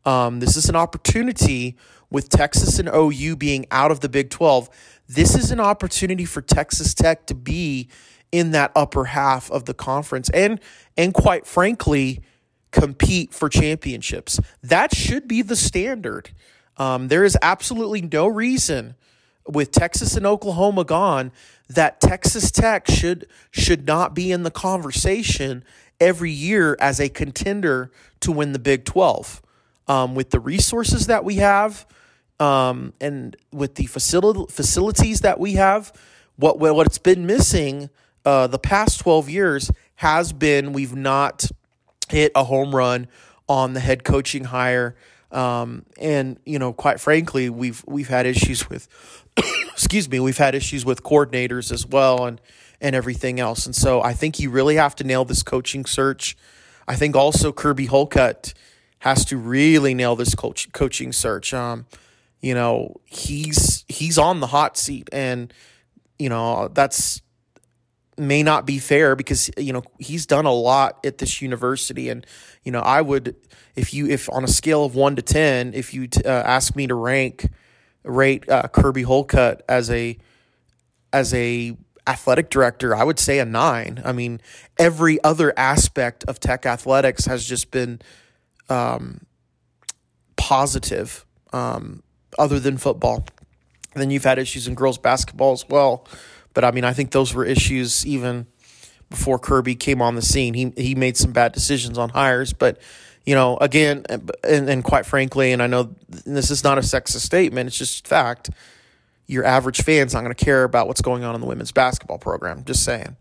Um, 0.04 0.40
this 0.40 0.56
is 0.56 0.68
an 0.68 0.76
opportunity 0.76 1.76
with 2.10 2.28
Texas 2.28 2.78
and 2.78 2.88
OU 2.92 3.36
being 3.36 3.66
out 3.70 3.90
of 3.90 4.00
the 4.00 4.08
Big 4.08 4.30
12, 4.30 4.68
this 5.14 5.34
is 5.34 5.50
an 5.50 5.58
opportunity 5.58 6.24
for 6.24 6.40
Texas 6.40 6.94
Tech 6.94 7.26
to 7.26 7.34
be 7.34 7.88
in 8.30 8.52
that 8.52 8.70
upper 8.76 9.06
half 9.06 9.50
of 9.50 9.64
the 9.64 9.74
conference 9.74 10.30
and 10.30 10.60
and 10.96 11.12
quite 11.12 11.46
frankly 11.46 12.20
compete 12.70 13.34
for 13.34 13.48
championships. 13.48 14.38
That 14.62 14.94
should 14.94 15.26
be 15.26 15.42
the 15.42 15.56
standard. 15.56 16.30
Um, 16.76 17.08
there 17.08 17.24
is 17.24 17.36
absolutely 17.42 18.02
no 18.02 18.28
reason 18.28 18.94
with 19.48 19.72
Texas 19.72 20.16
and 20.16 20.24
Oklahoma 20.24 20.84
gone 20.84 21.32
that 21.68 22.00
Texas 22.00 22.52
Tech 22.52 22.88
should 22.88 23.26
should 23.50 23.86
not 23.86 24.14
be 24.14 24.30
in 24.30 24.44
the 24.44 24.50
conversation 24.50 25.64
every 25.98 26.30
year 26.30 26.76
as 26.80 27.00
a 27.00 27.08
contender 27.08 27.90
to 28.20 28.30
win 28.30 28.52
the 28.52 28.60
Big 28.60 28.84
12. 28.84 29.42
Um, 29.88 30.14
with 30.14 30.30
the 30.30 30.38
resources 30.38 31.08
that 31.08 31.24
we 31.24 31.36
have, 31.36 31.84
um, 32.40 32.94
and 33.00 33.36
with 33.52 33.76
the 33.76 33.86
facility 33.86 34.52
facilities 34.52 35.20
that 35.20 35.38
we 35.38 35.54
have, 35.54 35.92
what 36.36 36.58
what's 36.58 36.98
been 36.98 37.26
missing 37.26 37.90
uh, 38.24 38.46
the 38.46 38.58
past 38.58 39.00
twelve 39.00 39.28
years 39.28 39.70
has 39.96 40.32
been 40.32 40.72
we've 40.72 40.96
not 40.96 41.44
hit 42.08 42.32
a 42.34 42.44
home 42.44 42.74
run 42.74 43.06
on 43.48 43.74
the 43.74 43.80
head 43.80 44.04
coaching 44.04 44.44
hire. 44.44 44.96
Um, 45.30 45.84
and 46.00 46.40
you 46.44 46.58
know, 46.58 46.72
quite 46.72 46.98
frankly, 46.98 47.50
we've 47.50 47.84
we've 47.86 48.08
had 48.08 48.26
issues 48.26 48.68
with, 48.68 48.88
excuse 49.72 50.08
me, 50.08 50.18
we've 50.18 50.38
had 50.38 50.54
issues 50.54 50.84
with 50.84 51.02
coordinators 51.02 51.70
as 51.70 51.86
well, 51.86 52.24
and 52.24 52.40
and 52.80 52.96
everything 52.96 53.38
else. 53.38 53.66
And 53.66 53.76
so 53.76 54.02
I 54.02 54.14
think 54.14 54.40
you 54.40 54.50
really 54.50 54.76
have 54.76 54.96
to 54.96 55.04
nail 55.04 55.24
this 55.24 55.42
coaching 55.42 55.84
search. 55.84 56.36
I 56.88 56.96
think 56.96 57.14
also 57.14 57.52
Kirby 57.52 57.86
Hocutt 57.86 58.54
has 59.00 59.24
to 59.26 59.36
really 59.36 59.94
nail 59.94 60.16
this 60.16 60.34
coach 60.34 60.72
coaching 60.72 61.12
search. 61.12 61.52
Um, 61.54 61.86
you 62.40 62.54
know, 62.54 63.00
he's 63.04 63.84
he's 63.88 64.18
on 64.18 64.40
the 64.40 64.46
hot 64.46 64.76
seat 64.76 65.08
and 65.12 65.52
you 66.18 66.28
know, 66.28 66.68
that's 66.68 67.22
may 68.16 68.42
not 68.42 68.66
be 68.66 68.78
fair 68.78 69.16
because 69.16 69.50
you 69.56 69.72
know, 69.72 69.82
he's 69.98 70.26
done 70.26 70.46
a 70.46 70.52
lot 70.52 71.04
at 71.04 71.18
this 71.18 71.40
university 71.40 72.08
and 72.08 72.26
you 72.64 72.72
know, 72.72 72.80
I 72.80 73.00
would 73.00 73.36
if 73.76 73.94
you 73.94 74.08
if 74.08 74.30
on 74.30 74.44
a 74.44 74.48
scale 74.48 74.84
of 74.84 74.94
1 74.94 75.16
to 75.16 75.22
10, 75.22 75.74
if 75.74 75.94
you 75.94 76.06
t- 76.06 76.22
uh, 76.24 76.30
ask 76.30 76.76
me 76.76 76.86
to 76.86 76.94
rank 76.94 77.48
rate 78.04 78.48
uh, 78.48 78.68
Kirby 78.68 79.02
Hocutt 79.02 79.62
as 79.68 79.90
a 79.90 80.18
as 81.12 81.34
a 81.34 81.76
athletic 82.06 82.50
director, 82.50 82.94
I 82.94 83.04
would 83.04 83.18
say 83.18 83.38
a 83.38 83.44
9. 83.44 84.02
I 84.04 84.12
mean, 84.12 84.40
every 84.78 85.22
other 85.22 85.52
aspect 85.56 86.24
of 86.24 86.40
Tech 86.40 86.66
athletics 86.66 87.26
has 87.26 87.44
just 87.46 87.70
been 87.70 88.00
um, 88.68 89.26
positive. 90.36 91.24
Um, 91.52 92.02
other 92.38 92.60
than 92.60 92.78
football. 92.78 93.26
And 93.94 94.00
then 94.00 94.10
you've 94.10 94.24
had 94.24 94.38
issues 94.38 94.68
in 94.68 94.74
girls 94.74 94.98
basketball 94.98 95.52
as 95.52 95.68
well. 95.68 96.06
But 96.54 96.64
I 96.64 96.70
mean, 96.70 96.84
I 96.84 96.92
think 96.92 97.10
those 97.10 97.34
were 97.34 97.44
issues 97.44 98.06
even 98.06 98.46
before 99.08 99.38
Kirby 99.38 99.74
came 99.74 100.00
on 100.00 100.14
the 100.14 100.22
scene. 100.22 100.54
He 100.54 100.72
he 100.76 100.94
made 100.94 101.16
some 101.16 101.32
bad 101.32 101.52
decisions 101.52 101.98
on 101.98 102.10
hires, 102.10 102.52
but 102.52 102.80
you 103.26 103.34
know, 103.34 103.56
again, 103.58 104.04
and, 104.08 104.70
and 104.70 104.82
quite 104.82 105.04
frankly, 105.04 105.52
and 105.52 105.62
I 105.62 105.66
know 105.66 105.94
this 106.08 106.50
is 106.50 106.64
not 106.64 106.78
a 106.78 106.80
sexist 106.80 107.20
statement; 107.20 107.66
it's 107.66 107.78
just 107.78 108.06
fact. 108.08 108.50
Your 109.26 109.44
average 109.44 109.82
fan's 109.82 110.12
not 110.12 110.22
going 110.22 110.34
to 110.34 110.44
care 110.44 110.64
about 110.64 110.88
what's 110.88 111.02
going 111.02 111.22
on 111.22 111.36
in 111.36 111.40
the 111.40 111.46
women's 111.46 111.70
basketball 111.70 112.18
program. 112.18 112.64
Just 112.64 112.84
saying. 112.84 113.16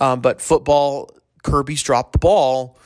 Um, 0.00 0.20
but 0.20 0.40
football, 0.40 1.10
Kirby's 1.44 1.82
dropped 1.82 2.14
the 2.14 2.18
ball 2.18 2.76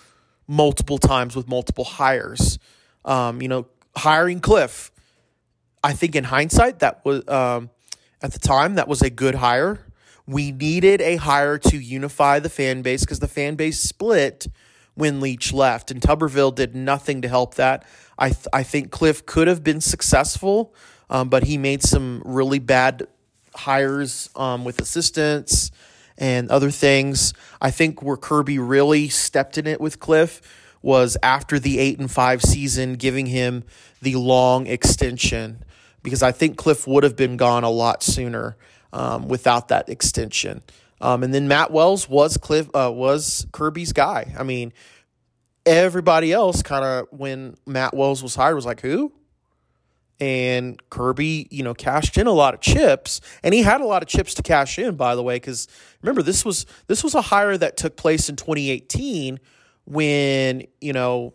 multiple 0.47 0.99
times 0.99 1.35
with 1.35 1.49
multiple 1.49 1.85
hires. 1.85 2.59
Um, 3.07 3.41
you 3.41 3.49
know, 3.49 3.67
hiring 3.97 4.41
Cliff 4.41 4.91
I 5.87 5.93
think 5.93 6.17
in 6.17 6.25
hindsight, 6.25 6.81
that 6.81 7.05
was 7.05 7.23
um, 7.29 7.71
at 8.21 8.33
the 8.33 8.41
time 8.41 8.75
that 8.75 8.89
was 8.89 9.03
a 9.03 9.09
good 9.09 9.37
hire. 9.37 9.79
We 10.27 10.51
needed 10.51 11.01
a 11.01 11.15
hire 11.15 11.59
to 11.59 11.79
unify 11.79 12.41
the 12.41 12.49
fan 12.49 12.83
base 12.83 13.03
because 13.03 13.21
the 13.21 13.29
fan 13.29 13.55
base 13.55 13.79
split 13.79 14.49
when 14.95 15.21
Leach 15.21 15.53
left, 15.53 15.93
and 15.93 16.01
Tuberville 16.01 16.53
did 16.53 16.75
nothing 16.75 17.23
to 17.23 17.29
help 17.29 17.55
that. 17.55 17.85
I 18.19 18.31
th- 18.31 18.49
I 18.53 18.65
think 18.65 18.91
Cliff 18.91 19.25
could 19.27 19.47
have 19.47 19.63
been 19.63 19.81
successful, 19.81 20.75
um, 21.09 21.29
but 21.29 21.45
he 21.45 21.57
made 21.57 21.85
some 21.85 22.21
really 22.25 22.59
bad 22.59 23.07
hires 23.55 24.29
um, 24.35 24.65
with 24.65 24.81
assistants 24.81 25.71
and 26.19 26.51
other 26.51 26.73
things. 26.73 27.33
I 27.61 27.71
think 27.71 28.03
where 28.03 28.17
Kirby 28.17 28.59
really 28.59 29.09
stepped 29.09 29.57
in 29.57 29.69
it 29.69 29.81
with 29.81 30.01
Cliff 30.01 30.43
was 30.83 31.17
after 31.23 31.61
the 31.61 31.79
eight 31.79 32.01
and 32.01 32.11
five 32.11 32.43
season, 32.43 32.95
giving 32.95 33.27
him 33.27 33.63
the 34.03 34.17
long 34.17 34.67
extension 34.67 35.63
because 36.07 36.23
I 36.23 36.31
think 36.31 36.57
Cliff 36.57 36.87
would 36.87 37.03
have 37.03 37.17
been 37.17 37.37
gone 37.37 37.65
a 37.65 37.69
lot 37.69 38.01
sooner 38.01 38.57
um, 38.93 39.27
without 39.27 39.67
that 39.69 39.89
extension. 39.89 40.63
Um, 41.01 41.25
and 41.25 41.35
then 41.35 41.49
Matt 41.49 41.73
Wells 41.73 42.09
was 42.09 42.37
Cliff 42.37 42.69
uh, 42.77 42.93
was 42.95 43.45
Kirby's 43.51 43.93
guy. 43.93 44.33
I 44.39 44.45
mean, 44.45 44.73
everybody 45.67 46.33
else 46.33 46.63
kind 46.63 46.85
of 46.85 47.09
when 47.11 47.57
Matt 47.67 47.93
Wells 47.93 48.23
was 48.23 48.37
hired 48.37 48.55
was 48.55 48.65
like 48.65 48.83
who? 48.83 49.13
And 50.21 50.81
Kirby, 50.91 51.49
you 51.51 51.65
know, 51.65 51.75
cashed 51.75 52.17
in 52.17 52.29
a 52.29 52.33
lot 52.33 52.55
of 52.55 52.61
chips, 52.61 53.21
and 53.43 53.53
he 53.53 53.63
had 53.63 53.81
a 53.81 53.85
lot 53.85 54.05
of 54.05 54.09
chips 54.09 54.33
to 54.35 54.45
cash 54.45 54.79
in. 54.79 54.95
By 54.95 55.17
the 55.17 55.25
way, 55.25 55.35
because 55.35 55.67
remember 56.03 56.23
this 56.23 56.45
was 56.45 56.67
this 56.87 57.03
was 57.03 57.17
a 57.17 57.21
hire 57.21 57.59
that 57.59 57.77
took 57.77 57.97
place 57.97 58.29
in 58.29 58.37
2018 58.37 59.41
when 59.87 60.69
you 60.81 60.93
know 60.93 61.35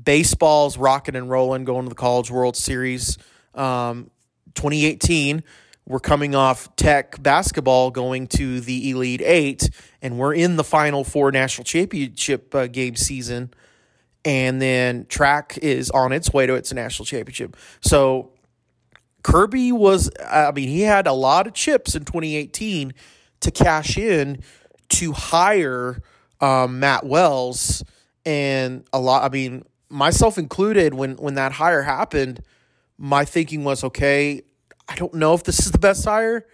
baseball's 0.00 0.76
rocking 0.76 1.16
and 1.16 1.30
rolling, 1.30 1.64
going 1.64 1.84
to 1.84 1.88
the 1.88 1.94
College 1.94 2.30
World 2.30 2.54
Series 2.54 3.16
um, 3.54 4.10
2018, 4.54 5.42
we're 5.86 6.00
coming 6.00 6.34
off 6.34 6.74
Tech 6.76 7.20
basketball 7.22 7.90
going 7.90 8.26
to 8.28 8.60
the 8.60 8.90
Elite 8.90 9.22
Eight, 9.22 9.70
and 10.00 10.18
we're 10.18 10.34
in 10.34 10.56
the 10.56 10.64
Final 10.64 11.04
Four 11.04 11.32
national 11.32 11.64
championship 11.64 12.54
uh, 12.54 12.66
game 12.66 12.96
season, 12.96 13.52
and 14.24 14.62
then 14.62 15.06
track 15.06 15.58
is 15.62 15.90
on 15.90 16.12
its 16.12 16.32
way 16.32 16.46
to 16.46 16.54
its 16.54 16.72
national 16.72 17.06
championship. 17.06 17.56
So 17.80 18.30
Kirby 19.22 19.72
was, 19.72 20.10
I 20.24 20.52
mean, 20.52 20.68
he 20.68 20.82
had 20.82 21.06
a 21.06 21.12
lot 21.12 21.46
of 21.46 21.54
chips 21.54 21.94
in 21.94 22.04
2018 22.04 22.94
to 23.40 23.50
cash 23.50 23.98
in 23.98 24.42
to 24.90 25.12
hire 25.12 26.02
um, 26.40 26.80
Matt 26.80 27.04
Wells, 27.04 27.84
and 28.24 28.84
a 28.92 29.00
lot. 29.00 29.24
I 29.24 29.28
mean, 29.28 29.64
myself 29.88 30.38
included, 30.38 30.94
when 30.94 31.16
when 31.16 31.34
that 31.34 31.52
hire 31.52 31.82
happened, 31.82 32.42
my 33.02 33.24
thinking 33.24 33.64
was, 33.64 33.82
okay, 33.82 34.42
I 34.86 34.94
don't 34.94 35.14
know 35.14 35.32
if 35.32 35.42
this 35.42 35.60
is 35.60 35.72
the 35.72 35.78
best 35.78 36.04
hire, 36.04 36.46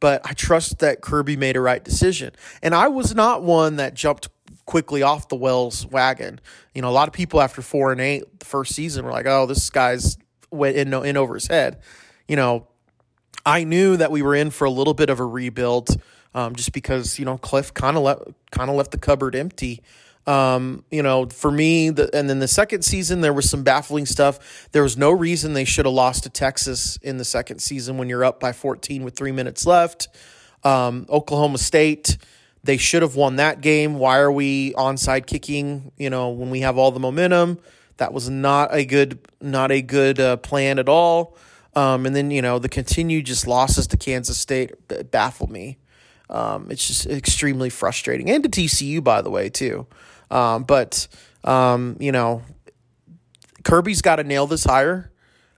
but 0.00 0.22
I 0.24 0.32
trust 0.32 0.78
that 0.78 1.02
Kirby 1.02 1.36
made 1.36 1.54
a 1.54 1.60
right 1.60 1.84
decision. 1.84 2.32
And 2.62 2.74
I 2.74 2.88
was 2.88 3.14
not 3.14 3.42
one 3.42 3.76
that 3.76 3.92
jumped 3.92 4.28
quickly 4.64 5.02
off 5.02 5.28
the 5.28 5.36
Wells 5.36 5.86
wagon. 5.86 6.40
You 6.74 6.80
know, 6.80 6.88
a 6.88 6.90
lot 6.92 7.08
of 7.08 7.14
people 7.14 7.42
after 7.42 7.60
four 7.60 7.92
and 7.92 8.00
eight 8.00 8.40
the 8.40 8.46
first 8.46 8.74
season 8.74 9.04
were 9.04 9.10
like, 9.10 9.26
"Oh, 9.26 9.44
this 9.44 9.68
guy's 9.68 10.16
went 10.50 10.76
in 10.76 10.94
in 10.94 11.16
over 11.16 11.34
his 11.34 11.46
head." 11.46 11.80
You 12.26 12.36
know, 12.36 12.68
I 13.44 13.64
knew 13.64 13.98
that 13.98 14.10
we 14.10 14.22
were 14.22 14.34
in 14.34 14.50
for 14.50 14.64
a 14.64 14.70
little 14.70 14.94
bit 14.94 15.10
of 15.10 15.20
a 15.20 15.26
rebuild, 15.26 16.00
um, 16.34 16.54
just 16.54 16.72
because 16.72 17.18
you 17.18 17.26
know 17.26 17.36
Cliff 17.36 17.74
kind 17.74 17.96
of 17.98 18.02
left 18.02 18.22
kind 18.50 18.70
of 18.70 18.76
left 18.76 18.92
the 18.92 18.98
cupboard 18.98 19.34
empty. 19.34 19.82
Um, 20.26 20.84
you 20.90 21.02
know, 21.02 21.26
for 21.26 21.50
me, 21.50 21.90
the, 21.90 22.14
and 22.14 22.30
then 22.30 22.38
the 22.38 22.48
second 22.48 22.82
season, 22.82 23.20
there 23.22 23.32
was 23.32 23.50
some 23.50 23.64
baffling 23.64 24.06
stuff. 24.06 24.68
There 24.72 24.82
was 24.82 24.96
no 24.96 25.10
reason 25.10 25.52
they 25.52 25.64
should 25.64 25.84
have 25.84 25.94
lost 25.94 26.22
to 26.24 26.30
Texas 26.30 26.96
in 27.02 27.18
the 27.18 27.24
second 27.24 27.58
season 27.58 27.98
when 27.98 28.08
you're 28.08 28.24
up 28.24 28.38
by 28.38 28.52
14 28.52 29.02
with 29.02 29.16
three 29.16 29.32
minutes 29.32 29.66
left. 29.66 30.08
Um, 30.62 31.06
Oklahoma 31.08 31.58
State, 31.58 32.18
they 32.62 32.76
should 32.76 33.02
have 33.02 33.16
won 33.16 33.36
that 33.36 33.60
game. 33.60 33.98
Why 33.98 34.18
are 34.18 34.30
we 34.30 34.72
onside 34.74 35.26
kicking? 35.26 35.90
You 35.96 36.10
know, 36.10 36.30
when 36.30 36.50
we 36.50 36.60
have 36.60 36.78
all 36.78 36.92
the 36.92 37.00
momentum, 37.00 37.58
that 37.96 38.12
was 38.12 38.30
not 38.30 38.72
a 38.72 38.84
good, 38.84 39.18
not 39.40 39.72
a 39.72 39.82
good 39.82 40.20
uh, 40.20 40.36
plan 40.36 40.78
at 40.78 40.88
all. 40.88 41.36
Um, 41.74 42.04
and 42.06 42.14
then 42.14 42.30
you 42.30 42.42
know 42.42 42.58
the 42.58 42.68
continued 42.68 43.26
just 43.26 43.46
losses 43.46 43.86
to 43.88 43.96
Kansas 43.96 44.38
State 44.38 44.72
baffled 45.10 45.50
me. 45.50 45.78
Um, 46.28 46.68
it's 46.70 46.86
just 46.86 47.06
extremely 47.06 47.70
frustrating, 47.70 48.30
and 48.30 48.42
to 48.42 48.48
TCU 48.48 49.02
by 49.02 49.22
the 49.22 49.30
way 49.30 49.48
too. 49.48 49.86
Um, 50.32 50.64
but 50.64 51.06
um, 51.44 51.96
you 52.00 52.10
know, 52.10 52.42
Kirby's 53.62 54.02
got 54.02 54.16
to 54.16 54.24
nail 54.24 54.46
this 54.46 54.64
hire, 54.64 55.12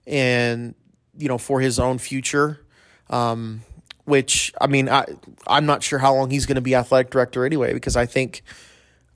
and 0.07 0.75
you 1.17 1.29
know 1.29 1.39
for 1.39 1.61
his 1.61 1.79
own 1.79 1.99
future. 1.99 2.61
Um, 3.09 3.63
which 4.05 4.53
I 4.61 4.67
mean, 4.67 4.89
I 4.89 5.07
I'm 5.47 5.65
not 5.65 5.83
sure 5.83 5.99
how 5.99 6.15
long 6.15 6.31
he's 6.31 6.45
going 6.45 6.57
to 6.57 6.61
be 6.61 6.75
athletic 6.75 7.11
director 7.11 7.47
anyway, 7.47 7.73
because 7.73 7.97
I 7.97 8.05
think, 8.05 8.43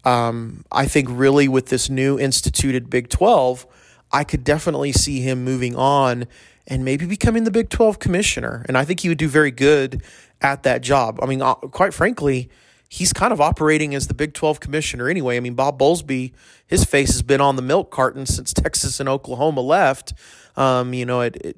um, 0.05 0.65
I 0.73 0.87
think 0.87 1.09
really 1.11 1.49
with 1.49 1.67
this 1.67 1.91
new 1.91 2.19
instituted 2.19 2.89
Big 2.89 3.09
Twelve, 3.11 3.67
I 4.13 4.25
could 4.25 4.45
definitely 4.45 4.93
see 4.93 5.21
him 5.21 5.45
moving 5.45 5.77
on 5.77 6.27
and 6.67 6.85
maybe 6.85 7.07
becoming 7.07 7.45
the 7.45 7.51
Big 7.51 7.71
12 7.71 7.99
commissioner. 7.99 8.65
And 8.69 8.77
I 8.77 8.85
think 8.85 9.01
he 9.01 9.09
would 9.09 9.19
do 9.19 9.27
very 9.27 9.51
good 9.51 10.03
at 10.43 10.63
that 10.65 10.83
job. 10.83 11.19
I 11.23 11.27
mean, 11.27 11.41
uh, 11.41 11.55
quite 11.55 11.95
frankly, 11.95 12.51
he's 12.89 13.13
kind 13.13 13.33
of 13.33 13.41
operating 13.41 13.95
as 13.95 14.09
the 14.09 14.15
Big 14.15 14.35
12 14.35 14.61
commissioner 14.61 15.09
anyway. 15.09 15.37
I 15.37 15.41
mean, 15.41 15.55
Bob 15.55 15.79
Bowlesby, 15.79 16.33
his 16.67 16.85
face 16.85 17.13
has 17.13 17.23
been 17.23 17.41
on 17.41 17.57
the 17.57 17.63
milk 17.63 17.91
carton 17.91 18.27
since 18.27 18.53
Texas 18.53 18.99
and 18.99 19.09
Oklahoma 19.09 19.61
left. 19.61 20.15
Um, 20.57 20.95
you 20.95 21.05
know, 21.05 21.21
it, 21.21 21.37
it 21.37 21.57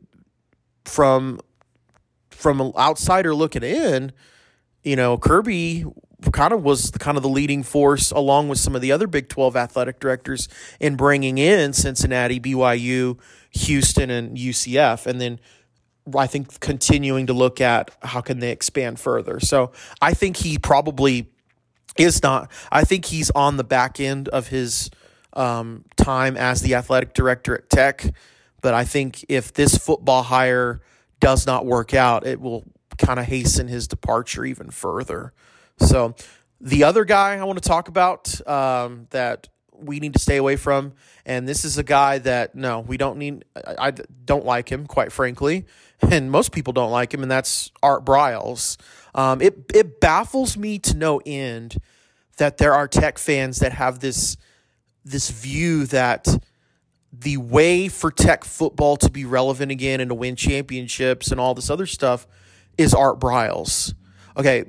from 0.84 1.40
from 2.30 2.60
an 2.60 2.72
outsider 2.76 3.34
looking 3.34 3.62
in, 3.62 4.12
you 4.82 4.96
know, 4.96 5.18
Kirby 5.18 5.84
kind 6.32 6.52
of 6.52 6.62
was 6.62 6.90
the, 6.90 6.98
kind 6.98 7.16
of 7.16 7.22
the 7.22 7.28
leading 7.28 7.62
force 7.62 8.10
along 8.10 8.48
with 8.48 8.58
some 8.58 8.74
of 8.74 8.82
the 8.82 8.92
other 8.92 9.06
Big 9.06 9.28
12 9.28 9.56
athletic 9.56 10.00
directors 10.00 10.48
in 10.78 10.96
bringing 10.96 11.38
in 11.38 11.72
Cincinnati, 11.72 12.40
BYU, 12.40 13.18
Houston 13.50 14.10
and 14.10 14.36
UCF 14.36 15.06
and 15.06 15.20
then 15.20 15.40
I 16.16 16.26
think 16.26 16.60
continuing 16.60 17.26
to 17.26 17.32
look 17.32 17.60
at 17.60 17.90
how 18.02 18.20
can 18.20 18.40
they 18.40 18.50
expand 18.50 19.00
further. 19.00 19.40
So 19.40 19.72
I 20.00 20.14
think 20.14 20.36
he 20.36 20.58
probably 20.58 21.30
is 21.96 22.22
not. 22.22 22.50
I 22.70 22.84
think 22.84 23.04
he's 23.06 23.30
on 23.30 23.56
the 23.56 23.64
back 23.64 24.00
end 24.00 24.28
of 24.28 24.48
his 24.48 24.90
um, 25.32 25.84
time 25.96 26.36
as 26.36 26.62
the 26.62 26.74
athletic 26.74 27.14
director 27.14 27.54
at 27.54 27.70
Tech. 27.70 28.04
But 28.62 28.74
I 28.74 28.84
think 28.84 29.24
if 29.28 29.52
this 29.52 29.76
football 29.76 30.22
hire 30.22 30.80
does 31.18 31.46
not 31.46 31.66
work 31.66 31.94
out, 31.94 32.26
it 32.26 32.40
will 32.40 32.64
kind 32.98 33.18
of 33.18 33.26
hasten 33.26 33.68
his 33.68 33.88
departure 33.88 34.44
even 34.44 34.70
further. 34.70 35.32
So 35.78 36.14
the 36.60 36.84
other 36.84 37.04
guy 37.04 37.36
I 37.36 37.44
want 37.44 37.62
to 37.62 37.66
talk 37.66 37.88
about 37.88 38.46
um, 38.46 39.06
that 39.10 39.48
we 39.82 40.00
need 40.00 40.12
to 40.14 40.18
stay 40.18 40.36
away 40.36 40.56
from. 40.56 40.92
And 41.24 41.48
this 41.48 41.64
is 41.64 41.78
a 41.78 41.82
guy 41.82 42.18
that 42.18 42.54
no, 42.54 42.80
we 42.80 42.96
don't 42.96 43.18
need. 43.18 43.44
I, 43.56 43.88
I 43.88 43.90
don't 43.90 44.44
like 44.44 44.70
him, 44.70 44.86
quite 44.86 45.12
frankly, 45.12 45.66
and 46.00 46.30
most 46.30 46.52
people 46.52 46.72
don't 46.72 46.90
like 46.90 47.12
him, 47.12 47.22
and 47.22 47.30
that's 47.30 47.70
Art 47.82 48.04
Briles. 48.04 48.76
Um, 49.14 49.40
it 49.40 49.70
it 49.74 50.00
baffles 50.00 50.56
me 50.56 50.78
to 50.80 50.96
no 50.96 51.20
end 51.24 51.76
that 52.38 52.58
there 52.58 52.74
are 52.74 52.88
Tech 52.88 53.18
fans 53.18 53.58
that 53.58 53.72
have 53.72 54.00
this 54.00 54.36
this 55.04 55.30
view 55.30 55.86
that 55.86 56.26
the 57.12 57.36
way 57.36 57.88
for 57.88 58.10
Tech 58.10 58.44
football 58.44 58.96
to 58.96 59.10
be 59.10 59.24
relevant 59.24 59.72
again 59.72 60.00
and 60.00 60.10
to 60.10 60.14
win 60.14 60.36
championships 60.36 61.30
and 61.30 61.40
all 61.40 61.54
this 61.54 61.70
other 61.70 61.86
stuff 61.86 62.26
is 62.78 62.94
Art 62.94 63.18
Briles. 63.18 63.94
Okay, 64.36 64.64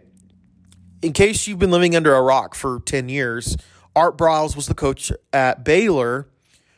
in 1.01 1.13
case 1.13 1.47
you've 1.47 1.59
been 1.59 1.71
living 1.71 1.95
under 1.95 2.15
a 2.15 2.21
rock 2.21 2.55
for 2.55 2.79
10 2.81 3.09
years, 3.09 3.57
Art 3.95 4.17
Briles 4.17 4.55
was 4.55 4.67
the 4.67 4.73
coach 4.73 5.11
at 5.33 5.63
Baylor 5.63 6.27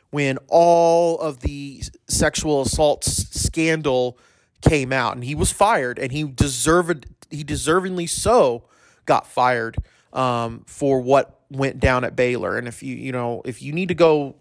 when 0.10 0.38
all 0.47 1.19
of 1.19 1.39
the 1.39 1.84
sexual 2.08 2.62
assault 2.62 3.04
scandal 3.04 4.17
came 4.62 4.93
out, 4.93 5.15
and 5.15 5.23
he 5.23 5.36
was 5.36 5.52
fired, 5.52 5.99
and 5.99 6.12
he 6.12 6.23
deserved 6.23 7.08
he 7.30 7.43
deservingly 7.43 8.08
so 8.08 8.63
got 9.06 9.26
fired 9.26 9.78
um, 10.13 10.63
for 10.67 11.02
what 11.02 11.39
went 11.49 11.80
down 11.80 12.04
at 12.04 12.15
Baylor. 12.15 12.58
And 12.58 12.67
if 12.67 12.84
you 12.84 12.95
you 12.95 13.12
know 13.12 13.41
if 13.45 13.62
you 13.62 13.73
need 13.73 13.89
to 13.89 13.95
go 13.95 14.36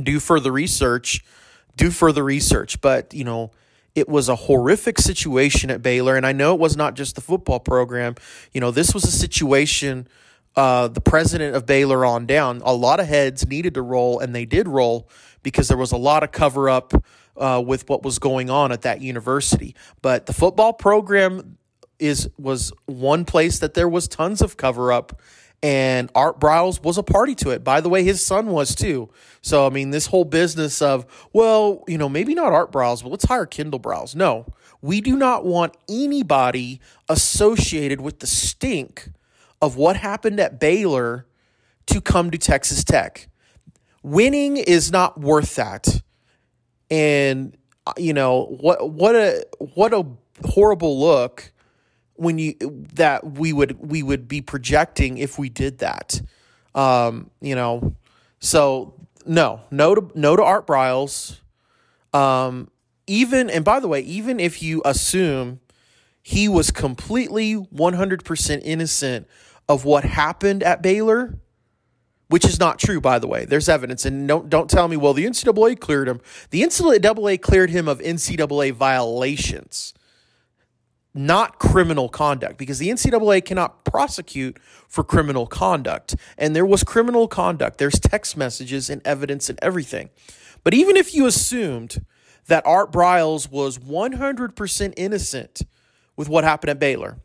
do 0.00 0.20
further 0.20 0.52
research, 0.52 1.24
do 1.76 1.90
further 1.90 2.24
research. 2.24 2.80
But 2.80 3.14
you 3.14 3.24
know 3.24 3.50
it 3.94 4.08
was 4.08 4.28
a 4.28 4.36
horrific 4.36 4.98
situation 4.98 5.70
at 5.70 5.82
Baylor, 5.82 6.16
and 6.16 6.26
I 6.26 6.32
know 6.32 6.54
it 6.54 6.60
was 6.60 6.76
not 6.76 6.94
just 6.94 7.14
the 7.14 7.20
football 7.20 7.60
program. 7.60 8.16
You 8.52 8.60
know 8.60 8.70
this 8.70 8.92
was 8.92 9.04
a 9.04 9.12
situation 9.12 10.08
uh, 10.56 10.88
the 10.88 11.00
president 11.00 11.54
of 11.54 11.66
Baylor 11.66 12.04
on 12.04 12.26
down, 12.26 12.62
a 12.64 12.74
lot 12.74 12.98
of 12.98 13.06
heads 13.06 13.46
needed 13.46 13.74
to 13.74 13.82
roll, 13.82 14.18
and 14.18 14.34
they 14.34 14.46
did 14.46 14.68
roll 14.68 15.08
because 15.42 15.68
there 15.68 15.76
was 15.76 15.92
a 15.92 15.96
lot 15.96 16.22
of 16.22 16.32
cover 16.32 16.70
up 16.70 16.92
uh, 17.36 17.62
with 17.64 17.88
what 17.88 18.02
was 18.02 18.18
going 18.18 18.48
on 18.48 18.72
at 18.72 18.82
that 18.82 19.00
university. 19.02 19.74
But 20.00 20.26
the 20.26 20.32
football 20.32 20.72
program 20.72 21.58
is 21.98 22.28
was 22.38 22.72
one 22.86 23.24
place 23.24 23.58
that 23.58 23.74
there 23.74 23.88
was 23.88 24.08
tons 24.08 24.40
of 24.40 24.56
cover 24.56 24.92
up, 24.92 25.20
and 25.62 26.10
Art 26.14 26.40
Briles 26.40 26.82
was 26.82 26.96
a 26.96 27.02
party 27.02 27.34
to 27.36 27.50
it. 27.50 27.62
By 27.62 27.82
the 27.82 27.88
way, 27.90 28.02
his 28.02 28.24
son 28.24 28.46
was 28.46 28.74
too. 28.74 29.10
So 29.42 29.66
I 29.66 29.70
mean, 29.70 29.90
this 29.90 30.06
whole 30.06 30.24
business 30.24 30.80
of 30.80 31.06
well, 31.34 31.84
you 31.86 31.98
know, 31.98 32.08
maybe 32.08 32.34
not 32.34 32.52
Art 32.52 32.72
Briles, 32.72 33.02
but 33.02 33.10
let's 33.10 33.26
hire 33.26 33.46
Kendall 33.46 33.80
Briles. 33.80 34.14
No, 34.14 34.46
we 34.80 35.02
do 35.02 35.16
not 35.16 35.44
want 35.44 35.76
anybody 35.86 36.80
associated 37.10 38.00
with 38.00 38.20
the 38.20 38.26
stink 38.26 39.10
of 39.60 39.76
what 39.76 39.96
happened 39.96 40.40
at 40.40 40.60
Baylor 40.60 41.26
to 41.86 42.00
come 42.00 42.30
to 42.30 42.38
Texas 42.38 42.84
Tech. 42.84 43.28
Winning 44.02 44.56
is 44.56 44.92
not 44.92 45.20
worth 45.20 45.54
that. 45.56 46.02
And 46.90 47.56
you 47.96 48.12
know, 48.12 48.46
what 48.60 48.90
what 48.90 49.14
a 49.14 49.46
what 49.58 49.92
a 49.92 50.06
horrible 50.44 51.00
look 51.00 51.52
when 52.14 52.38
you 52.38 52.54
that 52.94 53.32
we 53.32 53.52
would 53.52 53.78
we 53.78 54.02
would 54.02 54.28
be 54.28 54.40
projecting 54.40 55.18
if 55.18 55.38
we 55.38 55.48
did 55.48 55.78
that. 55.78 56.20
Um, 56.74 57.30
you 57.40 57.54
know, 57.54 57.96
so 58.38 58.94
no, 59.24 59.60
no 59.70 59.94
to 59.94 60.10
no 60.14 60.36
to 60.36 60.42
Art 60.42 60.66
Briles. 60.66 61.40
Um, 62.12 62.70
even 63.06 63.50
and 63.50 63.64
by 63.64 63.80
the 63.80 63.88
way, 63.88 64.00
even 64.00 64.40
if 64.40 64.62
you 64.62 64.82
assume 64.84 65.60
he 66.28 66.48
was 66.48 66.72
completely 66.72 67.54
100% 67.54 68.60
innocent 68.64 69.28
of 69.68 69.84
what 69.84 70.02
happened 70.02 70.60
at 70.64 70.82
Baylor, 70.82 71.38
which 72.26 72.44
is 72.44 72.58
not 72.58 72.80
true, 72.80 73.00
by 73.00 73.20
the 73.20 73.28
way. 73.28 73.44
There's 73.44 73.68
evidence, 73.68 74.04
and 74.04 74.26
don't 74.26 74.50
don't 74.50 74.68
tell 74.68 74.88
me, 74.88 74.96
well, 74.96 75.12
the 75.12 75.24
NCAA 75.24 75.78
cleared 75.78 76.08
him. 76.08 76.20
The 76.50 76.62
NCAA 76.62 77.40
cleared 77.40 77.70
him 77.70 77.86
of 77.86 78.00
NCAA 78.00 78.72
violations, 78.72 79.94
not 81.14 81.60
criminal 81.60 82.08
conduct, 82.08 82.58
because 82.58 82.80
the 82.80 82.88
NCAA 82.88 83.44
cannot 83.44 83.84
prosecute 83.84 84.58
for 84.88 85.04
criminal 85.04 85.46
conduct, 85.46 86.16
and 86.36 86.56
there 86.56 86.66
was 86.66 86.82
criminal 86.82 87.28
conduct. 87.28 87.78
There's 87.78 88.00
text 88.00 88.36
messages 88.36 88.90
and 88.90 89.00
evidence 89.06 89.48
and 89.48 89.60
everything. 89.62 90.10
But 90.64 90.74
even 90.74 90.96
if 90.96 91.14
you 91.14 91.26
assumed 91.26 92.04
that 92.48 92.66
Art 92.66 92.90
Briles 92.90 93.48
was 93.48 93.78
100% 93.78 94.94
innocent 94.96 95.62
with 96.16 96.28
what 96.28 96.44
happened 96.44 96.70
at 96.70 96.78
Baylor. 96.78 97.18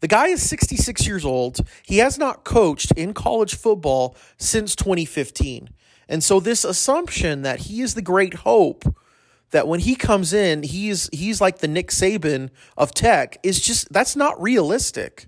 The 0.00 0.08
guy 0.08 0.28
is 0.28 0.42
66 0.42 1.06
years 1.06 1.24
old. 1.24 1.60
He 1.82 1.98
has 1.98 2.18
not 2.18 2.44
coached 2.44 2.92
in 2.92 3.14
college 3.14 3.54
football 3.54 4.16
since 4.36 4.76
2015. 4.76 5.70
And 6.08 6.22
so 6.22 6.40
this 6.40 6.64
assumption 6.64 7.42
that 7.42 7.60
he 7.60 7.80
is 7.80 7.94
the 7.94 8.02
great 8.02 8.34
hope 8.34 8.84
that 9.50 9.68
when 9.68 9.80
he 9.80 9.94
comes 9.94 10.32
in, 10.32 10.62
he's 10.62 11.08
he's 11.12 11.40
like 11.40 11.58
the 11.58 11.68
Nick 11.68 11.88
Saban 11.88 12.50
of 12.76 12.92
tech 12.92 13.38
is 13.42 13.60
just 13.60 13.92
that's 13.92 14.16
not 14.16 14.40
realistic. 14.42 15.26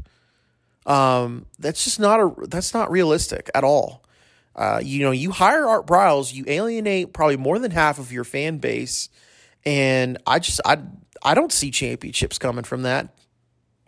Um, 0.85 1.47
that's 1.59 1.85
just 1.85 1.99
not 1.99 2.21
a 2.21 2.47
that's 2.47 2.75
not 2.75 2.91
realistic 2.91 3.51
at 3.55 3.65
all. 3.65 4.05
Uh, 4.55 4.81
you 4.83 5.05
know, 5.05 5.11
you 5.11 5.31
hire 5.31 5.67
Art 5.67 5.87
Briles, 5.87 6.35
you 6.35 6.45
alienate 6.49 7.13
probably 7.13 7.37
more 7.37 7.59
than 7.59 7.71
half 7.71 7.99
of 7.99 8.11
your 8.11 8.25
fan 8.25 8.59
base, 8.59 9.09
and 9.65 10.19
I 10.27 10.39
just 10.39 10.61
I 10.65 10.79
I 11.27 11.35
don't 11.35 11.53
see 11.53 11.73
championships 11.73 12.39
coming 12.39 12.63
from 12.63 12.83
that. 12.83 13.09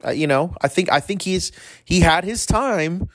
Uh, 0.04 0.10
you 0.10 0.26
know, 0.26 0.56
I 0.60 0.66
think 0.66 0.90
I 0.90 0.98
think 0.98 1.22
he's 1.22 1.52
he 1.84 2.00
had 2.00 2.24
his 2.24 2.44
time 2.44 3.08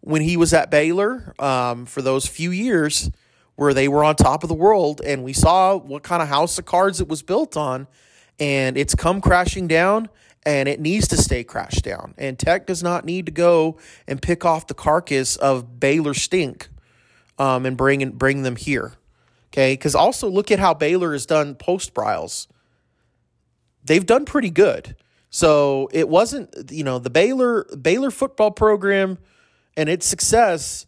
when 0.00 0.20
he 0.20 0.36
was 0.36 0.52
at 0.52 0.70
Baylor 0.70 1.32
um, 1.38 1.86
for 1.86 2.02
those 2.02 2.26
few 2.26 2.50
years 2.50 3.10
where 3.54 3.72
they 3.72 3.88
were 3.88 4.02
on 4.02 4.16
top 4.16 4.42
of 4.42 4.48
the 4.48 4.54
world, 4.54 5.00
and 5.04 5.22
we 5.22 5.32
saw 5.32 5.76
what 5.76 6.02
kind 6.02 6.22
of 6.22 6.28
house 6.28 6.58
of 6.58 6.64
cards 6.64 7.00
it 7.00 7.08
was 7.08 7.22
built 7.22 7.56
on, 7.56 7.86
and 8.38 8.76
it's 8.76 8.94
come 8.94 9.20
crashing 9.20 9.68
down, 9.68 10.08
and 10.44 10.68
it 10.68 10.80
needs 10.80 11.08
to 11.08 11.16
stay 11.16 11.42
crashed 11.44 11.84
down. 11.84 12.14
And 12.18 12.38
Tech 12.38 12.66
does 12.66 12.82
not 12.82 13.04
need 13.04 13.26
to 13.26 13.32
go 13.32 13.78
and 14.06 14.20
pick 14.20 14.44
off 14.44 14.66
the 14.66 14.74
carcass 14.74 15.36
of 15.36 15.78
Baylor 15.78 16.14
stink, 16.14 16.68
um, 17.38 17.64
and 17.64 17.76
bring 17.76 18.08
bring 18.10 18.42
them 18.42 18.56
here. 18.56 18.94
Okay, 19.52 19.74
because 19.74 19.94
also 19.94 20.28
look 20.28 20.50
at 20.50 20.58
how 20.58 20.74
Baylor 20.74 21.12
has 21.12 21.26
done 21.26 21.54
post 21.54 21.94
Briles. 21.94 22.48
They've 23.88 24.04
done 24.04 24.24
pretty 24.24 24.50
good. 24.50 24.94
So 25.30 25.88
it 25.92 26.08
wasn't, 26.08 26.70
you 26.70 26.84
know, 26.84 26.98
the 26.98 27.10
Baylor 27.10 27.64
Baylor 27.64 28.10
football 28.10 28.50
program 28.50 29.18
and 29.76 29.88
its 29.88 30.06
success 30.06 30.86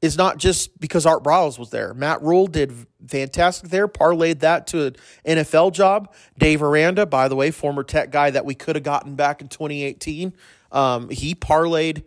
is 0.00 0.16
not 0.16 0.36
just 0.36 0.78
because 0.80 1.06
Art 1.06 1.22
Briles 1.22 1.58
was 1.58 1.70
there. 1.70 1.94
Matt 1.94 2.22
Rhule 2.22 2.48
did 2.48 2.72
fantastic 3.06 3.70
there, 3.70 3.86
parlayed 3.86 4.40
that 4.40 4.66
to 4.68 4.86
an 4.86 4.96
NFL 5.38 5.72
job. 5.72 6.12
Dave 6.38 6.62
Aranda, 6.62 7.06
by 7.06 7.28
the 7.28 7.36
way, 7.36 7.52
former 7.52 7.84
tech 7.84 8.10
guy 8.10 8.30
that 8.30 8.44
we 8.44 8.54
could 8.54 8.74
have 8.74 8.82
gotten 8.82 9.14
back 9.14 9.40
in 9.40 9.48
2018, 9.48 10.32
um, 10.72 11.08
he 11.08 11.34
parlayed, 11.34 12.02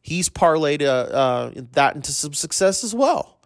he's 0.00 0.28
parlayed 0.28 0.82
uh, 0.82 0.84
uh, 0.84 1.52
that 1.72 1.96
into 1.96 2.12
some 2.12 2.34
success 2.34 2.84
as 2.84 2.94
well. 2.94 3.40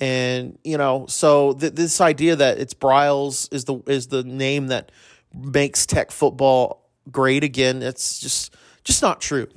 And 0.00 0.58
you 0.64 0.78
know, 0.78 1.04
so 1.06 1.52
th- 1.52 1.74
this 1.74 2.00
idea 2.00 2.36
that 2.36 2.58
it's 2.58 2.72
Briles 2.72 3.52
is 3.52 3.64
the 3.66 3.82
is 3.86 4.06
the 4.06 4.22
name 4.24 4.68
that 4.68 4.90
makes 5.34 5.86
tech 5.86 6.10
football 6.10 6.88
great 7.10 7.44
again. 7.44 7.82
It's 7.82 8.18
just 8.20 8.54
just 8.84 9.02
not 9.02 9.20
true. 9.20 9.48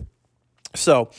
So 0.76 1.10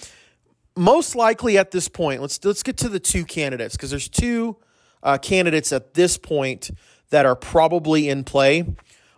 most 0.76 1.14
likely 1.14 1.58
at 1.58 1.70
this 1.70 1.88
point, 1.88 2.20
let's 2.20 2.42
let's 2.44 2.62
get 2.62 2.76
to 2.78 2.88
the 2.88 3.00
two 3.00 3.24
candidates 3.24 3.76
because 3.76 3.90
there's 3.90 4.08
two 4.08 4.56
uh, 5.02 5.18
candidates 5.18 5.72
at 5.72 5.94
this 5.94 6.18
point 6.18 6.70
that 7.10 7.26
are 7.26 7.36
probably 7.36 8.08
in 8.08 8.24
play. 8.24 8.64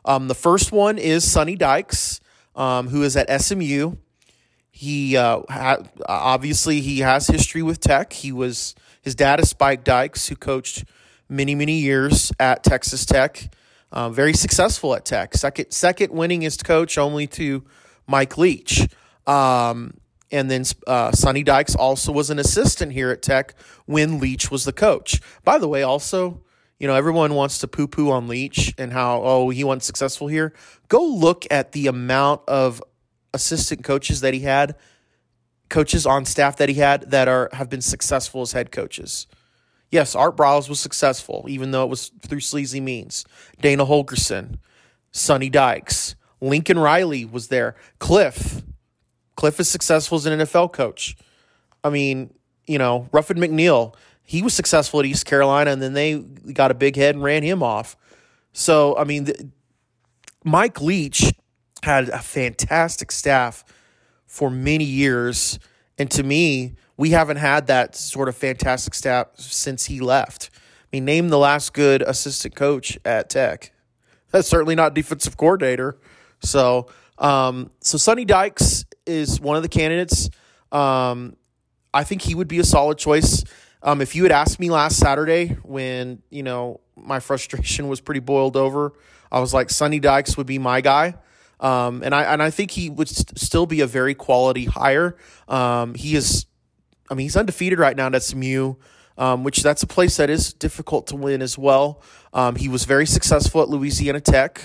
Um, 0.05 0.29
the 0.29 0.35
first 0.35 0.73
one 0.73 0.99
is 0.99 1.29
Sonny 1.29 1.57
Dykes, 1.57 2.21
um, 2.55 2.89
who 2.89 3.03
is 3.03 3.17
at 3.17 3.41
SMU. 3.41 3.97
He 4.71 5.17
uh, 5.17 5.41
ha- 5.49 5.83
obviously 6.07 6.81
he 6.81 7.01
has 7.01 7.27
history 7.27 7.63
with 7.63 7.81
Tech. 7.81 8.13
He 8.13 8.33
was 8.33 8.75
his 9.01 9.15
dad 9.15 9.41
is 9.41 9.49
Spike 9.49 9.85
Dykes, 9.85 10.29
who 10.29 10.37
coached 10.37 10.85
many 11.29 11.55
many 11.55 11.81
years 11.81 12.31
at 12.39 12.63
Texas 12.63 13.07
Tech. 13.07 13.51
Uh, 13.97 14.11
very 14.11 14.35
successful 14.35 14.95
at 14.95 15.07
Tech. 15.07 15.35
Second, 15.35 15.71
second 15.71 16.11
winningest 16.11 16.65
coach 16.65 16.99
only 16.99 17.27
to 17.29 17.65
Mike 18.07 18.37
Leach. 18.37 18.87
Um, 19.27 19.95
and 20.31 20.51
then 20.51 20.65
uh, 20.87 21.13
Sonny 21.13 21.43
Dykes 21.43 21.75
also 21.75 22.13
was 22.13 22.29
an 22.29 22.39
assistant 22.39 22.93
here 22.93 23.11
at 23.11 23.23
Tech 23.23 23.55
when 23.87 24.21
Leach 24.21 24.51
was 24.51 24.67
the 24.67 24.73
coach. 24.75 25.19
By 25.45 25.57
the 25.57 25.67
way, 25.67 25.83
also, 25.83 26.43
you 26.79 26.87
know, 26.87 26.95
everyone 26.95 27.33
wants 27.33 27.57
to 27.61 27.69
poo 27.69 27.87
poo 27.87 28.11
on 28.11 28.29
Leach 28.29 28.75
and 28.77 28.93
how, 28.93 29.23
oh, 29.23 29.49
he 29.49 29.65
wasn't 29.65 29.85
successful 29.85 30.29
here. 30.29 30.53
Go 30.89 31.03
look 31.03 31.47
at 31.51 31.73
the 31.73 31.87
amount 31.87 32.43
of 32.47 32.83
assistant 33.33 33.83
coaches 33.83 34.21
that 34.21 34.35
he 34.35 34.41
had, 34.41 34.77
coaches 35.71 36.05
on 36.05 36.27
staff 36.27 36.59
that 36.59 36.69
he 36.69 36.75
had 36.75 37.13
that 37.13 37.29
are 37.29 37.49
have 37.55 37.71
been 37.71 37.81
successful 37.81 38.43
as 38.43 38.53
head 38.53 38.71
coaches. 38.71 39.27
Yes, 39.91 40.15
Art 40.15 40.37
Briles 40.37 40.69
was 40.69 40.81
successful, 40.81 41.47
even 41.49 41.71
though 41.71 41.85
it 41.85 41.91
was 41.91 42.11
through 42.21 42.41
sleazy 42.41 42.81
means. 42.81 43.25
Dana 43.61 43.87
Holgorsen, 43.87 44.59
Sonny 45.13 45.49
Dykes, 45.49 46.17
Lincoln 46.41 46.79
Riley 46.79 47.25
was 47.25 47.49
there. 47.49 47.77
Cliff, 47.99 48.63
Cliff 49.37 49.61
is 49.61 49.69
successful 49.69 50.17
as 50.17 50.27
an 50.27 50.41
NFL 50.41 50.73
coach. 50.73 51.17
I 51.85 51.91
mean, 51.91 52.35
you 52.67 52.79
know, 52.79 53.09
Ruffin 53.13 53.39
McNeill, 53.39 53.95
he 54.23 54.43
was 54.43 54.55
successful 54.55 55.01
at 55.01 55.07
East 55.07 55.25
Carolina, 55.25 55.71
and 55.71 55.81
then 55.81 55.93
they 55.93 56.19
got 56.53 56.71
a 56.71 56.75
big 56.75 56.97
head 56.97 57.15
and 57.15 57.23
ran 57.23 57.43
him 57.43 57.63
off. 57.63 57.97
So, 58.53 58.97
I 58.97 59.05
mean, 59.05 59.25
the, 59.25 59.51
Mike 60.43 60.81
Leach 60.81 61.33
had 61.83 62.09
a 62.09 62.19
fantastic 62.19 63.13
staff 63.13 63.65
for 64.27 64.51
many 64.51 64.85
years. 64.85 65.59
And 65.99 66.11
to 66.11 66.23
me, 66.23 66.75
we 66.97 67.11
haven't 67.11 67.37
had 67.37 67.67
that 67.67 67.95
sort 67.95 68.29
of 68.29 68.37
fantastic 68.37 68.95
staff 68.95 69.29
since 69.37 69.87
he 69.87 70.01
left. 70.01 70.51
I 70.55 70.89
mean, 70.93 71.05
name 71.05 71.29
the 71.29 71.39
last 71.39 71.73
good 71.73 72.03
assistant 72.03 72.55
coach 72.55 72.99
at 73.05 73.29
Tech. 73.29 73.73
That's 74.31 74.49
certainly 74.49 74.75
not 74.75 74.95
defensive 74.95 75.37
coordinator. 75.37 75.99
So, 76.41 76.89
um, 77.19 77.71
so 77.81 77.99
Sonny 77.99 78.25
Dykes 78.25 78.85
is 79.07 79.41
one 79.41 79.57
of 79.57 79.63
the 79.63 79.69
candidates. 79.69 80.31
Um, 80.73 81.37
I 81.93 82.05
think 82.05 82.23
he 82.23 82.35
would 82.35 82.49
be 82.49 82.59
a 82.59 82.65
solid 82.65 82.99
choice. 82.99 83.45
Um, 83.83 84.01
if 84.01 84.17
you 84.17 84.23
had 84.25 84.33
asked 84.33 84.59
me 84.59 84.71
last 84.71 84.97
Saturday 84.97 85.57
when 85.63 86.23
you 86.31 86.43
know 86.43 86.81
my 86.97 87.21
frustration 87.21 87.89
was 87.89 88.01
pretty 88.01 88.21
boiled 88.21 88.57
over, 88.57 88.93
I 89.31 89.41
was 89.41 89.53
like 89.55 89.71
Sonny 89.71 90.01
Dykes 90.01 90.37
would 90.37 90.47
be 90.47 90.59
my 90.59 90.81
guy. 90.81 91.15
Um, 91.59 92.03
and 92.03 92.15
I 92.15 92.25
and 92.25 92.43
I 92.43 92.51
think 92.51 92.71
he 92.71 92.91
would 92.91 93.09
st- 93.09 93.39
still 93.39 93.67
be 93.67 93.81
a 93.81 93.87
very 93.87 94.15
quality 94.15 94.67
hire. 94.67 95.17
Um, 95.49 95.95
he 95.95 96.15
is 96.15 96.46
I 97.11 97.15
mean, 97.15 97.25
he's 97.25 97.37
undefeated 97.37 97.79
right 97.79 97.97
now 97.97 98.07
at 98.07 98.23
SMU, 98.23 98.75
um, 99.19 99.45
which 99.45 99.63
that's 99.63 99.83
a 99.83 99.87
place 99.87 100.17
that 100.17 100.31
is 100.31 100.53
difficult 100.53 101.07
to 101.09 101.17
win 101.17 101.43
as 101.43 101.57
well. 101.57 102.03
Um, 102.33 102.57
he 102.57 102.69
was 102.69 102.85
very 102.85 103.07
successful 103.07 103.63
at 103.63 103.69
Louisiana 103.69 104.21
Tech. 104.21 104.63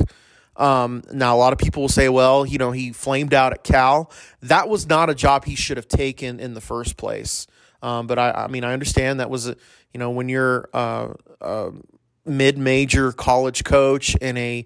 Um, 0.58 1.04
now, 1.12 1.36
a 1.36 1.40
lot 1.40 1.54
of 1.54 1.60
people 1.60 1.82
will 1.82 1.90
say, 1.90 2.10
well, 2.10 2.46
you 2.46 2.58
know, 2.58 2.72
he 2.72 2.92
flamed 2.92 3.34
out 3.34 3.54
at 3.54 3.64
Cal. 3.64 4.12
That 4.42 4.68
was 4.68 4.88
not 4.88 5.10
a 5.10 5.16
job 5.16 5.46
he 5.46 5.56
should 5.56 5.78
have 5.78 5.88
taken 5.88 6.40
in 6.40 6.54
the 6.54 6.62
first 6.62 6.98
place. 6.98 7.48
Um, 7.82 8.06
but 8.08 8.20
I, 8.20 8.32
I 8.32 8.48
mean, 8.48 8.64
I 8.64 8.74
understand 8.74 9.20
that 9.20 9.30
was, 9.30 9.48
a, 9.48 9.56
you 9.94 10.00
know, 10.00 10.12
when 10.12 10.30
you're 10.30 10.70
uh, 10.74 11.14
a 11.40 11.72
mid-major 12.26 13.12
college 13.12 13.64
coach 13.64 14.16
in 14.16 14.38
a 14.38 14.66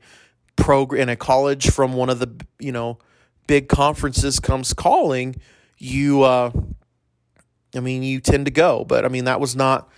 program 0.55 1.03
in 1.03 1.09
a 1.09 1.15
college 1.15 1.69
from 1.69 1.93
one 1.93 2.09
of 2.09 2.19
the, 2.19 2.29
you 2.59 2.71
know, 2.71 2.97
big 3.47 3.67
conferences 3.67 4.39
comes 4.39 4.73
calling, 4.73 5.35
you 5.77 6.23
uh, 6.23 6.51
I 7.75 7.79
mean, 7.79 8.03
you 8.03 8.19
tend 8.19 8.45
to 8.45 8.51
go, 8.51 8.85
but 8.85 9.05
I 9.05 9.07
mean 9.07 9.25
that 9.25 9.39
was 9.39 9.55
not 9.55 9.89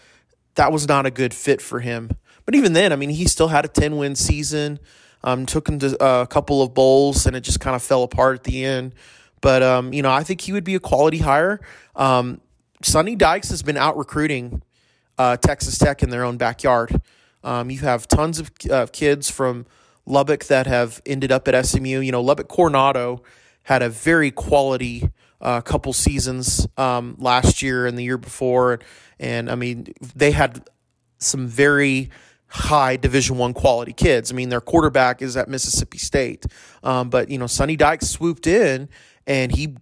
that 0.56 0.72
was 0.72 0.88
not 0.88 1.06
a 1.06 1.12
good 1.12 1.34
fit 1.34 1.62
for 1.62 1.80
him. 1.80 2.12
But 2.46 2.56
even 2.56 2.74
then, 2.74 2.94
I 2.94 2.96
mean, 2.96 3.10
he 3.10 3.26
still 3.26 3.50
had 3.50 3.66
a 3.66 3.68
ten 3.68 3.98
win 3.98 4.16
season. 4.16 4.80
Um, 5.24 5.46
took 5.46 5.68
him 5.68 5.80
to 5.80 5.98
a 6.04 6.28
couple 6.28 6.62
of 6.62 6.74
bowls, 6.74 7.26
and 7.26 7.36
it 7.36 7.42
just 7.42 7.60
kind 7.60 7.76
of 7.76 7.82
fell 7.82 8.04
apart 8.04 8.36
at 8.36 8.44
the 8.44 8.63
end. 8.63 8.94
But 9.42 9.63
um, 9.63 9.94
you 9.94 10.02
know, 10.02 10.12
I 10.12 10.24
think 10.24 10.42
he 10.42 10.54
would 10.54 10.63
be 10.63 10.76
a 10.76 10.80
quality 10.80 11.20
hire. 11.20 11.60
Um, 11.96 12.42
Sonny 12.82 13.16
Dykes 13.16 13.50
has 13.50 13.63
been 13.63 13.78
out 13.78 13.98
recruiting 13.98 14.62
uh, 15.18 15.38
Texas 15.38 15.78
Tech 15.78 16.04
in 16.04 16.10
their 16.10 16.24
own 16.24 16.38
backyard. 16.38 17.02
Um, 17.44 17.70
you 17.70 17.80
have 17.80 18.08
tons 18.08 18.40
of 18.40 18.52
uh, 18.70 18.88
kids 18.92 19.30
from 19.30 19.66
Lubbock 20.06 20.46
that 20.46 20.68
have 20.68 21.02
ended 21.06 21.32
up 21.32 21.48
at 21.48 21.66
SMU. 21.66 22.00
You 22.00 22.12
know, 22.12 22.22
Lubbock 22.22 22.48
Coronado 22.48 23.24
had 23.63 23.82
a 23.82 23.90
very 23.90 24.32
quality 24.32 25.10
a 25.41 25.62
couple 25.62 25.93
seasons 25.93 26.67
um, 26.78 27.15
last 27.19 27.62
year 27.62 27.86
and 27.86 27.97
the 27.97 28.04
year 28.04 28.17
before, 28.17 28.80
and 29.19 29.50
I 29.50 29.56
mean 29.56 29.88
they 30.15 30.32
had 30.32 30.67
some 31.19 31.47
very 31.47 32.10
high 32.47 32.95
Division 32.95 33.38
One 33.38 33.54
quality 33.54 33.93
kids. 33.93 34.32
I 34.32 34.36
mean 34.36 34.50
their 34.50 34.62
quarterback 34.62 35.21
is 35.21 35.38
at 35.38 35.47
Mississippi 35.47 35.97
State, 35.97 36.45
um, 36.84 37.10
but 37.10 37.30
you 37.30 37.38
know 37.38 37.47
Sonny 37.47 37.76
Dykes 37.76 38.10
swooped 38.10 38.47
in 38.47 38.89
and 39.26 39.52
he 39.52 39.76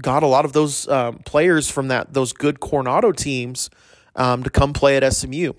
got 0.00 0.22
a 0.22 0.26
lot 0.26 0.44
of 0.44 0.52
those 0.52 0.88
um, 0.88 1.18
players 1.18 1.70
from 1.70 1.88
that 1.88 2.12
those 2.12 2.32
good 2.32 2.60
Coronado 2.60 3.12
teams 3.12 3.70
um, 4.16 4.42
to 4.42 4.50
come 4.50 4.72
play 4.72 4.96
at 4.96 5.12
SMU. 5.12 5.52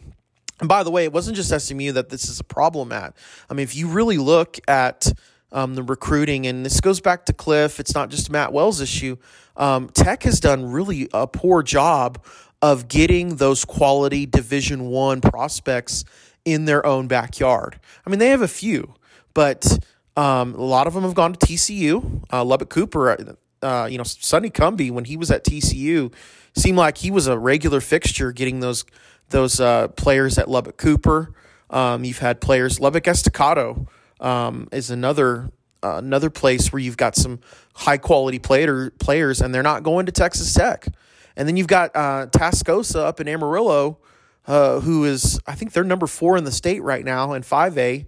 And 0.60 0.68
by 0.68 0.84
the 0.84 0.90
way, 0.90 1.04
it 1.04 1.14
wasn't 1.14 1.38
just 1.38 1.58
SMU 1.58 1.92
that 1.94 2.10
this 2.10 2.28
is 2.28 2.40
a 2.40 2.44
problem 2.44 2.92
at. 2.92 3.16
I 3.50 3.54
mean, 3.54 3.64
if 3.64 3.76
you 3.76 3.88
really 3.88 4.18
look 4.18 4.58
at 4.68 5.14
um, 5.52 5.76
the 5.76 5.84
recruiting, 5.84 6.46
and 6.48 6.66
this 6.66 6.82
goes 6.82 7.00
back 7.02 7.26
to 7.26 7.34
Cliff. 7.34 7.80
It's 7.80 7.94
not 7.94 8.10
just 8.10 8.30
Matt 8.30 8.54
Wells' 8.54 8.82
issue. 8.82 9.18
Um, 9.56 9.90
Tech 9.90 10.24
has 10.24 10.40
done 10.40 10.72
really 10.72 11.10
a 11.14 11.28
poor 11.28 11.64
job 11.64 12.24
of 12.62 12.88
getting 12.88 13.36
those 13.38 13.66
quality 13.66 14.26
Division 14.26 14.86
One 14.86 15.22
prospects 15.22 16.04
in 16.46 16.66
their 16.66 16.86
own 16.86 17.08
backyard. 17.08 17.80
I 18.06 18.10
mean, 18.10 18.20
they 18.20 18.30
have 18.30 18.42
a 18.42 18.48
few, 18.48 18.94
but 19.34 19.80
Um, 20.18 20.56
a 20.56 20.64
lot 20.64 20.88
of 20.88 20.96
them 20.96 21.04
have 21.04 21.14
gone 21.14 21.34
to 21.34 21.46
TCU. 21.46 22.24
Uh, 22.34 22.44
Lubbock 22.44 22.70
Cooper, 22.70 23.36
uh, 23.62 23.88
you 23.90 24.00
know, 24.00 24.04
Sonny 24.04 24.50
Cumbie 24.50 24.90
when 24.90 25.06
he 25.06 25.16
was 25.16 25.30
at 25.30 25.44
TCU, 25.44 26.12
seemed 26.56 26.76
like 26.80 26.98
he 26.98 27.12
was 27.12 27.28
a 27.28 27.38
regular 27.38 27.80
fixture 27.82 28.32
getting 28.32 28.60
those 28.60 28.84
those 29.30 29.60
uh, 29.60 29.90
players 29.90 30.40
at 30.40 30.50
Lubbock 30.50 30.78
Cooper. 30.78 31.36
Um, 31.70 32.04
you've 32.04 32.18
had 32.18 32.42
players 32.42 32.80
Lubbock 32.80 33.08
Estacado 33.08 33.86
um, 34.20 34.68
is 34.72 34.90
another 34.90 35.52
uh, 35.84 35.98
another 35.98 36.30
place 36.30 36.72
where 36.72 36.80
you've 36.80 36.98
got 36.98 37.16
some 37.16 37.40
high 37.74 37.98
quality 37.98 38.40
player 38.40 38.90
players, 39.00 39.42
and 39.42 39.54
they're 39.54 39.64
not 39.64 39.84
going 39.84 40.06
to 40.08 40.12
Texas 40.12 40.54
Tech. 40.54 40.88
And 41.36 41.48
then 41.48 41.56
you've 41.56 41.68
got 41.68 41.96
uh, 41.96 42.28
Tascosa 42.32 43.06
up 43.06 43.20
in 43.20 43.28
Amarillo, 43.28 44.00
uh, 44.48 44.80
who 44.80 45.06
is 45.06 45.40
I 45.46 45.54
think 45.54 45.74
they're 45.74 45.84
number 45.84 46.08
four 46.08 46.38
in 46.38 46.44
the 46.44 46.52
state 46.52 46.82
right 46.82 47.06
now 47.06 47.34
in 47.34 47.44
five 47.44 47.78
A, 47.78 48.08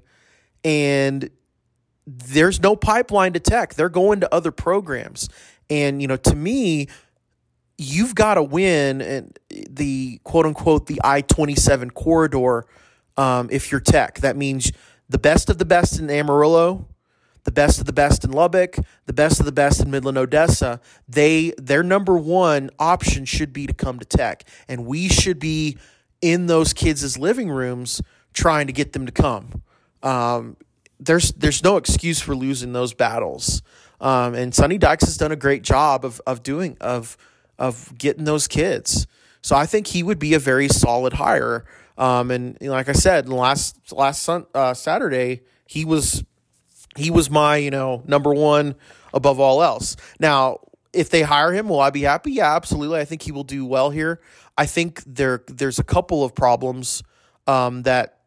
and 0.64 1.30
there's 2.08 2.60
no 2.60 2.76
pipeline 2.76 3.34
to 3.34 3.40
Tech. 3.40 3.76
They're 3.76 3.90
going 3.90 4.22
to 4.22 4.34
other 4.34 4.52
programs, 4.52 5.30
and 5.70 6.02
you 6.02 6.08
know 6.08 6.18
to 6.18 6.36
me 6.36 6.88
you've 7.78 8.14
got 8.14 8.34
to 8.34 8.44
win 8.44 9.02
and 9.02 9.40
the 9.50 10.20
quote 10.26 10.46
unquote 10.46 10.88
the 10.88 11.00
I 11.04 11.22
twenty 11.22 11.56
seven 11.56 11.92
corridor. 11.92 12.66
Um, 13.16 13.50
if 13.52 13.70
you're 13.72 13.82
Tech, 13.82 14.20
that 14.20 14.38
means 14.38 14.72
the 15.10 15.18
best 15.18 15.50
of 15.50 15.58
the 15.58 15.66
best 15.66 16.00
in 16.00 16.10
Amarillo, 16.10 16.88
the 17.44 17.52
best 17.52 17.80
of 17.80 17.86
the 17.86 17.94
best 17.94 18.24
in 18.24 18.32
Lubbock, 18.32 18.78
the 19.06 19.14
best 19.14 19.40
of 19.40 19.46
the 19.46 19.52
best 19.52 19.82
in 19.82 19.90
Midland 19.90 20.18
Odessa. 20.18 20.80
They 21.08 21.54
their 21.58 21.84
number 21.84 22.18
one 22.18 22.70
option 22.80 23.26
should 23.26 23.52
be 23.52 23.68
to 23.68 23.74
come 23.74 24.00
to 24.00 24.06
Tech, 24.06 24.44
and 24.68 24.86
we 24.86 25.10
should 25.10 25.40
be 25.40 25.78
in 26.22 26.48
those 26.48 26.74
kids' 26.74 27.18
living 27.18 27.50
rooms 27.50 28.02
trying 28.34 28.68
to 28.68 28.74
get 28.74 28.94
them 28.94 29.06
to 29.06 29.12
come. 29.12 29.64
Um, 30.04 30.58
there's 31.00 31.32
there's 31.32 31.64
no 31.64 31.78
excuse 31.78 32.20
for 32.22 32.36
losing 32.36 32.74
those 32.74 32.94
battles. 32.94 33.62
Um, 34.02 34.34
and 34.34 34.54
Sonny 34.56 34.78
Dykes 34.78 35.06
has 35.06 35.18
done 35.18 35.32
a 35.32 35.36
great 35.36 35.64
job 35.64 36.06
of 36.06 36.22
of 36.28 36.44
doing 36.44 36.78
of 36.80 37.18
of 37.58 37.98
getting 37.98 38.26
those 38.26 38.48
kids. 38.48 39.08
So 39.42 39.56
I 39.56 39.66
think 39.66 39.88
he 39.88 40.04
would 40.04 40.20
be 40.20 40.34
a 40.34 40.40
very 40.40 40.68
solid 40.68 41.14
hire. 41.14 41.66
Um, 41.98 42.32
and 42.32 42.58
you 42.62 42.68
know, 42.68 42.74
like 42.74 42.90
I 42.90 42.94
said, 42.94 43.30
last 43.30 43.92
last 43.92 44.24
sun, 44.24 44.46
uh, 44.54 44.74
Saturday 44.74 45.42
he 45.66 45.86
was 45.86 46.24
he 46.98 47.12
was 47.12 47.30
my 47.30 47.58
you 47.58 47.72
know 47.72 48.04
number 48.08 48.34
one 48.34 48.76
above 49.14 49.40
all 49.40 49.62
else. 49.62 49.96
Now, 50.20 50.60
if 50.94 51.10
they 51.10 51.22
hire 51.22 51.54
him, 51.54 51.70
will 51.70 51.80
I 51.80 51.90
be 51.90 52.02
happy? 52.02 52.32
Yeah, 52.32 52.56
absolutely. 52.56 53.00
I 53.00 53.06
think 53.06 53.22
he 53.22 53.32
will 53.32 53.44
do 53.44 53.66
well 53.66 53.90
here. 53.90 54.22
I 54.58 54.66
think 54.66 55.04
there 55.06 55.44
there's 55.48 55.80
a 55.80 55.84
couple 55.84 56.24
of 56.24 56.36
problems 56.36 57.04
um, 57.48 57.84
that 57.84 58.20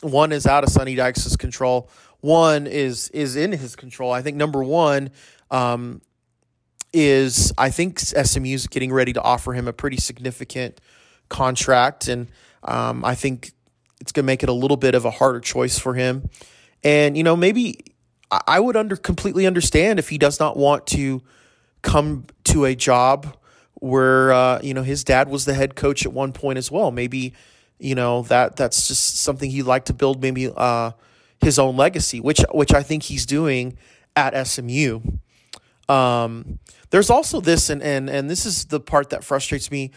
one 0.00 0.32
is 0.32 0.46
out 0.46 0.64
of 0.64 0.70
Sonny 0.70 0.94
Dykes' 0.94 1.36
control. 1.36 1.90
One 2.20 2.66
is 2.66 3.08
is 3.10 3.36
in 3.36 3.52
his 3.52 3.76
control. 3.76 4.12
I 4.12 4.22
think 4.22 4.36
number 4.36 4.62
one, 4.62 5.10
um, 5.50 6.00
is 6.92 7.52
I 7.58 7.70
think 7.70 7.98
SMU 7.98 8.54
is 8.54 8.66
getting 8.66 8.92
ready 8.92 9.12
to 9.12 9.22
offer 9.22 9.52
him 9.52 9.68
a 9.68 9.72
pretty 9.72 9.98
significant 9.98 10.80
contract, 11.28 12.08
and 12.08 12.28
um, 12.62 13.04
I 13.04 13.14
think 13.14 13.52
it's 14.00 14.12
going 14.12 14.24
to 14.24 14.26
make 14.26 14.42
it 14.42 14.48
a 14.48 14.54
little 14.54 14.76
bit 14.76 14.94
of 14.94 15.04
a 15.04 15.10
harder 15.10 15.40
choice 15.40 15.78
for 15.78 15.94
him. 15.94 16.30
And 16.82 17.16
you 17.16 17.22
know, 17.22 17.36
maybe 17.36 17.78
I 18.30 18.60
would 18.60 18.76
under 18.76 18.96
completely 18.96 19.46
understand 19.46 19.98
if 19.98 20.08
he 20.08 20.18
does 20.18 20.38
not 20.38 20.56
want 20.56 20.86
to 20.88 21.22
come 21.82 22.26
to 22.44 22.64
a 22.64 22.74
job 22.74 23.36
where 23.74 24.32
uh, 24.32 24.60
you 24.62 24.74
know 24.74 24.82
his 24.82 25.04
dad 25.04 25.28
was 25.28 25.44
the 25.44 25.54
head 25.54 25.74
coach 25.74 26.04
at 26.04 26.12
one 26.12 26.32
point 26.32 26.58
as 26.58 26.70
well. 26.70 26.90
Maybe 26.90 27.34
you 27.78 27.94
know 27.94 28.22
that 28.22 28.56
that's 28.56 28.88
just 28.88 29.20
something 29.20 29.50
he'd 29.50 29.62
like 29.62 29.86
to 29.86 29.94
build. 29.94 30.20
Maybe 30.20 30.50
uh, 30.54 30.92
his 31.40 31.58
own 31.58 31.76
legacy, 31.76 32.20
which 32.20 32.40
which 32.52 32.74
I 32.74 32.82
think 32.82 33.04
he's 33.04 33.26
doing 33.26 33.78
at 34.14 34.46
SMU. 34.46 35.00
Um, 35.88 36.58
there's 36.90 37.10
also 37.10 37.40
this, 37.40 37.70
and, 37.70 37.82
and, 37.82 38.08
and 38.08 38.30
this 38.30 38.46
is 38.46 38.66
the 38.66 38.80
part 38.80 39.10
that 39.10 39.24
frustrates 39.24 39.70
me. 39.70 39.90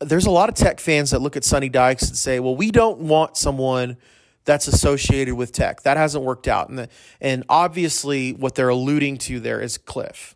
There's 0.00 0.26
a 0.26 0.30
lot 0.30 0.48
of 0.48 0.54
tech 0.54 0.80
fans 0.80 1.10
that 1.10 1.20
look 1.20 1.36
at 1.36 1.44
Sonny 1.44 1.68
Dykes 1.68 2.08
and 2.08 2.16
say, 2.16 2.40
well, 2.40 2.56
we 2.56 2.70
don't 2.70 2.98
want 2.98 3.36
someone 3.36 3.96
that's 4.44 4.66
associated 4.66 5.34
with 5.34 5.52
tech. 5.52 5.82
That 5.82 5.96
hasn't 5.96 6.24
worked 6.24 6.48
out. 6.48 6.68
And, 6.68 6.78
the, 6.78 6.88
and 7.20 7.44
obviously, 7.48 8.32
what 8.32 8.56
they're 8.56 8.68
alluding 8.68 9.18
to 9.18 9.38
there 9.38 9.60
is 9.60 9.78
Cliff. 9.78 10.34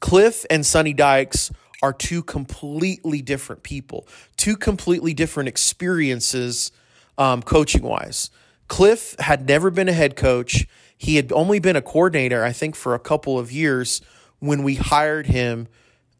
Cliff 0.00 0.46
and 0.48 0.64
Sonny 0.64 0.94
Dykes 0.94 1.50
are 1.82 1.92
two 1.92 2.22
completely 2.22 3.20
different 3.20 3.62
people, 3.62 4.06
two 4.36 4.56
completely 4.56 5.12
different 5.12 5.48
experiences 5.48 6.72
um, 7.18 7.42
coaching 7.42 7.82
wise. 7.82 8.30
Cliff 8.68 9.14
had 9.18 9.46
never 9.46 9.70
been 9.70 9.88
a 9.88 9.92
head 9.92 10.16
coach. 10.16 10.66
He 10.96 11.16
had 11.16 11.32
only 11.32 11.58
been 11.58 11.76
a 11.76 11.82
coordinator, 11.82 12.44
I 12.44 12.52
think, 12.52 12.76
for 12.76 12.94
a 12.94 12.98
couple 12.98 13.38
of 13.38 13.52
years 13.52 14.00
when 14.40 14.62
we 14.62 14.74
hired 14.74 15.26
him 15.26 15.68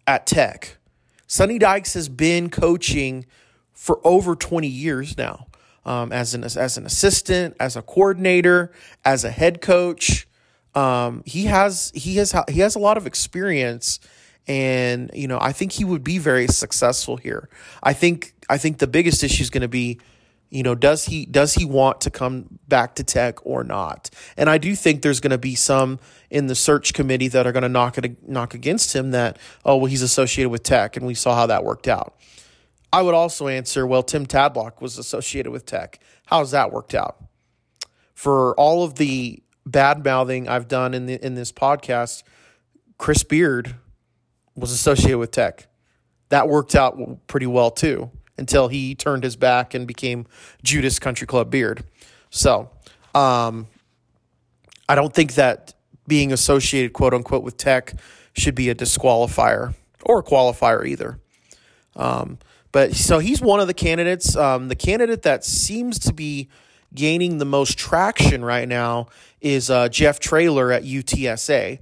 at 0.06 0.26
Tech. 0.26 0.76
Sonny 1.26 1.58
Dykes 1.58 1.94
has 1.94 2.08
been 2.08 2.50
coaching 2.50 3.26
for 3.72 4.00
over 4.04 4.34
20 4.34 4.66
years 4.66 5.16
now 5.16 5.46
um, 5.84 6.12
as, 6.12 6.34
an, 6.34 6.44
as 6.44 6.76
an 6.76 6.86
assistant, 6.86 7.56
as 7.58 7.76
a 7.76 7.82
coordinator, 7.82 8.72
as 9.04 9.24
a 9.24 9.30
head 9.30 9.60
coach. 9.60 10.26
Um, 10.74 11.22
he 11.26 11.46
has 11.46 11.90
he 11.96 12.16
has 12.16 12.32
he 12.48 12.60
has 12.60 12.76
a 12.76 12.78
lot 12.78 12.96
of 12.96 13.04
experience 13.04 13.98
and 14.46 15.10
you 15.14 15.26
know 15.26 15.38
I 15.40 15.52
think 15.52 15.72
he 15.72 15.84
would 15.84 16.04
be 16.04 16.18
very 16.18 16.46
successful 16.46 17.16
here. 17.16 17.48
I 17.82 17.92
think 17.92 18.34
I 18.48 18.58
think 18.58 18.78
the 18.78 18.86
biggest 18.86 19.24
issue 19.24 19.42
is 19.42 19.50
going 19.50 19.62
to 19.62 19.68
be 19.68 19.98
you 20.50 20.64
know 20.64 20.74
does 20.74 21.06
he 21.06 21.24
does 21.24 21.54
he 21.54 21.64
want 21.64 22.00
to 22.02 22.10
come 22.10 22.58
back 22.68 22.96
to 22.96 23.04
tech 23.04 23.44
or 23.46 23.64
not? 23.64 24.10
And 24.36 24.50
i 24.50 24.58
do 24.58 24.74
think 24.74 25.02
there's 25.02 25.20
going 25.20 25.30
to 25.30 25.38
be 25.38 25.54
some 25.54 25.98
in 26.28 26.48
the 26.48 26.54
search 26.54 26.92
committee 26.92 27.28
that 27.28 27.46
are 27.46 27.52
going 27.52 27.62
to 27.62 27.68
knock 27.68 27.96
it 27.96 28.28
knock 28.28 28.52
against 28.54 28.94
him 28.94 29.12
that 29.12 29.38
oh 29.64 29.76
well 29.76 29.86
he's 29.86 30.02
associated 30.02 30.50
with 30.50 30.62
tech 30.62 30.96
and 30.96 31.06
we 31.06 31.14
saw 31.14 31.34
how 31.34 31.46
that 31.46 31.64
worked 31.64 31.88
out. 31.88 32.16
I 32.92 33.02
would 33.02 33.14
also 33.14 33.46
answer 33.46 33.86
well 33.86 34.02
tim 34.02 34.26
tadlock 34.26 34.80
was 34.80 34.98
associated 34.98 35.50
with 35.52 35.64
tech. 35.64 36.00
How's 36.26 36.50
that 36.50 36.72
worked 36.72 36.94
out? 36.94 37.22
For 38.14 38.54
all 38.56 38.82
of 38.82 38.96
the 38.96 39.42
bad 39.64 40.04
mouthing 40.04 40.48
i've 40.48 40.66
done 40.66 40.94
in 40.94 41.06
the 41.06 41.24
in 41.24 41.36
this 41.36 41.52
podcast 41.52 42.24
chris 42.98 43.22
beard 43.22 43.76
was 44.56 44.72
associated 44.72 45.18
with 45.18 45.30
tech. 45.30 45.68
That 46.30 46.48
worked 46.48 46.74
out 46.74 47.26
pretty 47.28 47.46
well 47.46 47.70
too 47.70 48.10
until 48.40 48.66
he 48.66 48.96
turned 48.96 49.22
his 49.22 49.36
back 49.36 49.74
and 49.74 49.86
became 49.86 50.26
Judas 50.64 50.98
Country 50.98 51.26
Club 51.26 51.50
Beard. 51.50 51.84
So, 52.30 52.70
um, 53.14 53.68
I 54.88 54.96
don't 54.96 55.14
think 55.14 55.34
that 55.34 55.74
being 56.08 56.32
associated, 56.32 56.92
quote 56.92 57.14
unquote, 57.14 57.44
with 57.44 57.56
tech 57.56 57.94
should 58.32 58.56
be 58.56 58.68
a 58.68 58.74
disqualifier 58.74 59.74
or 60.02 60.18
a 60.18 60.22
qualifier 60.24 60.84
either. 60.84 61.20
Um, 61.94 62.38
but 62.72 62.94
so 62.94 63.18
he's 63.18 63.40
one 63.40 63.60
of 63.60 63.66
the 63.66 63.74
candidates. 63.74 64.36
Um, 64.36 64.68
the 64.68 64.76
candidate 64.76 65.22
that 65.22 65.44
seems 65.44 65.98
to 66.00 66.12
be 66.12 66.48
gaining 66.94 67.38
the 67.38 67.44
most 67.44 67.78
traction 67.78 68.44
right 68.44 68.66
now 68.66 69.06
is 69.40 69.70
uh, 69.70 69.88
Jeff 69.88 70.18
Traylor 70.20 70.72
at 70.72 70.82
UTSA. 70.84 71.78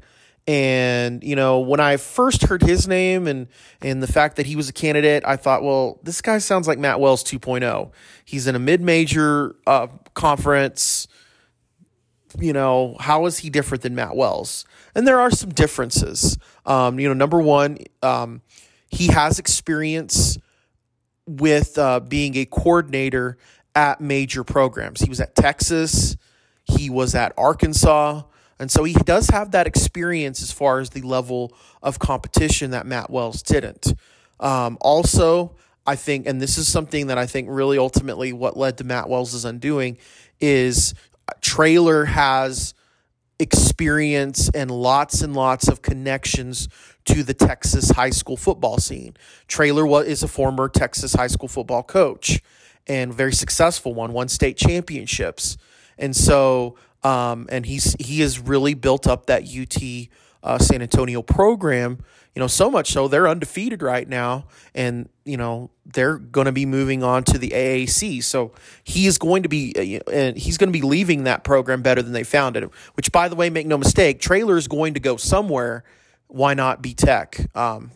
And 0.49 1.23
you 1.23 1.37
know, 1.37 1.61
when 1.61 1.79
I 1.79 1.99
first 1.99 2.45
heard 2.45 2.63
his 2.63 2.89
name 2.89 3.27
and 3.27 3.49
and 3.83 4.03
the 4.03 4.07
fact 4.07 4.37
that 4.37 4.47
he 4.47 4.57
was 4.57 4.71
a 4.71 4.73
candidate, 4.73 5.23
I 5.27 5.37
thought, 5.37 5.63
well, 5.63 6.01
this 6.03 6.23
guy 6.23 6.39
sounds 6.39 6.67
like 6.67 6.79
Matt 6.79 7.01
Wells 7.01 7.23
2.0. 7.23 7.93
He's 8.25 8.47
in 8.47 8.55
a 8.57 8.59
mid-major 8.59 9.55
uh, 9.67 9.89
conference. 10.15 11.07
You 12.39 12.55
know, 12.55 12.97
how 12.99 13.27
is 13.27 13.39
he 13.39 13.51
different 13.51 13.83
than 13.83 13.95
Matt 13.95 14.17
Wells? 14.17 14.65
And 14.95 15.07
there 15.07 15.21
are 15.21 15.31
some 15.31 15.51
differences. 15.51 16.39
Um, 16.65 16.99
you 16.99 17.09
know, 17.09 17.15
number 17.15 17.41
one, 17.41 17.79
um, 18.03 18.41
he 18.89 19.09
has 19.09 19.39
experience 19.39 20.39
with 21.27 21.77
uh, 21.77 22.01
being 22.01 22.39
a 22.39 22.47
coordinator 22.47 23.37
at 23.75 24.01
major 24.01 24.45
programs. 24.45 25.03
He 25.03 25.11
was 25.11 25.21
at 25.21 25.35
Texas. 25.35 26.17
He 26.65 26.89
was 26.89 27.15
at 27.15 27.35
Arkansas. 27.37 28.23
And 28.59 28.71
so 28.71 28.85
he 28.85 28.95
does 28.95 29.29
have 29.29 29.53
that 29.53 29.67
experience 29.67 30.43
as 30.43 30.51
far 30.51 30.81
as 30.81 30.91
the 30.91 31.03
level 31.03 31.53
of 31.83 31.99
competition 31.99 32.73
that 32.73 32.87
Matt 32.87 33.11
Wells 33.11 33.43
didn't. 33.43 33.95
Um, 34.41 34.79
also, 34.81 35.55
I 35.87 35.97
think, 35.97 36.27
and 36.27 36.41
this 36.41 36.59
is 36.59 36.69
something 36.69 37.07
that 37.07 37.19
I 37.19 37.27
think 37.27 37.49
really 37.51 37.79
ultimately 37.79 38.33
what 38.33 38.57
led 38.57 38.79
to 38.79 38.85
Matt 38.85 39.09
Wells' 39.09 39.45
undoing 39.45 39.99
is 40.41 40.95
Traylor 41.41 42.05
has 42.07 42.75
experience 43.39 44.51
and 44.51 44.71
lots 44.71 45.23
and 45.23 45.35
lots 45.35 45.69
of 45.69 45.81
connections 45.81 46.69
to 47.05 47.23
the 47.23 47.35
Texas 47.35 47.91
high 47.91 48.11
school 48.11 48.37
football 48.37 48.79
scene. 48.79 49.17
Traylor 49.47 50.05
is 50.05 50.23
a 50.23 50.29
former 50.29 50.69
Texas 50.69 51.15
high 51.15 51.29
school 51.29 51.49
football 51.49 51.83
coach 51.83 52.43
and 52.87 53.15
very 53.15 53.33
successful 53.33 53.95
one, 53.95 54.13
won 54.13 54.29
state 54.29 54.57
championships. 54.57 55.57
And 55.99 56.15
so 56.17 56.77
um, 57.03 57.47
and 57.51 57.65
he's 57.67 57.95
he 57.99 58.21
has 58.21 58.39
really 58.39 58.75
built 58.75 59.07
up 59.07 59.27
that 59.27 59.45
UT 59.45 60.09
uh, 60.43 60.59
San 60.59 60.83
Antonio 60.83 61.23
program. 61.23 61.99
You 62.35 62.41
know, 62.41 62.47
so 62.47 62.71
much 62.71 62.93
so 62.93 63.09
they're 63.09 63.27
undefeated 63.27 63.83
right 63.83 64.09
now, 64.09 64.47
and 64.75 65.09
you 65.25 65.37
know 65.37 65.71
they're 65.87 66.19
going 66.19 66.45
to 66.45 66.53
be 66.53 66.67
moving 66.67 67.03
on 67.03 67.25
to 67.25 67.39
the 67.39 67.51
AAC. 67.51 68.23
So 68.23 68.53
he 68.85 69.07
is 69.07 69.19
going 69.19 69.43
to 69.43 69.49
be, 69.49 70.01
uh, 70.07 70.11
and 70.13 70.37
he's 70.37 70.57
going 70.57 70.69
to 70.69 70.79
be 70.79 70.85
leaving 70.85 71.25
that 71.25 71.43
program 71.43 71.83
better 71.83 72.03
than 72.03 72.13
they 72.13 72.25
found 72.25 72.57
it. 72.57 72.65
Which, 72.95 73.11
by 73.11 73.29
the 73.29 73.35
way, 73.35 73.51
make 73.51 73.67
no 73.67 73.79
mistake, 73.79 74.21
Traylor 74.21 74.57
is 74.57 74.69
going 74.69 74.95
to 74.95 75.01
go 75.01 75.17
somewhere. 75.17 75.85
Why 76.29 76.55
not 76.55 76.83
be 76.83 76.95
Tech? 76.95 77.41
Um, 77.57 77.91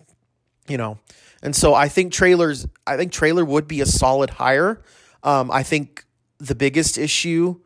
you 0.68 0.78
know, 0.78 0.98
and 1.42 1.54
so 1.54 1.74
I 1.74 1.88
think 1.88 2.12
Traylor's. 2.12 2.66
I 2.86 2.96
think 2.96 3.12
Traylor 3.12 3.44
would 3.44 3.68
be 3.68 3.80
a 3.80 3.86
solid 3.86 4.30
hire. 4.30 4.82
Um, 5.22 5.50
I 5.52 5.62
think 5.62 6.04
the 6.38 6.56
biggest 6.56 6.98
issue, 6.98 7.60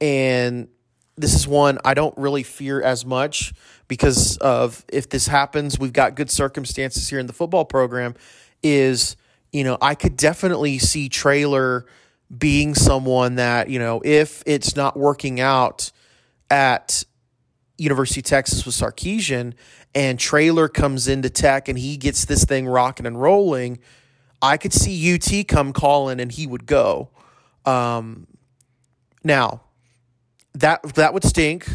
and 0.00 0.68
this 1.20 1.34
is 1.34 1.46
one 1.46 1.78
I 1.84 1.94
don't 1.94 2.16
really 2.16 2.42
fear 2.42 2.82
as 2.82 3.04
much 3.04 3.52
because 3.88 4.36
of 4.38 4.84
if 4.88 5.08
this 5.08 5.26
happens, 5.26 5.78
we've 5.78 5.92
got 5.92 6.14
good 6.14 6.30
circumstances 6.30 7.08
here 7.08 7.18
in 7.18 7.26
the 7.26 7.32
football 7.32 7.64
program. 7.64 8.14
Is 8.62 9.16
you 9.52 9.64
know 9.64 9.78
I 9.80 9.94
could 9.94 10.16
definitely 10.16 10.78
see 10.78 11.08
Traylor 11.08 11.86
being 12.36 12.74
someone 12.74 13.36
that 13.36 13.68
you 13.68 13.78
know 13.78 14.00
if 14.04 14.42
it's 14.46 14.76
not 14.76 14.96
working 14.96 15.40
out 15.40 15.90
at 16.50 17.04
University 17.78 18.20
of 18.20 18.24
Texas 18.24 18.66
with 18.66 18.74
Sarkisian 18.74 19.54
and 19.94 20.18
Traylor 20.18 20.68
comes 20.68 21.08
into 21.08 21.30
Tech 21.30 21.68
and 21.68 21.78
he 21.78 21.96
gets 21.96 22.26
this 22.26 22.44
thing 22.44 22.66
rocking 22.66 23.06
and 23.06 23.20
rolling, 23.20 23.78
I 24.42 24.56
could 24.56 24.72
see 24.72 25.14
UT 25.14 25.48
come 25.48 25.72
calling 25.72 26.20
and 26.20 26.30
he 26.30 26.46
would 26.46 26.66
go. 26.66 27.10
Um, 27.64 28.26
now, 29.24 29.62
that 30.54 30.82
that 30.94 31.14
would 31.14 31.24
stink. 31.24 31.66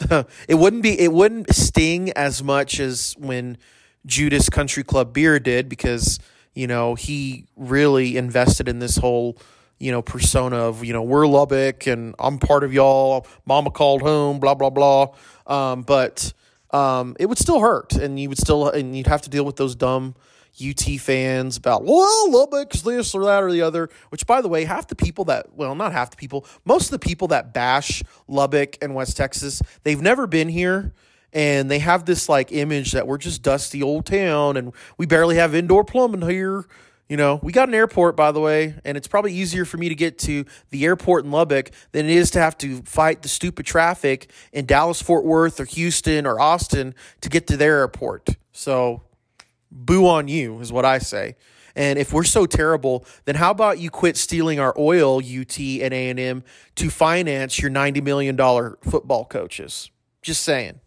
it 0.48 0.54
wouldn't 0.54 0.82
be 0.82 0.98
it 0.98 1.12
wouldn't 1.12 1.52
sting 1.54 2.10
as 2.12 2.42
much 2.42 2.80
as 2.80 3.14
when 3.18 3.58
Judas 4.06 4.48
Country 4.48 4.84
Club 4.84 5.12
Beard 5.12 5.42
did 5.42 5.68
because 5.68 6.18
you 6.54 6.66
know 6.66 6.94
he 6.94 7.46
really 7.56 8.16
invested 8.16 8.68
in 8.68 8.78
this 8.78 8.96
whole 8.96 9.38
you 9.78 9.90
know 9.90 10.02
persona 10.02 10.56
of 10.56 10.84
you 10.84 10.92
know 10.92 11.02
we're 11.02 11.26
Lubbock 11.26 11.86
and 11.86 12.14
I'm 12.18 12.38
part 12.38 12.64
of 12.64 12.72
y'all. 12.72 13.26
Mama 13.44 13.70
called 13.70 14.02
home, 14.02 14.38
blah 14.40 14.54
blah 14.54 14.70
blah. 14.70 15.08
Um, 15.46 15.82
but 15.82 16.32
um, 16.70 17.16
it 17.18 17.26
would 17.26 17.38
still 17.38 17.60
hurt, 17.60 17.94
and 17.94 18.20
you 18.20 18.28
would 18.28 18.38
still 18.38 18.68
and 18.68 18.96
you'd 18.96 19.06
have 19.06 19.22
to 19.22 19.30
deal 19.30 19.44
with 19.44 19.56
those 19.56 19.74
dumb 19.74 20.14
UT 20.60 21.00
fans 21.00 21.56
about, 21.56 21.84
well, 21.84 22.30
Lubbock's 22.30 22.82
this 22.82 23.14
or 23.14 23.24
that 23.24 23.42
or 23.42 23.52
the 23.52 23.62
other, 23.62 23.88
which, 24.10 24.26
by 24.26 24.40
the 24.40 24.48
way, 24.48 24.64
half 24.64 24.88
the 24.88 24.96
people 24.96 25.24
that, 25.26 25.54
well, 25.54 25.74
not 25.74 25.92
half 25.92 26.10
the 26.10 26.16
people, 26.16 26.46
most 26.64 26.86
of 26.86 26.90
the 26.90 26.98
people 26.98 27.28
that 27.28 27.52
bash 27.52 28.02
Lubbock 28.26 28.76
and 28.82 28.94
West 28.94 29.16
Texas, 29.16 29.62
they've 29.84 30.02
never 30.02 30.26
been 30.26 30.48
here. 30.48 30.92
And 31.32 31.70
they 31.70 31.78
have 31.80 32.06
this 32.06 32.28
like 32.28 32.52
image 32.52 32.92
that 32.92 33.06
we're 33.06 33.18
just 33.18 33.42
dusty 33.42 33.82
old 33.82 34.06
town 34.06 34.56
and 34.56 34.72
we 34.96 35.04
barely 35.04 35.36
have 35.36 35.54
indoor 35.54 35.84
plumbing 35.84 36.22
here. 36.22 36.64
You 37.08 37.16
know, 37.16 37.40
we 37.42 37.52
got 37.52 37.68
an 37.68 37.74
airport, 37.74 38.16
by 38.16 38.32
the 38.32 38.40
way, 38.40 38.74
and 38.84 38.96
it's 38.96 39.08
probably 39.08 39.32
easier 39.32 39.64
for 39.64 39.78
me 39.78 39.88
to 39.88 39.94
get 39.94 40.18
to 40.20 40.44
the 40.68 40.84
airport 40.84 41.24
in 41.24 41.30
Lubbock 41.30 41.70
than 41.92 42.04
it 42.04 42.12
is 42.12 42.30
to 42.32 42.38
have 42.38 42.58
to 42.58 42.82
fight 42.82 43.22
the 43.22 43.28
stupid 43.28 43.64
traffic 43.64 44.30
in 44.52 44.66
Dallas, 44.66 45.00
Fort 45.00 45.24
Worth, 45.24 45.58
or 45.58 45.64
Houston, 45.64 46.26
or 46.26 46.38
Austin 46.38 46.94
to 47.22 47.30
get 47.30 47.46
to 47.46 47.56
their 47.56 47.78
airport. 47.78 48.28
So 48.52 49.04
boo 49.70 50.06
on 50.06 50.28
you 50.28 50.60
is 50.60 50.72
what 50.72 50.84
I 50.84 50.98
say. 50.98 51.36
And 51.78 51.98
if 51.98 52.12
we're 52.12 52.24
so 52.24 52.44
terrible, 52.44 53.04
then 53.24 53.36
how 53.36 53.52
about 53.52 53.78
you 53.78 53.88
quit 53.88 54.16
stealing 54.16 54.58
our 54.58 54.74
oil, 54.76 55.18
UT 55.18 55.58
and 55.60 55.94
A&M, 55.94 56.42
to 56.74 56.90
finance 56.90 57.60
your 57.60 57.70
$90 57.70 58.02
million 58.02 58.36
football 58.82 59.24
coaches? 59.24 59.90
Just 60.20 60.42
saying. 60.42 60.80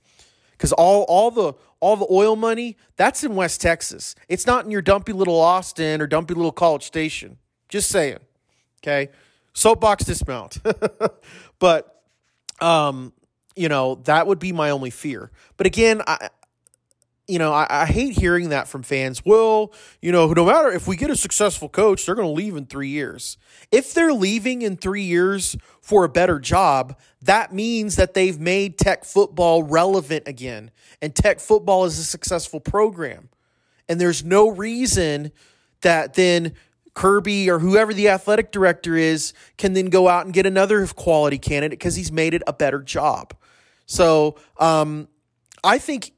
Because 0.52 0.74
all, 0.74 1.04
all, 1.04 1.32
the, 1.32 1.54
all 1.80 1.96
the 1.96 2.08
oil 2.12 2.36
money, 2.36 2.76
that's 2.98 3.24
in 3.24 3.36
West 3.36 3.62
Texas. 3.62 4.16
It's 4.28 4.46
not 4.46 4.66
in 4.66 4.72
your 4.72 4.82
dumpy 4.82 5.14
little 5.14 5.40
Austin 5.40 6.02
or 6.02 6.08
dumpy 6.08 6.34
little 6.34 6.52
College 6.52 6.84
Station. 6.84 7.38
Just 7.70 7.90
saying. 7.90 8.20
Okay? 8.84 9.12
Soapbox 9.54 10.04
dismount. 10.04 10.58
but, 11.60 12.04
um, 12.60 13.14
you 13.56 13.70
know, 13.70 13.96
that 14.04 14.28
would 14.28 14.40
be 14.40 14.52
my 14.52 14.72
only 14.72 14.90
fear. 14.90 15.32
But 15.56 15.68
again, 15.68 16.02
I, 16.06 16.30
you 17.28 17.40
know, 17.40 17.54
I, 17.54 17.68
I, 17.70 17.86
hate 17.86 18.18
hearing 18.18 18.50
that 18.50 18.68
from 18.68 18.84
fans. 18.84 19.24
Well, 19.24 19.72
you 20.02 20.12
know, 20.12 20.34
no 20.34 20.46
matter 20.46 20.72
if 20.72 20.88
we 20.88 20.96
get 20.96 21.10
a 21.10 21.16
successful 21.16 21.70
coach, 21.70 22.06
they're 22.06 22.16
going 22.16 22.28
to 22.28 22.34
leave 22.34 22.56
in 22.56 22.66
three 22.66 22.90
years. 22.90 23.38
If 23.72 23.94
they're 23.94 24.14
leaving 24.14 24.64
in 24.64 24.76
three 24.76 25.04
years 25.04 25.56
for 25.82 26.04
a 26.04 26.10
better 26.10 26.40
job, 26.40 27.00
that 27.22 27.54
means 27.54 27.96
that 27.96 28.14
they've 28.14 28.40
made 28.40 28.78
tech 28.78 29.06
football 29.06 29.64
relevant 29.64 30.28
again. 30.28 30.72
And 31.02 31.16
tech 31.16 31.40
football 31.40 31.86
is 31.86 32.00
a 32.00 32.04
successful 32.04 32.60
program. 32.60 33.30
And 33.88 34.02
there's 34.02 34.26
no 34.26 34.50
reason 34.50 35.32
that 35.82 36.16
then 36.16 36.54
Kirby 36.94 37.50
or 37.50 37.60
whoever 37.60 37.94
the 37.94 38.10
athletic 38.10 38.52
director 38.52 38.96
is 38.96 39.34
can 39.58 39.74
then 39.74 39.88
go 39.88 40.08
out 40.08 40.26
and 40.26 40.34
get 40.34 40.46
another 40.46 40.86
quality 40.88 41.38
candidate 41.38 41.80
because 41.80 41.96
he's 41.96 42.12
made 42.12 42.34
it 42.34 42.44
a 42.48 42.54
better 42.54 42.82
job. 42.82 43.34
So 43.86 44.36
um, 44.60 45.08
I 45.64 45.78
think 45.78 46.12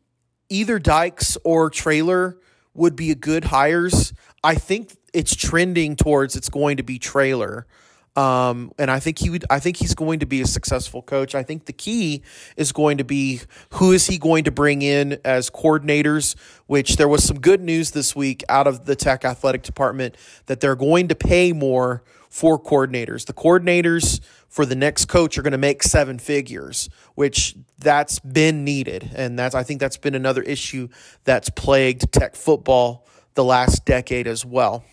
either 0.50 0.80
Dykes 0.80 1.38
or 1.44 1.70
Traylor 1.70 2.38
would 2.74 2.96
be 2.96 3.12
a 3.12 3.16
good 3.16 3.46
hires. 3.46 4.14
I 4.44 4.56
think 4.56 4.96
it's 5.14 5.36
trending 5.36 5.96
towards 5.96 6.36
it's 6.36 6.50
going 6.50 6.78
to 6.78 6.84
be 6.84 7.00
Traylor. 7.00 7.68
Um, 8.16 8.72
and 8.78 8.92
I 8.92 9.00
think 9.00 9.18
he 9.18 9.32
would. 9.32 9.44
I 9.50 9.60
think 9.60 9.78
he's 9.78 9.96
going 9.96 10.20
to 10.20 10.28
be 10.28 10.40
a 10.42 10.46
successful 10.46 11.02
coach. 11.02 11.34
I 11.34 11.42
think 11.42 11.66
the 11.66 11.74
key 11.74 12.22
is 12.56 12.72
going 12.72 13.00
to 13.00 13.04
be 13.04 13.42
who 13.72 13.92
is 13.92 14.06
he 14.06 14.20
going 14.20 14.44
to 14.44 14.52
bring 14.52 14.84
in 14.84 15.20
as 15.26 15.50
coordinators. 15.50 16.36
Which 16.68 16.98
there 16.98 17.08
was 17.08 17.24
some 17.24 17.40
good 17.40 17.62
news 17.62 17.92
this 17.92 18.16
week 18.16 18.44
out 18.50 18.68
of 18.68 18.86
the 18.86 18.96
Tech 18.96 19.26
athletic 19.26 19.64
department 19.64 20.16
that 20.46 20.60
they're 20.60 20.76
going 20.76 21.08
to 21.08 21.16
pay 21.16 21.54
more 21.54 22.04
for 22.34 22.60
coordinators. 22.60 23.28
The 23.28 23.34
coordinators 23.34 24.20
for 24.50 24.66
the 24.66 24.74
next 24.74 25.06
coach 25.06 25.38
are 25.38 25.44
going 25.44 25.52
to 25.52 25.58
make 25.60 25.84
seven 25.84 26.18
figures, 26.18 26.90
which 27.14 27.56
that's 27.78 28.18
been 28.22 28.64
needed. 28.64 29.12
And 29.16 29.38
that's, 29.38 29.54
I 29.54 29.62
think 29.62 29.80
that's 29.80 29.98
been 29.98 30.16
another 30.16 30.42
issue 30.42 30.88
that's 31.26 31.52
plagued 31.52 32.12
tech 32.12 32.36
football 32.36 33.06
the 33.36 33.44
last 33.44 33.86
decade 33.86 34.26
as 34.26 34.44
well. 34.44 34.84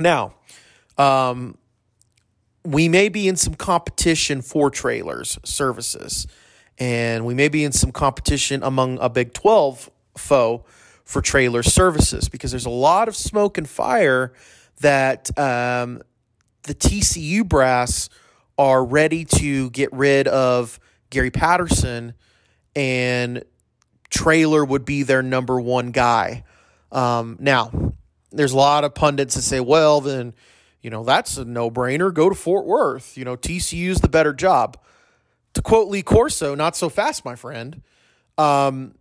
Now, 0.00 0.34
um, 0.98 1.58
we 2.64 2.88
may 2.88 3.08
be 3.08 3.28
in 3.28 3.36
some 3.36 3.54
competition 3.54 4.42
for 4.42 4.68
Traylor's 4.68 5.38
services, 5.44 6.26
and 6.76 7.24
we 7.24 7.34
may 7.34 7.48
be 7.48 7.62
in 7.62 7.70
some 7.70 7.92
competition 7.92 8.64
among 8.64 8.98
a 8.98 9.08
Big 9.08 9.32
12 9.32 9.90
foe 10.18 10.64
for 11.04 11.22
Traylor 11.22 11.62
services 11.62 12.28
because 12.28 12.50
there's 12.50 12.66
a 12.66 12.70
lot 12.70 13.06
of 13.06 13.14
smoke 13.14 13.58
and 13.58 13.68
fire 13.68 14.32
that 14.80 15.38
um, 15.38 16.02
the 16.64 16.74
TCU 16.74 17.46
brass– 17.48 18.08
are 18.58 18.84
ready 18.84 19.24
to 19.24 19.70
get 19.70 19.92
rid 19.92 20.28
of 20.28 20.78
Gary 21.10 21.30
Patterson, 21.30 22.14
and 22.76 23.44
Traylor 24.10 24.64
would 24.64 24.84
be 24.84 25.02
their 25.02 25.22
number 25.22 25.60
one 25.60 25.90
guy. 25.90 26.44
Um, 26.92 27.36
now, 27.40 27.94
there's 28.30 28.52
a 28.52 28.56
lot 28.56 28.84
of 28.84 28.94
pundits 28.94 29.34
that 29.34 29.42
say, 29.42 29.60
well, 29.60 30.00
then, 30.00 30.34
you 30.80 30.90
know, 30.90 31.04
that's 31.04 31.36
a 31.36 31.44
no 31.44 31.70
brainer. 31.70 32.12
Go 32.12 32.28
to 32.28 32.34
Fort 32.34 32.66
Worth. 32.66 33.16
You 33.16 33.24
know, 33.24 33.36
TCU's 33.36 34.00
the 34.00 34.08
better 34.08 34.32
job. 34.32 34.78
To 35.54 35.62
quote 35.62 35.88
Lee 35.88 36.02
Corso, 36.02 36.54
not 36.54 36.76
so 36.76 36.88
fast, 36.88 37.24
my 37.24 37.36
friend. 37.36 37.82
Um, 38.38 38.94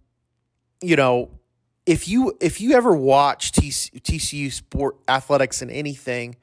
you 0.82 0.96
know, 0.96 1.32
if 1.86 2.08
you 2.08 2.38
if 2.40 2.62
you 2.62 2.74
ever 2.74 2.96
watch 2.96 3.52
TCU, 3.52 4.02
TCU 4.02 4.52
sport 4.52 4.98
athletics 5.08 5.64
and 5.64 5.72
anything, 5.72 6.36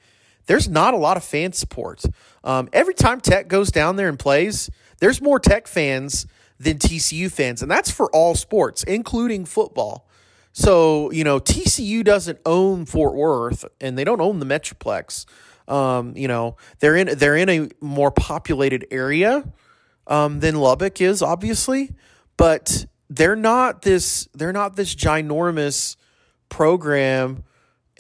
there's 0.46 0.68
not 0.68 0.94
a 0.94 0.96
lot 0.96 1.16
of 1.16 1.24
fan 1.24 1.52
support. 1.52 2.04
Um, 2.42 2.68
every 2.72 2.94
time 2.94 3.20
Tech 3.20 3.48
goes 3.48 3.70
down 3.70 3.96
there 3.96 4.08
and 4.08 4.18
plays, 4.18 4.70
there's 4.98 5.20
more 5.20 5.38
Tech 5.38 5.66
fans 5.66 6.26
than 6.58 6.78
TCU 6.78 7.30
fans, 7.30 7.62
and 7.62 7.70
that's 7.70 7.90
for 7.90 8.10
all 8.14 8.34
sports, 8.34 8.82
including 8.84 9.44
football. 9.44 10.06
So, 10.52 11.10
you 11.12 11.24
know, 11.24 11.38
TCU 11.38 12.04
doesn't 12.04 12.38
own 12.44 12.84
Fort 12.84 13.14
Worth 13.14 13.64
and 13.80 13.96
they 13.96 14.04
don't 14.04 14.20
own 14.20 14.40
the 14.40 14.46
Metroplex. 14.46 15.24
Um, 15.68 16.16
you 16.16 16.26
know, 16.26 16.56
they're 16.80 16.96
in 16.96 17.16
they're 17.16 17.36
in 17.36 17.48
a 17.48 17.68
more 17.80 18.10
populated 18.10 18.86
area 18.90 19.44
um, 20.06 20.40
than 20.40 20.56
Lubbock 20.56 21.00
is, 21.00 21.22
obviously, 21.22 21.92
but 22.36 22.86
they're 23.08 23.36
not 23.36 23.82
this 23.82 24.28
they're 24.34 24.52
not 24.52 24.74
this 24.74 24.94
ginormous 24.94 25.96
program 26.48 27.44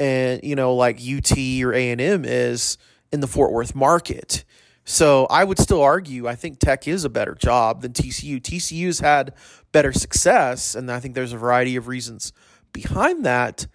and 0.00 0.40
you 0.42 0.56
know 0.56 0.74
like 0.74 0.98
UT 0.98 1.30
or 1.62 1.74
A&M 1.74 2.24
is 2.24 2.78
in 3.12 3.20
the 3.20 3.26
Fort 3.26 3.52
Worth 3.52 3.74
market. 3.74 4.44
So 4.84 5.26
I 5.26 5.44
would 5.44 5.58
still 5.58 5.82
argue 5.82 6.26
I 6.26 6.34
think 6.34 6.58
Tech 6.58 6.88
is 6.88 7.04
a 7.04 7.10
better 7.10 7.34
job 7.34 7.82
than 7.82 7.92
TCU. 7.92 8.40
TCU's 8.40 9.00
had 9.00 9.34
better 9.72 9.92
success 9.92 10.74
and 10.74 10.90
I 10.90 10.98
think 10.98 11.14
there's 11.14 11.34
a 11.34 11.38
variety 11.38 11.76
of 11.76 11.86
reasons 11.86 12.32
behind 12.72 13.24
that, 13.26 13.66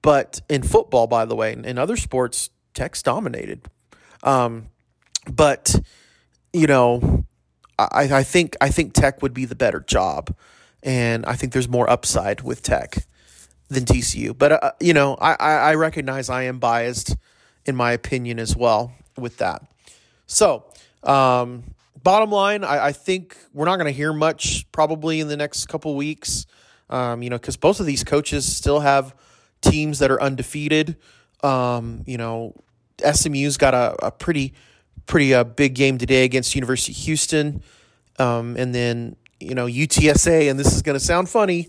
but 0.00 0.40
in 0.48 0.62
football 0.62 1.06
by 1.06 1.26
the 1.26 1.36
way, 1.36 1.52
in 1.52 1.78
other 1.78 1.96
sports 1.96 2.50
Tech's 2.72 3.02
dominated. 3.02 3.68
Um, 4.22 4.70
but 5.30 5.78
you 6.52 6.66
know, 6.66 7.26
I, 7.78 8.08
I 8.10 8.22
think 8.22 8.56
I 8.60 8.70
think 8.70 8.94
Tech 8.94 9.20
would 9.20 9.34
be 9.34 9.44
the 9.44 9.54
better 9.54 9.80
job, 9.80 10.34
and 10.82 11.26
I 11.26 11.34
think 11.34 11.52
there's 11.52 11.68
more 11.68 11.88
upside 11.90 12.40
with 12.40 12.62
Tech 12.62 13.06
than 13.68 13.84
TCU. 13.84 14.36
But 14.36 14.52
uh, 14.52 14.72
you 14.80 14.94
know, 14.94 15.14
I, 15.14 15.34
I 15.34 15.74
recognize 15.74 16.28
I 16.28 16.44
am 16.44 16.58
biased 16.58 17.16
in 17.66 17.76
my 17.76 17.92
opinion 17.92 18.38
as 18.38 18.56
well 18.56 18.92
with 19.16 19.38
that. 19.38 19.62
So, 20.26 20.64
um, 21.02 21.74
bottom 22.02 22.30
line, 22.30 22.64
I, 22.64 22.86
I 22.86 22.92
think 22.92 23.36
we're 23.52 23.64
not 23.64 23.76
going 23.76 23.86
to 23.86 23.96
hear 23.96 24.12
much 24.12 24.70
probably 24.72 25.20
in 25.20 25.28
the 25.28 25.36
next 25.36 25.66
couple 25.66 25.94
weeks. 25.96 26.46
Um, 26.90 27.22
you 27.22 27.30
know, 27.30 27.38
because 27.38 27.56
both 27.56 27.80
of 27.80 27.86
these 27.86 28.04
coaches 28.04 28.44
still 28.44 28.80
have 28.80 29.14
teams 29.62 29.98
that 30.00 30.10
are 30.10 30.20
undefeated. 30.20 30.96
Um, 31.42 32.04
you 32.06 32.18
know, 32.18 32.54
SMU's 33.02 33.56
got 33.56 33.74
a, 33.74 34.06
a 34.06 34.10
pretty 34.10 34.54
pretty 35.06 35.34
uh, 35.34 35.44
big 35.44 35.74
game 35.74 35.98
today 35.98 36.24
against 36.24 36.54
University 36.54 36.92
of 36.92 36.98
Houston, 36.98 37.62
um, 38.18 38.56
and 38.56 38.74
then 38.74 39.16
you 39.40 39.54
know 39.54 39.66
UTSA, 39.66 40.50
and 40.50 40.58
this 40.58 40.74
is 40.74 40.82
going 40.82 40.94
to 40.94 41.04
sound 41.04 41.28
funny, 41.28 41.68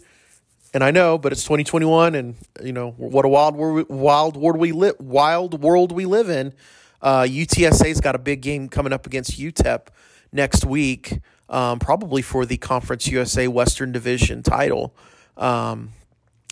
and 0.75 0.83
I 0.83 0.91
know, 0.91 1.17
but 1.17 1.31
it's 1.31 1.43
2021, 1.43 2.15
and 2.15 2.35
you 2.61 2.73
know 2.73 2.91
what 2.97 3.23
a 3.23 3.29
wild 3.29 3.55
wild 3.55 4.35
world 4.35 4.59
we 4.59 4.73
live, 4.73 4.95
wild 4.99 5.61
world 5.61 5.93
we 5.93 6.05
live 6.05 6.29
in. 6.29 6.53
Uh, 7.01 7.21
UTSA's 7.21 8.01
got 8.01 8.13
a 8.13 8.19
big 8.19 8.41
game 8.41 8.67
coming 8.67 8.91
up 8.91 9.05
against 9.05 9.39
UTEP 9.39 9.87
next 10.33 10.65
week, 10.65 11.21
um, 11.47 11.79
probably 11.79 12.21
for 12.21 12.45
the 12.45 12.57
Conference 12.57 13.07
USA 13.07 13.47
Western 13.47 13.93
Division 13.93 14.43
title 14.43 14.93
um, 15.37 15.93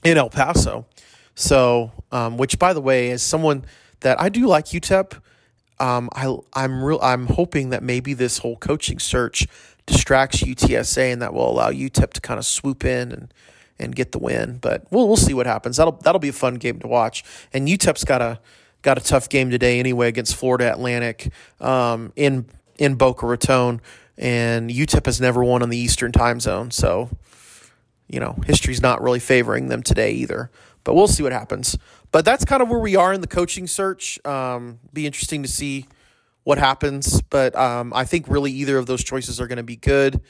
in 0.05 0.17
El 0.17 0.29
Paso. 0.29 0.85
So, 1.35 1.91
um, 2.13 2.37
which 2.37 2.57
by 2.57 2.71
the 2.71 2.81
way, 2.81 3.09
is 3.09 3.21
someone 3.21 3.65
that 3.99 4.21
I 4.21 4.29
do 4.29 4.47
like 4.47 4.67
UTEP. 4.67 5.19
Um, 5.81 6.09
I 6.13 6.33
I'm 6.53 6.81
real 6.81 6.99
I'm 7.03 7.27
hoping 7.27 7.71
that 7.71 7.83
maybe 7.83 8.13
this 8.13 8.37
whole 8.37 8.55
coaching 8.55 8.99
search 8.99 9.47
distracts 9.85 10.41
UTSA 10.41 11.11
and 11.11 11.21
that 11.21 11.33
will 11.33 11.51
allow 11.51 11.71
UTEP 11.71 12.13
to 12.13 12.21
kind 12.21 12.37
of 12.37 12.45
swoop 12.45 12.85
in 12.85 13.11
and 13.11 13.33
and 13.79 13.95
get 13.95 14.11
the 14.11 14.19
win. 14.19 14.57
But 14.61 14.85
we'll 14.91 15.07
we'll 15.07 15.17
see 15.17 15.33
what 15.33 15.45
happens. 15.45 15.77
That'll 15.77 15.93
that'll 15.93 16.19
be 16.19 16.29
a 16.29 16.33
fun 16.33 16.55
game 16.55 16.79
to 16.79 16.87
watch. 16.87 17.23
And 17.51 17.67
UTEP's 17.67 18.03
got 18.03 18.21
a 18.21 18.39
got 18.81 18.97
a 18.97 19.01
tough 19.01 19.29
game 19.29 19.49
today 19.49 19.79
anyway 19.79 20.07
against 20.07 20.35
Florida 20.35 20.71
Atlantic 20.71 21.31
um, 21.59 22.13
in 22.15 22.45
in 22.77 22.95
Boca 22.95 23.25
Raton, 23.25 23.81
and 24.17 24.69
UTEP 24.69 25.05
has 25.05 25.19
never 25.21 25.43
won 25.43 25.63
on 25.63 25.69
the 25.69 25.77
Eastern 25.77 26.11
Time 26.11 26.39
Zone, 26.39 26.71
so 26.71 27.09
you 28.07 28.19
know 28.19 28.37
history's 28.45 28.81
not 28.81 29.01
really 29.01 29.19
favoring 29.19 29.67
them 29.67 29.83
today 29.83 30.11
either. 30.11 30.51
But 30.83 30.95
we'll 30.95 31.07
see 31.07 31.23
what 31.23 31.31
happens. 31.31 31.77
But 32.11 32.25
that's 32.25 32.43
kind 32.43 32.61
of 32.61 32.69
where 32.69 32.79
we 32.79 32.95
are 32.95 33.13
in 33.13 33.21
the 33.21 33.27
coaching 33.27 33.67
search. 33.67 34.23
Um, 34.25 34.79
be 34.91 35.05
interesting 35.05 35.43
to 35.43 35.49
see 35.49 35.87
what 36.43 36.57
happens. 36.57 37.21
But 37.21 37.55
um, 37.55 37.93
I 37.93 38.03
think 38.03 38.27
really 38.27 38.51
either 38.51 38.77
of 38.77 38.85
those 38.85 39.03
choices 39.03 39.39
are 39.39 39.47
going 39.47 39.57
to 39.57 39.63
be 39.63 39.77
good. 39.77 40.21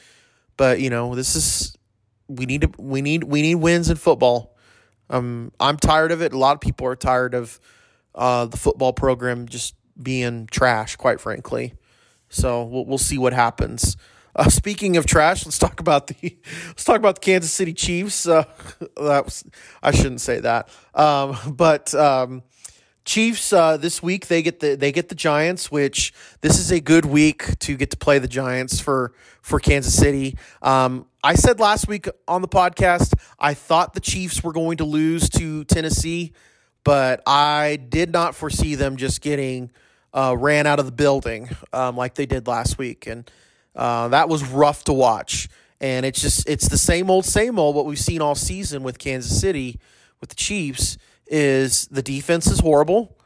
But 0.57 0.79
you 0.79 0.89
know, 0.89 1.15
this 1.15 1.35
is 1.35 1.75
we 2.27 2.45
need 2.45 2.61
to 2.61 2.71
we 2.77 3.01
need 3.01 3.23
we 3.23 3.41
need 3.41 3.55
wins 3.55 3.89
in 3.89 3.97
football. 3.97 4.55
Um, 5.09 5.51
I'm 5.59 5.77
tired 5.77 6.11
of 6.11 6.21
it. 6.21 6.33
A 6.33 6.37
lot 6.37 6.55
of 6.55 6.61
people 6.61 6.87
are 6.87 6.95
tired 6.95 7.33
of 7.33 7.59
uh, 8.15 8.45
the 8.45 8.57
football 8.57 8.93
program 8.93 9.47
just 9.47 9.75
being 10.01 10.47
trash, 10.47 10.95
quite 10.95 11.19
frankly. 11.19 11.73
So 12.29 12.63
we'll 12.63 12.85
we'll 12.85 12.97
see 12.97 13.17
what 13.17 13.33
happens. 13.33 13.97
Uh, 14.35 14.49
speaking 14.49 14.97
of 14.97 15.05
trash, 15.05 15.45
let's 15.45 15.59
talk 15.59 15.79
about 15.79 16.07
the 16.07 16.15
let's 16.67 16.83
talk 16.83 16.97
about 16.97 17.15
the 17.15 17.21
Kansas 17.21 17.51
City 17.51 17.73
Chiefs. 17.73 18.27
Uh, 18.27 18.45
that 18.97 19.25
was 19.25 19.43
I 19.81 19.91
shouldn't 19.91 20.21
say 20.21 20.39
that, 20.39 20.69
um, 20.95 21.37
but 21.55 21.93
um, 21.93 22.43
Chiefs 23.05 23.53
uh, 23.53 23.77
this 23.77 24.01
week 24.01 24.27
they 24.27 24.41
get 24.41 24.59
the 24.59 24.75
they 24.75 24.91
get 24.91 25.09
the 25.09 25.15
Giants, 25.15 25.71
which 25.71 26.13
this 26.41 26.57
is 26.57 26.71
a 26.71 26.79
good 26.79 27.05
week 27.05 27.59
to 27.59 27.77
get 27.77 27.91
to 27.91 27.97
play 27.97 28.17
the 28.17 28.27
Giants 28.27 28.79
for 28.79 29.13
for 29.41 29.59
Kansas 29.59 29.95
City. 29.95 30.37
Um, 30.61 31.05
I 31.25 31.35
said 31.35 31.57
last 31.57 31.87
week 31.87 32.09
on 32.27 32.41
the 32.41 32.49
podcast 32.49 33.13
I 33.39 33.53
thought 33.53 33.93
the 33.93 34.01
Chiefs 34.01 34.43
were 34.43 34.51
going 34.51 34.77
to 34.77 34.83
lose 34.83 35.29
to 35.29 35.63
Tennessee, 35.63 36.33
but 36.83 37.23
I 37.25 37.77
did 37.77 38.11
not 38.11 38.35
foresee 38.35 38.75
them 38.75 38.97
just 38.97 39.21
getting 39.21 39.71
uh, 40.13 40.35
ran 40.37 40.67
out 40.67 40.79
of 40.79 40.85
the 40.85 40.91
building 40.91 41.49
um, 41.71 41.95
like 41.95 42.15
they 42.15 42.25
did 42.25 42.45
last 42.45 42.77
week, 42.77 43.07
and 43.07 43.31
uh, 43.73 44.09
that 44.09 44.27
was 44.27 44.43
rough 44.43 44.83
to 44.83 44.93
watch. 44.93 45.47
And 45.79 46.05
it's 46.05 46.21
just 46.21 46.47
it's 46.47 46.67
the 46.67 46.77
same 46.77 47.09
old 47.09 47.23
same 47.23 47.57
old 47.57 47.73
what 47.73 47.85
we've 47.85 47.97
seen 47.97 48.21
all 48.21 48.35
season 48.35 48.83
with 48.83 48.99
Kansas 48.99 49.39
City 49.39 49.79
with 50.19 50.29
the 50.29 50.35
Chiefs 50.35 50.97
is 51.27 51.87
the 51.87 52.03
defense 52.03 52.47
is 52.47 52.59
horrible. 52.59 53.17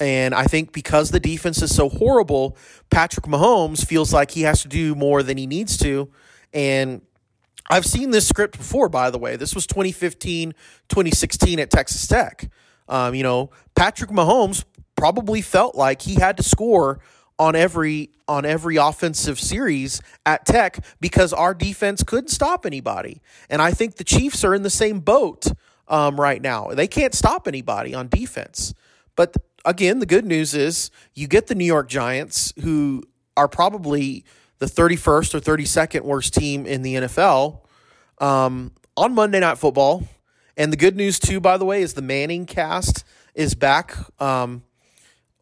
And 0.00 0.34
I 0.34 0.46
think 0.46 0.72
because 0.72 1.12
the 1.12 1.20
defense 1.20 1.62
is 1.62 1.72
so 1.72 1.88
horrible, 1.88 2.56
Patrick 2.90 3.26
Mahomes 3.26 3.86
feels 3.86 4.12
like 4.12 4.32
he 4.32 4.42
has 4.42 4.62
to 4.62 4.68
do 4.68 4.96
more 4.96 5.22
than 5.22 5.38
he 5.38 5.46
needs 5.46 5.76
to. 5.78 6.10
And 6.52 7.00
I've 7.70 7.86
seen 7.86 8.10
this 8.10 8.28
script 8.28 8.58
before, 8.58 8.88
by 8.88 9.10
the 9.10 9.18
way. 9.18 9.36
This 9.36 9.54
was 9.54 9.66
2015, 9.66 10.52
2016 10.88 11.58
at 11.58 11.70
Texas 11.70 12.06
Tech. 12.06 12.50
Um, 12.88 13.14
you 13.14 13.22
know, 13.22 13.50
Patrick 13.74 14.10
Mahomes 14.10 14.64
probably 14.96 15.40
felt 15.40 15.74
like 15.74 16.02
he 16.02 16.14
had 16.14 16.36
to 16.36 16.42
score 16.42 17.00
on 17.38 17.56
every 17.56 18.10
on 18.26 18.44
every 18.44 18.76
offensive 18.76 19.38
series 19.38 20.00
at 20.24 20.46
Tech 20.46 20.82
because 21.00 21.32
our 21.32 21.52
defense 21.52 22.02
couldn't 22.02 22.28
stop 22.28 22.64
anybody. 22.64 23.20
And 23.50 23.60
I 23.60 23.72
think 23.72 23.96
the 23.96 24.04
Chiefs 24.04 24.44
are 24.44 24.54
in 24.54 24.62
the 24.62 24.70
same 24.70 25.00
boat 25.00 25.46
um, 25.88 26.18
right 26.18 26.40
now. 26.40 26.68
They 26.68 26.86
can't 26.86 27.14
stop 27.14 27.46
anybody 27.46 27.94
on 27.94 28.08
defense. 28.08 28.72
But 29.14 29.36
again, 29.64 29.98
the 29.98 30.06
good 30.06 30.24
news 30.24 30.54
is 30.54 30.90
you 31.14 31.26
get 31.28 31.48
the 31.48 31.54
New 31.54 31.66
York 31.66 31.88
Giants, 31.88 32.52
who 32.62 33.02
are 33.36 33.48
probably 33.48 34.24
the 34.64 34.82
31st 34.82 35.34
or 35.34 35.40
32nd 35.40 36.02
worst 36.02 36.34
team 36.34 36.66
in 36.66 36.82
the 36.82 36.94
NFL, 36.94 37.60
um, 38.18 38.72
on 38.96 39.14
Monday 39.14 39.40
Night 39.40 39.58
Football. 39.58 40.06
And 40.56 40.72
the 40.72 40.76
good 40.76 40.96
news, 40.96 41.18
too, 41.18 41.40
by 41.40 41.56
the 41.56 41.64
way, 41.64 41.82
is 41.82 41.94
the 41.94 42.02
ManningCast 42.02 43.02
is 43.34 43.54
back. 43.54 43.96
Um, 44.20 44.62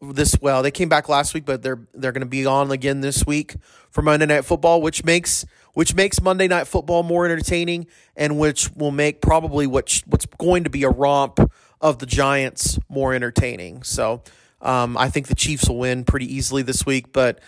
this 0.01 0.35
well, 0.41 0.63
they 0.63 0.71
came 0.71 0.89
back 0.89 1.07
last 1.07 1.33
week, 1.33 1.45
but 1.45 1.61
they're 1.61 1.79
they're 1.93 2.11
going 2.11 2.23
to 2.23 2.27
be 2.27 2.45
on 2.45 2.71
again 2.71 2.99
this 2.99 3.25
week 3.25 3.55
for 3.89 4.01
Monday 4.01 4.25
Night 4.25 4.43
Football, 4.43 4.81
which 4.81 5.05
makes 5.05 5.45
which 5.73 5.95
makes 5.95 6.21
Monday 6.21 6.47
Night 6.47 6.67
Football 6.67 7.03
more 7.03 7.25
entertaining, 7.25 7.87
and 8.17 8.37
which 8.37 8.69
will 8.71 8.91
make 8.91 9.21
probably 9.21 9.65
what 9.65 10.01
what's 10.07 10.25
going 10.25 10.65
to 10.65 10.69
be 10.69 10.83
a 10.83 10.89
romp 10.89 11.39
of 11.79 11.99
the 11.99 12.05
Giants 12.05 12.79
more 12.89 13.13
entertaining. 13.13 13.83
So 13.83 14.23
um, 14.61 14.97
I 14.97 15.09
think 15.09 15.27
the 15.27 15.35
Chiefs 15.35 15.69
will 15.69 15.77
win 15.77 16.03
pretty 16.03 16.33
easily 16.33 16.63
this 16.63 16.85
week, 16.85 17.13
but 17.13 17.39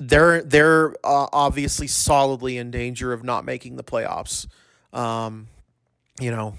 they're 0.00 0.42
they're 0.42 0.90
uh, 1.04 1.28
obviously 1.32 1.86
solidly 1.86 2.56
in 2.56 2.70
danger 2.70 3.12
of 3.12 3.22
not 3.22 3.44
making 3.44 3.76
the 3.76 3.84
playoffs. 3.84 4.46
Um, 4.92 5.48
you 6.18 6.30
know, 6.30 6.56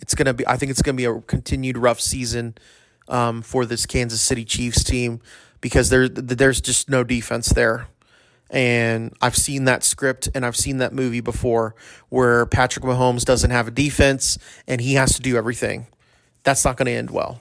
it's 0.00 0.14
gonna 0.14 0.34
be. 0.34 0.46
I 0.46 0.56
think 0.56 0.70
it's 0.70 0.82
gonna 0.82 0.96
be 0.96 1.04
a 1.04 1.20
continued 1.20 1.78
rough 1.78 2.00
season 2.00 2.56
um, 3.08 3.42
for 3.42 3.64
this 3.64 3.86
Kansas 3.86 4.20
City 4.20 4.44
Chiefs 4.44 4.84
team 4.84 5.20
because 5.60 5.88
there 5.88 6.08
there's 6.08 6.60
just 6.60 6.90
no 6.90 7.04
defense 7.04 7.48
there. 7.50 7.86
And 8.50 9.14
I've 9.22 9.36
seen 9.36 9.64
that 9.64 9.82
script 9.82 10.28
and 10.34 10.44
I've 10.44 10.56
seen 10.56 10.78
that 10.78 10.92
movie 10.92 11.20
before 11.20 11.74
where 12.08 12.44
Patrick 12.46 12.84
Mahomes 12.84 13.24
doesn't 13.24 13.50
have 13.50 13.66
a 13.66 13.70
defense 13.70 14.38
and 14.68 14.80
he 14.80 14.94
has 14.94 15.14
to 15.14 15.22
do 15.22 15.36
everything. 15.36 15.86
That's 16.44 16.64
not 16.64 16.76
going 16.76 16.86
to 16.86 16.92
end 16.92 17.10
well. 17.10 17.40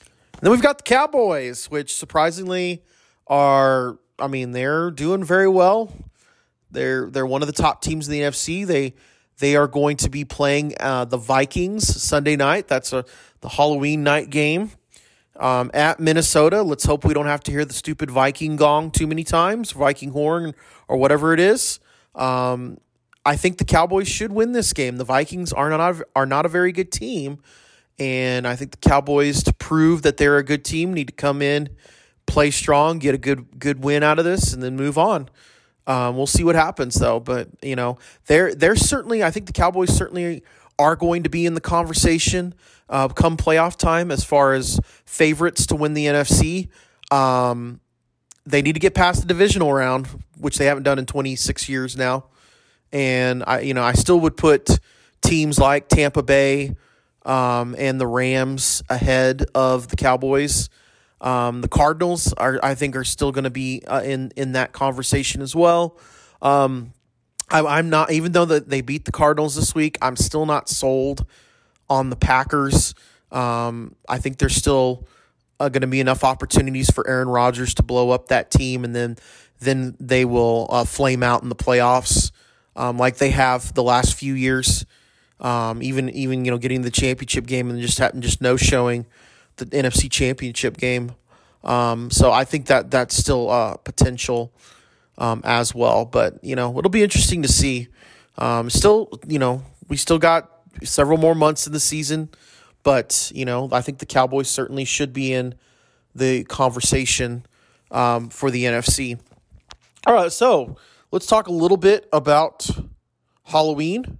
And 0.00 0.40
then 0.40 0.50
we've 0.50 0.62
got 0.62 0.78
the 0.78 0.84
Cowboys, 0.84 1.66
which 1.66 1.94
surprisingly 1.94 2.82
are, 3.28 3.98
I 4.22 4.28
mean, 4.28 4.52
they're 4.52 4.90
doing 4.90 5.24
very 5.24 5.48
well. 5.48 5.92
They're 6.70 7.10
they're 7.10 7.26
one 7.26 7.42
of 7.42 7.46
the 7.46 7.52
top 7.52 7.82
teams 7.82 8.08
in 8.08 8.12
the 8.12 8.20
NFC. 8.20 8.66
They 8.66 8.94
they 9.38 9.56
are 9.56 9.66
going 9.66 9.96
to 9.98 10.10
be 10.10 10.24
playing 10.24 10.74
uh, 10.78 11.04
the 11.04 11.16
Vikings 11.16 12.00
Sunday 12.02 12.36
night. 12.36 12.68
That's 12.68 12.92
a 12.92 13.04
the 13.40 13.48
Halloween 13.48 14.04
night 14.04 14.30
game 14.30 14.70
um, 15.38 15.70
at 15.74 16.00
Minnesota. 16.00 16.62
Let's 16.62 16.84
hope 16.84 17.04
we 17.04 17.14
don't 17.14 17.26
have 17.26 17.42
to 17.44 17.50
hear 17.50 17.64
the 17.64 17.72
stupid 17.72 18.10
Viking 18.10 18.56
gong 18.56 18.90
too 18.90 19.06
many 19.06 19.24
times, 19.24 19.72
Viking 19.72 20.10
horn 20.10 20.54
or 20.88 20.96
whatever 20.96 21.34
it 21.34 21.40
is. 21.40 21.80
Um, 22.14 22.78
I 23.24 23.36
think 23.36 23.58
the 23.58 23.64
Cowboys 23.64 24.08
should 24.08 24.32
win 24.32 24.52
this 24.52 24.72
game. 24.72 24.96
The 24.96 25.04
Vikings 25.04 25.52
are 25.52 25.68
not 25.70 26.00
are 26.14 26.26
not 26.26 26.46
a 26.46 26.48
very 26.48 26.72
good 26.72 26.92
team, 26.92 27.38
and 27.98 28.46
I 28.46 28.56
think 28.56 28.70
the 28.70 28.88
Cowboys 28.88 29.42
to 29.44 29.52
prove 29.52 30.02
that 30.02 30.16
they're 30.16 30.38
a 30.38 30.44
good 30.44 30.64
team 30.64 30.94
need 30.94 31.08
to 31.08 31.14
come 31.14 31.42
in, 31.42 31.68
play 32.32 32.50
strong, 32.50 32.98
get 32.98 33.14
a 33.14 33.18
good 33.18 33.58
good 33.58 33.84
win 33.84 34.02
out 34.02 34.18
of 34.18 34.24
this, 34.24 34.52
and 34.52 34.62
then 34.62 34.76
move 34.76 34.98
on. 34.98 35.28
Um, 35.86 36.16
we'll 36.16 36.26
see 36.26 36.44
what 36.44 36.54
happens 36.54 36.94
though, 36.94 37.20
but 37.20 37.48
you 37.62 37.76
know 37.76 37.98
they're 38.26 38.54
they're 38.54 38.76
certainly 38.76 39.22
I 39.22 39.30
think 39.30 39.46
the 39.46 39.52
Cowboys 39.52 39.94
certainly 39.94 40.42
are 40.78 40.96
going 40.96 41.22
to 41.24 41.28
be 41.28 41.44
in 41.46 41.54
the 41.54 41.60
conversation 41.60 42.54
uh, 42.88 43.08
come 43.08 43.36
playoff 43.36 43.76
time 43.76 44.10
as 44.10 44.24
far 44.24 44.54
as 44.54 44.80
favorites 45.04 45.66
to 45.66 45.74
win 45.74 45.94
the 45.94 46.06
NFC. 46.06 46.68
Um, 47.10 47.80
they 48.44 48.62
need 48.62 48.74
to 48.74 48.80
get 48.80 48.94
past 48.94 49.20
the 49.20 49.26
divisional 49.26 49.72
round, 49.72 50.08
which 50.38 50.58
they 50.58 50.66
haven't 50.66 50.82
done 50.82 50.98
in 50.98 51.06
26 51.06 51.68
years 51.68 51.96
now. 51.96 52.24
And 52.92 53.44
I, 53.46 53.60
you 53.60 53.74
know, 53.74 53.82
I 53.82 53.92
still 53.92 54.20
would 54.20 54.36
put 54.36 54.78
teams 55.22 55.58
like 55.58 55.88
Tampa 55.88 56.22
Bay 56.22 56.74
um, 57.24 57.74
and 57.78 58.00
the 58.00 58.06
Rams 58.06 58.82
ahead 58.88 59.46
of 59.54 59.88
the 59.88 59.96
Cowboys. 59.96 60.68
Um, 61.22 61.60
the 61.60 61.68
Cardinals 61.68 62.32
are, 62.34 62.58
I 62.62 62.74
think, 62.74 62.96
are 62.96 63.04
still 63.04 63.32
going 63.32 63.44
to 63.44 63.50
be 63.50 63.82
uh, 63.86 64.02
in 64.02 64.32
in 64.36 64.52
that 64.52 64.72
conversation 64.72 65.40
as 65.40 65.54
well. 65.54 65.98
Um, 66.42 66.92
I, 67.50 67.78
am 67.78 67.90
not, 67.90 68.10
even 68.10 68.32
though 68.32 68.46
that 68.46 68.68
they 68.68 68.80
beat 68.80 69.04
the 69.04 69.12
Cardinals 69.12 69.54
this 69.54 69.74
week, 69.74 69.98
I'm 70.02 70.16
still 70.16 70.46
not 70.46 70.68
sold 70.68 71.26
on 71.88 72.10
the 72.10 72.16
Packers. 72.16 72.94
Um, 73.30 73.94
I 74.08 74.18
think 74.18 74.38
there's 74.38 74.56
still 74.56 75.06
uh, 75.60 75.68
going 75.68 75.82
to 75.82 75.86
be 75.86 76.00
enough 76.00 76.24
opportunities 76.24 76.90
for 76.90 77.06
Aaron 77.06 77.28
Rodgers 77.28 77.74
to 77.74 77.82
blow 77.82 78.10
up 78.10 78.28
that 78.28 78.50
team, 78.50 78.84
and 78.84 78.94
then 78.96 79.16
then 79.60 79.96
they 80.00 80.24
will 80.24 80.66
uh, 80.70 80.84
flame 80.84 81.22
out 81.22 81.42
in 81.42 81.48
the 81.48 81.54
playoffs 81.54 82.32
um, 82.74 82.98
like 82.98 83.18
they 83.18 83.30
have 83.30 83.74
the 83.74 83.82
last 83.82 84.14
few 84.14 84.34
years. 84.34 84.84
Um, 85.40 85.82
even 85.82 86.08
even 86.10 86.44
you 86.44 86.50
know 86.50 86.58
getting 86.58 86.82
the 86.82 86.90
championship 86.90 87.46
game 87.46 87.68
and 87.68 87.80
just 87.80 87.98
having 87.98 88.20
just 88.20 88.40
no 88.40 88.56
showing 88.56 89.06
the 89.56 89.66
NFC 89.66 90.10
championship 90.10 90.76
game. 90.76 91.12
Um, 91.64 92.10
so 92.10 92.32
I 92.32 92.44
think 92.44 92.66
that 92.66 92.90
that's 92.90 93.16
still 93.16 93.50
uh, 93.50 93.76
potential 93.76 94.52
um, 95.18 95.42
as 95.44 95.74
well. 95.74 96.04
But 96.04 96.42
you 96.42 96.56
know 96.56 96.76
it'll 96.78 96.90
be 96.90 97.02
interesting 97.02 97.42
to 97.42 97.48
see. 97.48 97.88
Um, 98.38 98.70
still, 98.70 99.10
you 99.26 99.38
know 99.38 99.62
we 99.88 99.96
still 99.96 100.18
got 100.18 100.50
several 100.82 101.18
more 101.18 101.34
months 101.34 101.66
in 101.66 101.72
the 101.72 101.80
season, 101.80 102.30
but 102.82 103.30
you 103.34 103.44
know 103.44 103.68
I 103.72 103.80
think 103.80 103.98
the 103.98 104.06
Cowboys 104.06 104.48
certainly 104.48 104.84
should 104.84 105.12
be 105.12 105.32
in 105.32 105.54
the 106.14 106.44
conversation 106.44 107.46
um, 107.90 108.28
for 108.28 108.50
the 108.50 108.64
NFC. 108.64 109.18
All 110.06 110.14
right, 110.14 110.32
so 110.32 110.76
let's 111.12 111.26
talk 111.26 111.46
a 111.46 111.52
little 111.52 111.76
bit 111.76 112.08
about 112.12 112.68
Halloween. 113.44 114.18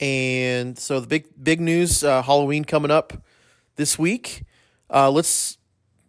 And 0.00 0.78
so 0.78 0.98
the 0.98 1.06
big 1.06 1.26
big 1.40 1.60
news, 1.60 2.02
uh, 2.02 2.22
Halloween 2.22 2.64
coming 2.64 2.90
up 2.90 3.12
this 3.76 3.98
week. 3.98 4.44
Uh, 4.88 5.10
let's 5.10 5.58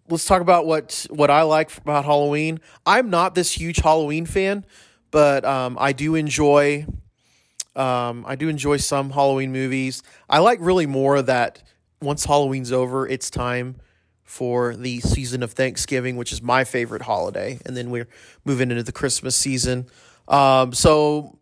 let's 0.10 0.26
talk 0.26 0.42
about 0.42 0.66
what 0.66 1.06
what 1.10 1.30
I 1.30 1.44
like 1.44 1.76
about 1.78 2.06
Halloween. 2.06 2.60
I'm 2.86 3.10
not 3.10 3.36
this 3.36 3.52
huge 3.52 3.78
Halloween 3.78 4.26
fan, 4.26 4.66
but 5.12 5.46
um, 5.46 5.78
I 5.80 5.94
do 5.94 6.16
enjoy 6.16 6.86
um, 7.76 8.26
I 8.28 8.36
do 8.36 8.50
enjoy 8.50 8.78
some 8.78 9.12
Halloween 9.12 9.52
movies. 9.52 10.04
I 10.30 10.40
like 10.40 10.60
really 10.62 10.86
more 10.86 11.22
that 11.22 11.64
once 12.02 12.26
Halloween's 12.26 12.72
over, 12.72 13.08
it's 13.08 13.30
time 13.30 13.78
for 14.24 14.76
the 14.76 15.00
season 15.02 15.44
of 15.44 15.52
Thanksgiving, 15.52 16.16
which 16.16 16.32
is 16.32 16.42
my 16.42 16.64
favorite 16.64 17.02
holiday, 17.02 17.60
and 17.66 17.76
then 17.76 17.90
we're 17.90 18.08
moving 18.46 18.72
into 18.72 18.84
the 18.84 18.92
Christmas 18.92 19.36
season. 19.36 19.88
Um, 20.28 20.74
so 20.74 21.38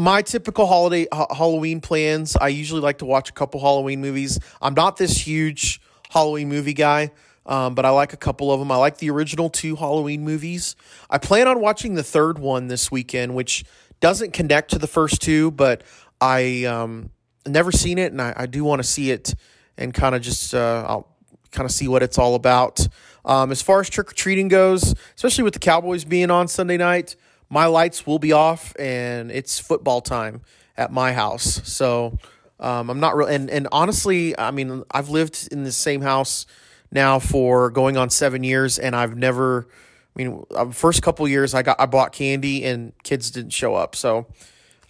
my 0.00 0.22
typical 0.22 0.66
holiday 0.66 1.06
Halloween 1.12 1.82
plans, 1.82 2.34
I 2.34 2.48
usually 2.48 2.80
like 2.80 2.98
to 2.98 3.04
watch 3.04 3.28
a 3.28 3.34
couple 3.34 3.60
Halloween 3.60 4.00
movies. 4.00 4.38
I'm 4.62 4.72
not 4.72 4.96
this 4.96 5.26
huge 5.26 5.78
Halloween 6.08 6.48
movie 6.48 6.72
guy, 6.72 7.10
um, 7.44 7.74
but 7.74 7.84
I 7.84 7.90
like 7.90 8.14
a 8.14 8.16
couple 8.16 8.50
of 8.50 8.60
them. 8.60 8.72
I 8.72 8.76
like 8.76 8.96
the 8.96 9.10
original 9.10 9.50
two 9.50 9.76
Halloween 9.76 10.24
movies. 10.24 10.74
I 11.10 11.18
plan 11.18 11.46
on 11.48 11.60
watching 11.60 11.96
the 11.96 12.02
third 12.02 12.38
one 12.38 12.68
this 12.68 12.90
weekend, 12.90 13.34
which 13.34 13.62
doesn't 14.00 14.32
connect 14.32 14.70
to 14.70 14.78
the 14.78 14.86
first 14.86 15.20
two, 15.20 15.50
but 15.50 15.82
I 16.18 16.64
um, 16.64 17.10
never 17.46 17.70
seen 17.70 17.98
it, 17.98 18.10
and 18.10 18.22
I, 18.22 18.32
I 18.34 18.46
do 18.46 18.64
want 18.64 18.80
to 18.80 18.88
see 18.88 19.10
it 19.10 19.34
and 19.76 19.92
kind 19.92 20.14
of 20.14 20.22
just 20.22 20.54
uh, 20.54 20.86
I'll 20.88 21.14
kind 21.50 21.66
of 21.66 21.72
see 21.72 21.88
what 21.88 22.02
it's 22.02 22.16
all 22.16 22.36
about. 22.36 22.88
Um, 23.26 23.52
as 23.52 23.60
far 23.60 23.80
as 23.80 23.90
trick 23.90 24.12
or 24.12 24.14
treating 24.14 24.48
goes, 24.48 24.94
especially 25.14 25.44
with 25.44 25.52
the 25.52 25.60
Cowboys 25.60 26.06
being 26.06 26.30
on 26.30 26.48
Sunday 26.48 26.78
night, 26.78 27.16
my 27.50 27.66
lights 27.66 28.06
will 28.06 28.18
be 28.18 28.32
off 28.32 28.74
and 28.78 29.30
it's 29.30 29.58
football 29.58 30.00
time 30.00 30.40
at 30.76 30.92
my 30.92 31.12
house. 31.12 31.60
So 31.68 32.18
um, 32.58 32.88
I'm 32.88 33.00
not 33.00 33.16
real. 33.16 33.28
And, 33.28 33.50
and 33.50 33.68
honestly, 33.72 34.38
I 34.38 34.50
mean, 34.50 34.84
I've 34.90 35.08
lived 35.08 35.48
in 35.50 35.64
the 35.64 35.72
same 35.72 36.00
house 36.00 36.46
now 36.92 37.18
for 37.18 37.70
going 37.70 37.96
on 37.96 38.10
seven 38.10 38.42
years, 38.44 38.78
and 38.78 38.96
I've 38.96 39.16
never. 39.16 39.66
I 40.16 40.22
mean, 40.22 40.44
uh, 40.50 40.70
first 40.70 41.02
couple 41.02 41.26
years 41.28 41.54
I 41.54 41.62
got 41.62 41.80
I 41.80 41.86
bought 41.86 42.12
candy 42.12 42.64
and 42.64 42.92
kids 43.04 43.30
didn't 43.30 43.52
show 43.52 43.76
up. 43.76 43.94
So 43.94 44.26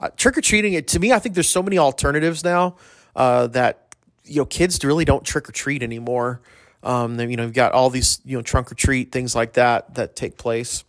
uh, 0.01 0.09
trick 0.17 0.39
or 0.39 0.41
treating 0.41 0.73
it 0.73 0.89
to 0.89 0.99
me, 0.99 1.13
I 1.13 1.19
think 1.19 1.35
there's 1.35 1.49
so 1.49 1.63
many 1.63 1.77
alternatives 1.77 2.43
now 2.43 2.77
uh, 3.15 3.47
that 3.49 3.95
you 4.25 4.41
know, 4.41 4.47
kids 4.47 4.83
really 4.85 5.05
don't 5.05 5.25
trick 5.25 5.49
or 5.49 5.53
treat 5.53 5.83
anymore. 5.83 6.41
Um, 6.83 7.21
you 7.21 7.37
know, 7.37 7.43
you've 7.43 7.53
got 7.53 7.73
all 7.73 7.91
these, 7.91 8.21
you 8.25 8.37
know, 8.37 8.43
trunk 8.43 8.73
or 8.73 8.75
treat 8.75 9.13
things 9.13 9.35
like 9.35 9.55
that 9.55 9.95
that 9.95 10.17
take 10.17 10.39
place. 10.39 10.85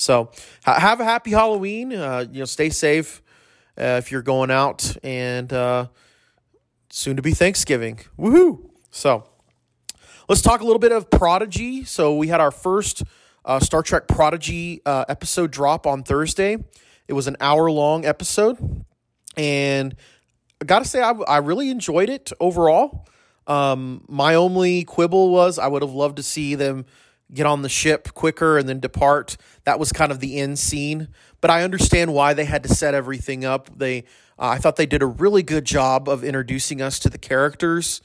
So 0.00 0.30
ha- 0.64 0.80
have 0.80 1.00
a 1.00 1.04
happy 1.04 1.30
Halloween. 1.30 1.92
Uh, 1.92 2.24
you 2.32 2.38
know, 2.40 2.44
stay 2.46 2.70
safe 2.70 3.22
uh, 3.78 3.98
if 3.98 4.10
you're 4.10 4.22
going 4.22 4.50
out, 4.50 4.96
and 5.04 5.52
uh, 5.52 5.88
soon 6.88 7.16
to 7.16 7.22
be 7.22 7.32
Thanksgiving. 7.32 8.00
Woohoo! 8.18 8.70
So 8.90 9.24
let's 10.28 10.40
talk 10.40 10.62
a 10.62 10.64
little 10.64 10.78
bit 10.78 10.92
of 10.92 11.10
Prodigy. 11.10 11.84
So 11.84 12.16
we 12.16 12.28
had 12.28 12.40
our 12.40 12.50
first 12.50 13.02
uh, 13.44 13.60
Star 13.60 13.82
Trek 13.82 14.08
Prodigy 14.08 14.80
uh, 14.86 15.04
episode 15.08 15.50
drop 15.50 15.86
on 15.86 16.02
Thursday. 16.02 16.56
It 17.06 17.12
was 17.12 17.26
an 17.26 17.36
hour 17.38 17.70
long 17.70 18.06
episode, 18.06 18.84
and 19.36 19.94
I 20.62 20.64
gotta 20.64 20.86
say, 20.86 21.02
I, 21.02 21.10
I 21.10 21.38
really 21.38 21.70
enjoyed 21.70 22.08
it 22.08 22.32
overall. 22.40 23.06
Um, 23.46 24.04
my 24.08 24.34
only 24.36 24.84
quibble 24.84 25.30
was 25.30 25.58
I 25.58 25.66
would 25.66 25.82
have 25.82 25.92
loved 25.92 26.16
to 26.16 26.22
see 26.22 26.54
them 26.54 26.86
get 27.32 27.46
on 27.46 27.62
the 27.62 27.68
ship 27.68 28.14
quicker 28.14 28.58
and 28.58 28.68
then 28.68 28.80
depart. 28.80 29.36
That 29.64 29.78
was 29.78 29.92
kind 29.92 30.10
of 30.12 30.20
the 30.20 30.38
end 30.38 30.58
scene, 30.58 31.08
but 31.40 31.50
I 31.50 31.62
understand 31.62 32.12
why 32.12 32.34
they 32.34 32.44
had 32.44 32.62
to 32.64 32.68
set 32.68 32.94
everything 32.94 33.44
up. 33.44 33.70
They, 33.76 34.00
uh, 34.38 34.48
I 34.48 34.58
thought 34.58 34.76
they 34.76 34.86
did 34.86 35.02
a 35.02 35.06
really 35.06 35.42
good 35.42 35.64
job 35.64 36.08
of 36.08 36.24
introducing 36.24 36.80
us 36.82 36.98
to 37.00 37.10
the 37.10 37.18
characters 37.18 38.00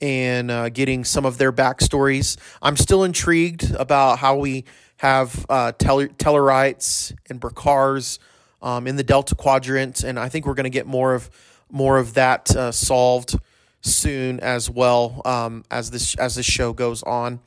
and 0.00 0.50
uh, 0.50 0.68
getting 0.68 1.04
some 1.04 1.24
of 1.24 1.38
their 1.38 1.52
backstories. 1.52 2.36
I'm 2.60 2.76
still 2.76 3.04
intrigued 3.04 3.72
about 3.72 4.18
how 4.18 4.36
we 4.36 4.64
have 4.98 5.46
uh, 5.48 5.72
Tel- 5.72 6.08
Tellarites 6.08 7.14
and 7.28 7.40
Brikars 7.40 8.18
um, 8.62 8.86
in 8.86 8.96
the 8.96 9.04
Delta 9.04 9.34
Quadrant, 9.34 10.02
and 10.02 10.18
I 10.18 10.28
think 10.28 10.46
we're 10.46 10.54
going 10.54 10.64
to 10.64 10.70
get 10.70 10.86
more 10.86 11.14
of 11.14 11.30
more 11.70 11.98
of 11.98 12.14
that 12.14 12.54
uh, 12.54 12.70
solved 12.70 13.36
soon 13.80 14.38
as 14.40 14.70
well 14.70 15.20
um, 15.24 15.64
as 15.70 15.90
this 15.90 16.14
as 16.16 16.36
this 16.36 16.46
show 16.46 16.72
goes 16.72 17.02
on. 17.02 17.40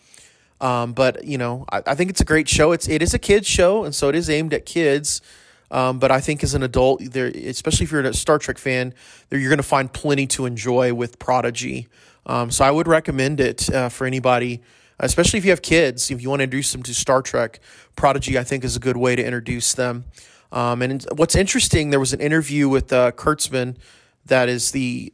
Um, 0.62 0.94
but 0.94 1.24
you 1.26 1.38
know, 1.38 1.66
I, 1.72 1.82
I, 1.88 1.96
think 1.96 2.10
it's 2.10 2.22
a 2.22 2.26
great 2.26 2.50
show. 2.50 2.72
It's 2.72 2.88
it 2.90 3.02
is 3.02 3.14
a 3.14 3.20
kids 3.20 3.48
show, 3.48 3.86
and 3.86 3.96
so 3.96 4.10
it 4.10 4.16
is 4.16 4.30
aimed 4.30 4.54
at 4.54 4.66
kids. 4.66 5.22
Um, 5.72 6.00
but 6.00 6.12
I 6.12 6.20
think 6.20 6.44
as 6.44 6.54
an 6.54 6.64
adult, 6.64 7.02
there, 7.12 7.28
especially 7.28 7.86
if 7.86 7.92
you're 7.92 8.02
a 8.02 8.14
Star 8.14 8.40
Trek 8.40 8.58
fan, 8.58 8.94
there 9.30 9.40
you're 9.40 9.50
going 9.50 9.58
to 9.58 9.64
find 9.64 9.92
plenty 9.92 10.26
to 10.28 10.46
enjoy 10.46 10.94
with 10.94 11.20
Prodigy. 11.20 11.88
Um, 12.26 12.52
so 12.52 12.66
I 12.66 12.72
would 12.72 12.88
recommend 12.88 13.40
it 13.40 13.72
uh, 13.74 13.90
for 13.90 14.06
anybody, 14.06 14.62
especially 15.00 15.38
if 15.38 15.46
you 15.46 15.52
have 15.52 15.62
kids. 15.62 16.12
If 16.12 16.22
you 16.22 16.30
want 16.30 16.40
to 16.40 16.46
introduce 16.46 16.72
them 16.72 16.84
to 16.84 16.94
Star 16.94 17.22
Trek, 17.22 17.60
Prodigy 17.96 18.38
I 18.38 18.44
think 18.44 18.64
is 18.64 18.76
a 18.76 18.80
good 18.80 18.98
way 18.98 19.16
to 19.16 19.24
introduce 19.24 19.74
them. 19.74 20.06
Um, 20.52 20.82
and 20.82 21.06
what's 21.16 21.36
interesting, 21.36 21.92
there 21.92 22.00
was 22.00 22.14
an 22.14 22.20
interview 22.20 22.68
with 22.68 22.92
uh, 22.92 23.12
Kurtzman 23.12 23.78
that 24.26 24.50
is 24.50 24.72
the 24.72 25.14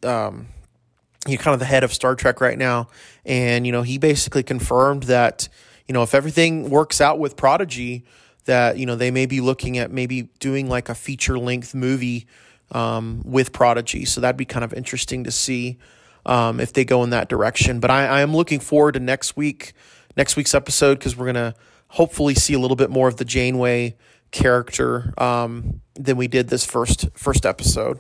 you 1.27 1.37
kind 1.37 1.53
of 1.53 1.59
the 1.59 1.65
head 1.65 1.83
of 1.83 1.93
Star 1.93 2.15
Trek 2.15 2.41
right 2.41 2.57
now, 2.57 2.87
and 3.25 3.65
you 3.65 3.71
know 3.71 3.81
he 3.81 3.97
basically 3.97 4.43
confirmed 4.43 5.03
that 5.03 5.47
you 5.87 5.93
know 5.93 6.03
if 6.03 6.13
everything 6.13 6.69
works 6.69 7.01
out 7.01 7.19
with 7.19 7.35
Prodigy, 7.35 8.05
that 8.45 8.77
you 8.77 8.85
know 8.85 8.95
they 8.95 9.11
may 9.11 9.25
be 9.25 9.41
looking 9.41 9.77
at 9.77 9.91
maybe 9.91 10.23
doing 10.39 10.69
like 10.69 10.89
a 10.89 10.95
feature 10.95 11.37
length 11.37 11.73
movie 11.73 12.27
um, 12.71 13.21
with 13.25 13.51
Prodigy. 13.51 14.05
So 14.05 14.21
that'd 14.21 14.37
be 14.37 14.45
kind 14.45 14.63
of 14.63 14.73
interesting 14.73 15.23
to 15.23 15.31
see 15.31 15.77
um, 16.25 16.59
if 16.59 16.73
they 16.73 16.85
go 16.85 17.03
in 17.03 17.11
that 17.11 17.29
direction. 17.29 17.79
But 17.79 17.91
I, 17.91 18.05
I 18.07 18.21
am 18.21 18.35
looking 18.35 18.59
forward 18.59 18.93
to 18.93 18.99
next 18.99 19.35
week, 19.35 19.73
next 20.15 20.35
week's 20.35 20.53
episode 20.53 20.99
because 20.99 21.15
we're 21.15 21.27
gonna 21.27 21.55
hopefully 21.89 22.35
see 22.35 22.53
a 22.53 22.59
little 22.59 22.77
bit 22.77 22.89
more 22.89 23.07
of 23.07 23.17
the 23.17 23.25
Janeway 23.25 23.95
character 24.31 25.13
um, 25.17 25.81
than 25.95 26.17
we 26.17 26.27
did 26.27 26.49
this 26.49 26.65
first 26.65 27.07
first 27.15 27.45
episode. 27.45 27.99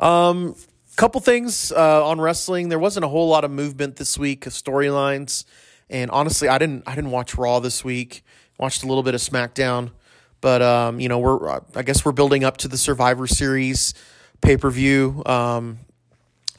Um, 0.00 0.54
couple 0.98 1.20
things 1.20 1.70
uh, 1.70 2.04
on 2.04 2.20
wrestling. 2.20 2.68
There 2.68 2.78
wasn't 2.78 3.04
a 3.04 3.08
whole 3.08 3.28
lot 3.28 3.44
of 3.44 3.52
movement 3.52 3.96
this 3.96 4.18
week 4.18 4.46
of 4.46 4.52
storylines, 4.52 5.44
and 5.88 6.10
honestly, 6.10 6.48
I 6.48 6.58
didn't 6.58 6.82
I 6.88 6.96
didn't 6.96 7.12
watch 7.12 7.36
Raw 7.36 7.60
this 7.60 7.84
week. 7.84 8.24
Watched 8.58 8.82
a 8.82 8.86
little 8.86 9.04
bit 9.04 9.14
of 9.14 9.20
SmackDown, 9.20 9.92
but 10.40 10.60
um, 10.60 10.98
you 10.98 11.08
know 11.08 11.20
we're 11.20 11.60
I 11.76 11.82
guess 11.82 12.04
we're 12.04 12.12
building 12.12 12.42
up 12.42 12.56
to 12.58 12.68
the 12.68 12.76
Survivor 12.76 13.28
Series 13.28 13.94
pay 14.40 14.56
per 14.56 14.70
view. 14.70 15.22
Um, 15.24 15.78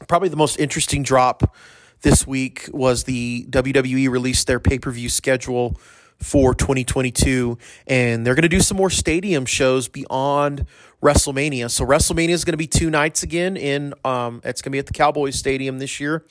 probably 0.08 0.30
the 0.30 0.36
most 0.36 0.58
interesting 0.58 1.02
drop 1.02 1.54
this 2.00 2.26
week 2.26 2.66
was 2.72 3.04
the 3.04 3.44
WWE 3.50 4.08
released 4.08 4.46
their 4.46 4.58
pay 4.58 4.78
per 4.78 4.90
view 4.90 5.10
schedule 5.10 5.78
for 6.20 6.54
2022, 6.54 7.56
and 7.86 8.26
they're 8.26 8.34
going 8.34 8.42
to 8.42 8.48
do 8.48 8.60
some 8.60 8.76
more 8.76 8.90
stadium 8.90 9.46
shows 9.46 9.88
beyond 9.88 10.66
WrestleMania. 11.02 11.70
So 11.70 11.84
WrestleMania 11.84 12.30
is 12.30 12.44
going 12.44 12.52
to 12.52 12.58
be 12.58 12.66
two 12.66 12.90
nights 12.90 13.22
again 13.22 13.56
in 13.56 13.94
um, 14.04 14.42
it's 14.44 14.60
going 14.60 14.70
to 14.70 14.74
be 14.74 14.78
at 14.78 14.86
the 14.86 14.92
Cowboys 14.92 15.36
Stadium 15.36 15.78
this 15.78 15.98
year, 15.98 16.24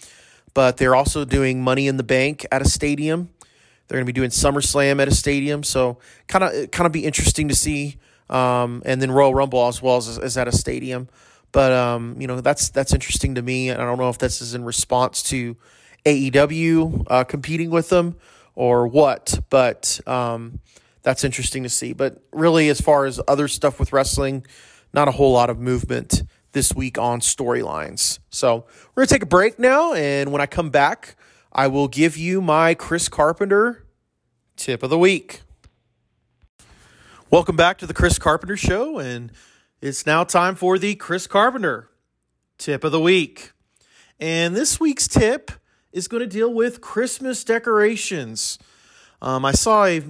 but 0.53 0.77
they're 0.77 0.95
also 0.95 1.25
doing 1.25 1.63
Money 1.63 1.87
in 1.87 1.97
the 1.97 2.03
Bank 2.03 2.45
at 2.51 2.61
a 2.61 2.69
stadium. 2.69 3.29
They're 3.87 3.97
going 3.97 4.05
to 4.05 4.13
be 4.13 4.15
doing 4.15 4.29
SummerSlam 4.29 5.01
at 5.01 5.07
a 5.07 5.15
stadium, 5.15 5.63
so 5.63 5.97
kind 6.27 6.43
of 6.43 6.69
kind 6.69 6.85
of 6.85 6.91
be 6.91 7.05
interesting 7.05 7.47
to 7.47 7.55
see. 7.55 7.97
Um, 8.29 8.83
and 8.85 9.01
then 9.01 9.09
Royal 9.11 9.33
Rumble 9.33 9.67
as 9.67 9.81
well 9.81 9.97
as, 9.97 10.19
as 10.19 10.37
at 10.37 10.47
a 10.47 10.51
stadium. 10.51 11.09
But 11.51 11.71
um, 11.71 12.15
you 12.21 12.27
know 12.27 12.41
that's 12.41 12.69
that's 12.69 12.93
interesting 12.93 13.33
to 13.35 13.41
me. 13.41 13.71
I 13.71 13.77
don't 13.77 13.97
know 13.97 14.09
if 14.09 14.19
this 14.19 14.39
is 14.39 14.53
in 14.53 14.63
response 14.63 15.23
to 15.23 15.57
AEW 16.05 17.05
uh, 17.07 17.23
competing 17.23 17.71
with 17.71 17.89
them 17.89 18.15
or 18.59 18.85
what, 18.85 19.39
but 19.49 20.01
um, 20.05 20.59
that's 21.01 21.23
interesting 21.23 21.63
to 21.63 21.69
see. 21.69 21.93
But 21.93 22.21
really, 22.33 22.67
as 22.67 22.81
far 22.81 23.05
as 23.05 23.21
other 23.25 23.47
stuff 23.47 23.79
with 23.79 23.93
wrestling, 23.93 24.45
not 24.93 25.07
a 25.07 25.11
whole 25.11 25.31
lot 25.31 25.49
of 25.49 25.57
movement 25.57 26.23
this 26.51 26.75
week 26.75 26.97
on 26.97 27.21
storylines. 27.21 28.19
So 28.29 28.65
we're 28.93 29.03
going 29.03 29.07
to 29.07 29.13
take 29.13 29.23
a 29.23 29.27
break 29.27 29.59
now. 29.59 29.93
And 29.93 30.33
when 30.33 30.41
I 30.41 30.45
come 30.45 30.71
back, 30.71 31.15
I 31.53 31.67
will 31.67 31.87
give 31.87 32.17
you 32.17 32.41
my 32.41 32.73
Chris 32.73 33.07
Carpenter 33.07 33.85
tip 34.57 34.83
of 34.83 34.89
the 34.89 34.97
week. 34.97 35.39
Welcome 37.31 37.55
back 37.55 37.77
to 37.77 37.87
the 37.87 37.93
Chris 37.93 38.19
Carpenter 38.19 38.57
Show. 38.57 38.99
And 38.99 39.31
it's 39.81 40.05
now 40.05 40.25
time 40.25 40.55
for 40.55 40.77
the 40.77 40.95
Chris 40.95 41.27
Carpenter 41.27 41.89
tip 42.57 42.83
of 42.83 42.91
the 42.91 42.99
week. 42.99 43.53
And 44.19 44.53
this 44.53 44.81
week's 44.81 45.07
tip 45.07 45.49
is 45.91 46.07
going 46.07 46.21
to 46.21 46.27
deal 46.27 46.53
with 46.53 46.81
Christmas 46.81 47.43
decorations. 47.43 48.59
Um, 49.21 49.45
I 49.45 49.51
saw 49.51 49.85
a, 49.85 50.03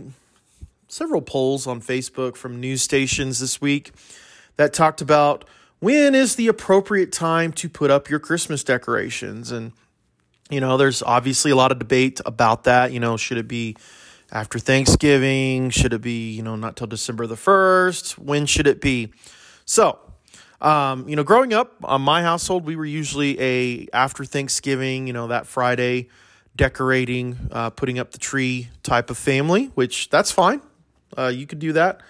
several 0.88 1.22
polls 1.22 1.68
on 1.68 1.82
Facebook 1.82 2.36
from 2.36 2.60
news 2.60 2.82
stations 2.82 3.40
this 3.40 3.62
week 3.62 3.92
that 4.58 4.74
talked 4.74 5.02
about 5.02 5.46
when 5.80 6.14
is 6.14 6.36
the 6.36 6.48
appropriate 6.48 7.12
time 7.12 7.54
to 7.54 7.70
put 7.70 7.90
up 7.90 8.10
your 8.10 8.20
Christmas 8.20 8.64
decorations. 8.64 9.52
And, 9.52 9.72
you 10.50 10.60
know, 10.60 10.78
there's 10.78 11.02
obviously 11.02 11.52
a 11.52 11.56
lot 11.56 11.72
of 11.72 11.80
debate 11.80 12.20
about 12.26 12.66
that. 12.66 12.92
You 12.92 13.00
know, 13.00 13.16
should 13.16 13.38
it 13.38 13.48
be 13.48 13.78
after 14.32 14.60
Thanksgiving? 14.60 15.70
Should 15.70 15.94
it 15.94 16.02
be, 16.02 16.32
you 16.32 16.44
know, 16.44 16.58
not 16.58 16.76
till 16.76 16.88
December 16.88 17.28
the 17.28 17.36
1st? 17.36 18.18
When 18.18 18.46
should 18.46 18.68
it 18.68 18.82
be? 18.82 19.14
So, 19.64 20.00
um, 20.62 21.08
you 21.08 21.16
know, 21.16 21.24
growing 21.24 21.54
up 21.54 21.76
on 21.84 22.02
my 22.02 22.22
household, 22.22 22.66
we 22.66 22.76
were 22.76 22.86
usually 22.86 23.40
a 23.40 23.88
after 23.94 24.26
Thanksgiving, 24.26 25.08
you 25.08 25.14
know, 25.14 25.28
that 25.28 25.48
Friday 25.48 26.10
decorating, 26.56 27.38
uh, 27.52 27.70
putting 27.70 28.00
up 28.00 28.12
the 28.12 28.18
tree 28.18 28.70
type 28.84 29.10
of 29.10 29.18
family, 29.18 29.66
which 29.76 30.10
that's 30.10 30.32
fine. 30.32 30.62
Uh, 31.18 31.28
you 31.28 31.48
could 31.48 31.60
do 31.60 31.74
that. 31.74 32.02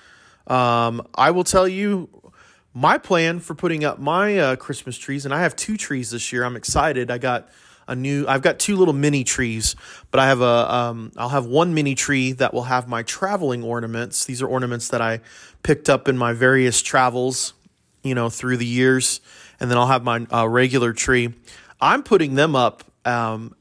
Um, 0.48 1.06
I 1.14 1.32
will 1.32 1.44
tell 1.44 1.68
you 1.68 2.10
my 2.74 2.98
plan 2.98 3.40
for 3.40 3.54
putting 3.54 3.84
up 3.84 4.00
my 4.00 4.38
uh, 4.38 4.56
Christmas 4.56 4.98
trees, 4.98 5.26
and 5.26 5.34
I 5.34 5.42
have 5.42 5.56
two 5.56 5.78
trees 5.78 6.10
this 6.10 6.34
year. 6.34 6.44
I'm 6.44 6.56
excited. 6.56 7.12
I 7.12 7.20
got 7.20 7.50
a 7.88 7.96
new. 7.96 8.26
I've 8.28 8.42
got 8.42 8.58
two 8.58 8.76
little 8.76 8.94
mini 8.96 9.24
trees, 9.24 9.76
but 10.10 10.20
I 10.20 10.28
have 10.28 10.42
a. 10.42 10.74
Um, 10.74 11.12
I'll 11.18 11.30
have 11.30 11.46
one 11.46 11.76
mini 11.76 11.94
tree 11.94 12.32
that 12.34 12.52
will 12.52 12.64
have 12.64 12.88
my 12.88 13.04
traveling 13.04 13.64
ornaments. 13.64 14.26
These 14.26 14.42
are 14.42 14.48
ornaments 14.48 14.88
that 14.90 15.02
I 15.02 15.22
picked 15.62 15.90
up 15.90 16.08
in 16.08 16.18
my 16.18 16.34
various 16.34 16.82
travels 16.82 17.54
you 18.04 18.16
know, 18.16 18.30
through 18.30 18.58
the 18.58 18.66
years. 18.66 19.22
And 19.60 19.70
then 19.70 19.78
I'll 19.78 19.88
have 19.88 20.04
my 20.04 20.26
uh, 20.34 20.48
regular 20.48 20.94
tree. 20.94 21.34
I'm 21.82 22.04
putting 22.04 22.36
them 22.36 22.56
up 22.56 22.84
um, 23.06 23.56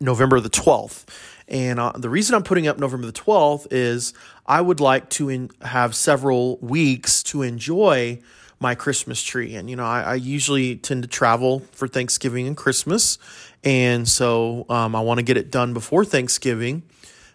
November 0.00 0.40
the 0.40 0.50
12th. 0.50 1.04
And 1.48 1.78
uh, 1.78 1.92
the 1.92 2.08
reason 2.08 2.34
I'm 2.34 2.42
putting 2.42 2.66
up 2.66 2.78
November 2.78 3.06
the 3.06 3.12
12th 3.12 3.66
is 3.70 4.14
I 4.46 4.60
would 4.60 4.80
like 4.80 5.10
to 5.10 5.28
in- 5.28 5.50
have 5.60 5.94
several 5.94 6.58
weeks 6.58 7.22
to 7.24 7.42
enjoy 7.42 8.20
my 8.58 8.74
Christmas 8.74 9.22
tree. 9.22 9.56
And, 9.56 9.68
you 9.68 9.76
know, 9.76 9.84
I, 9.84 10.02
I 10.02 10.14
usually 10.14 10.76
tend 10.76 11.02
to 11.02 11.08
travel 11.08 11.60
for 11.72 11.88
Thanksgiving 11.88 12.46
and 12.46 12.56
Christmas. 12.56 13.18
And 13.64 14.08
so 14.08 14.64
um, 14.68 14.94
I 14.94 15.00
want 15.00 15.18
to 15.18 15.24
get 15.24 15.36
it 15.36 15.50
done 15.50 15.74
before 15.74 16.04
Thanksgiving, 16.04 16.82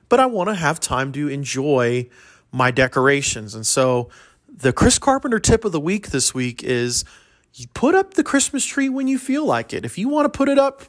but 0.09 0.19
I 0.19 0.25
want 0.25 0.49
to 0.49 0.55
have 0.55 0.79
time 0.79 1.11
to 1.13 1.27
enjoy 1.27 2.09
my 2.51 2.71
decorations. 2.71 3.55
And 3.55 3.67
so 3.67 4.09
the 4.57 4.73
Chris 4.73 4.97
Carpenter 4.97 5.39
tip 5.39 5.65
of 5.65 5.71
the 5.71 5.79
week 5.79 6.09
this 6.09 6.33
week 6.33 6.63
is 6.63 7.05
you 7.53 7.67
put 7.73 7.93
up 7.95 8.15
the 8.15 8.23
Christmas 8.23 8.65
tree 8.65 8.89
when 8.89 9.07
you 9.07 9.19
feel 9.19 9.45
like 9.45 9.73
it. 9.73 9.85
If 9.85 9.97
you 9.97 10.09
want 10.09 10.31
to 10.31 10.35
put 10.35 10.49
it 10.49 10.57
up 10.57 10.83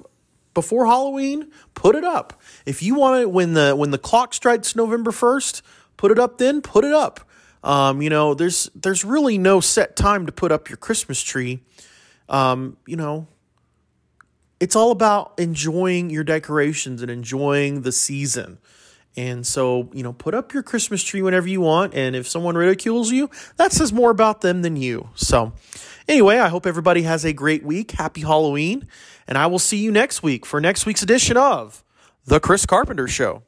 before 0.55 0.87
Halloween, 0.87 1.51
put 1.75 1.95
it 1.95 2.05
up. 2.05 2.41
If 2.65 2.83
you 2.83 2.95
want 2.95 3.23
it 3.23 3.31
when 3.31 3.53
the 3.53 3.77
when 3.77 3.91
the 3.91 3.99
clock 3.99 4.33
strikes 4.33 4.75
November 4.75 5.11
1st, 5.11 5.63
put 5.97 6.11
it 6.11 6.19
up 6.19 6.39
then, 6.39 6.63
put 6.63 6.85
it 6.85 6.93
up. 6.93 7.21
Um, 7.63 8.01
you 8.01 8.09
know, 8.09 8.35
there's 8.35 8.71
there's 8.75 9.05
really 9.05 9.37
no 9.37 9.61
set 9.61 9.97
time 9.97 10.27
to 10.27 10.33
put 10.33 10.51
up 10.51 10.71
your 10.71 10.79
Christmas 10.79 11.23
tree. 11.23 11.61
Um, 12.29 12.79
you 12.87 12.97
know, 12.97 13.27
it's 14.61 14.77
all 14.77 14.91
about 14.91 15.35
enjoying 15.39 16.09
your 16.09 16.25
decorations 16.25 17.03
and 17.03 17.11
enjoying 17.11 17.83
the 17.83 17.93
season. 17.93 18.59
And 19.19 19.45
so, 19.45 19.91
you 19.93 20.05
know, 20.05 20.13
put 20.13 20.33
up 20.33 20.55
your 20.55 20.63
Christmas 20.63 21.03
tree 21.03 21.23
whenever 21.23 21.49
you 21.49 21.61
want. 21.61 21.93
And 21.93 22.15
if 22.15 22.29
someone 22.29 22.55
ridicules 22.55 23.11
you, 23.11 23.29
that 23.57 23.73
says 23.73 23.93
more 23.93 24.13
about 24.13 24.43
them 24.43 24.63
than 24.63 24.77
you. 24.77 25.09
So, 25.17 25.55
anyway, 26.07 26.39
I 26.39 26.47
hope 26.47 26.67
everybody 26.67 27.03
has 27.03 27.25
a 27.25 27.33
great 27.33 27.65
week. 27.65 27.91
Happy 27.91 28.21
Halloween. 28.21 28.87
And 29.27 29.37
I 29.37 29.49
will 29.49 29.59
see 29.59 29.79
you 29.79 29.91
next 29.91 30.23
week 30.23 30.47
for 30.47 30.61
next 30.61 30.87
week's 30.87 31.03
edition 31.03 31.37
of 31.37 31.83
The 32.27 32.39
Chris 32.39 32.65
Carpenter 32.65 33.09
Show. 33.09 33.43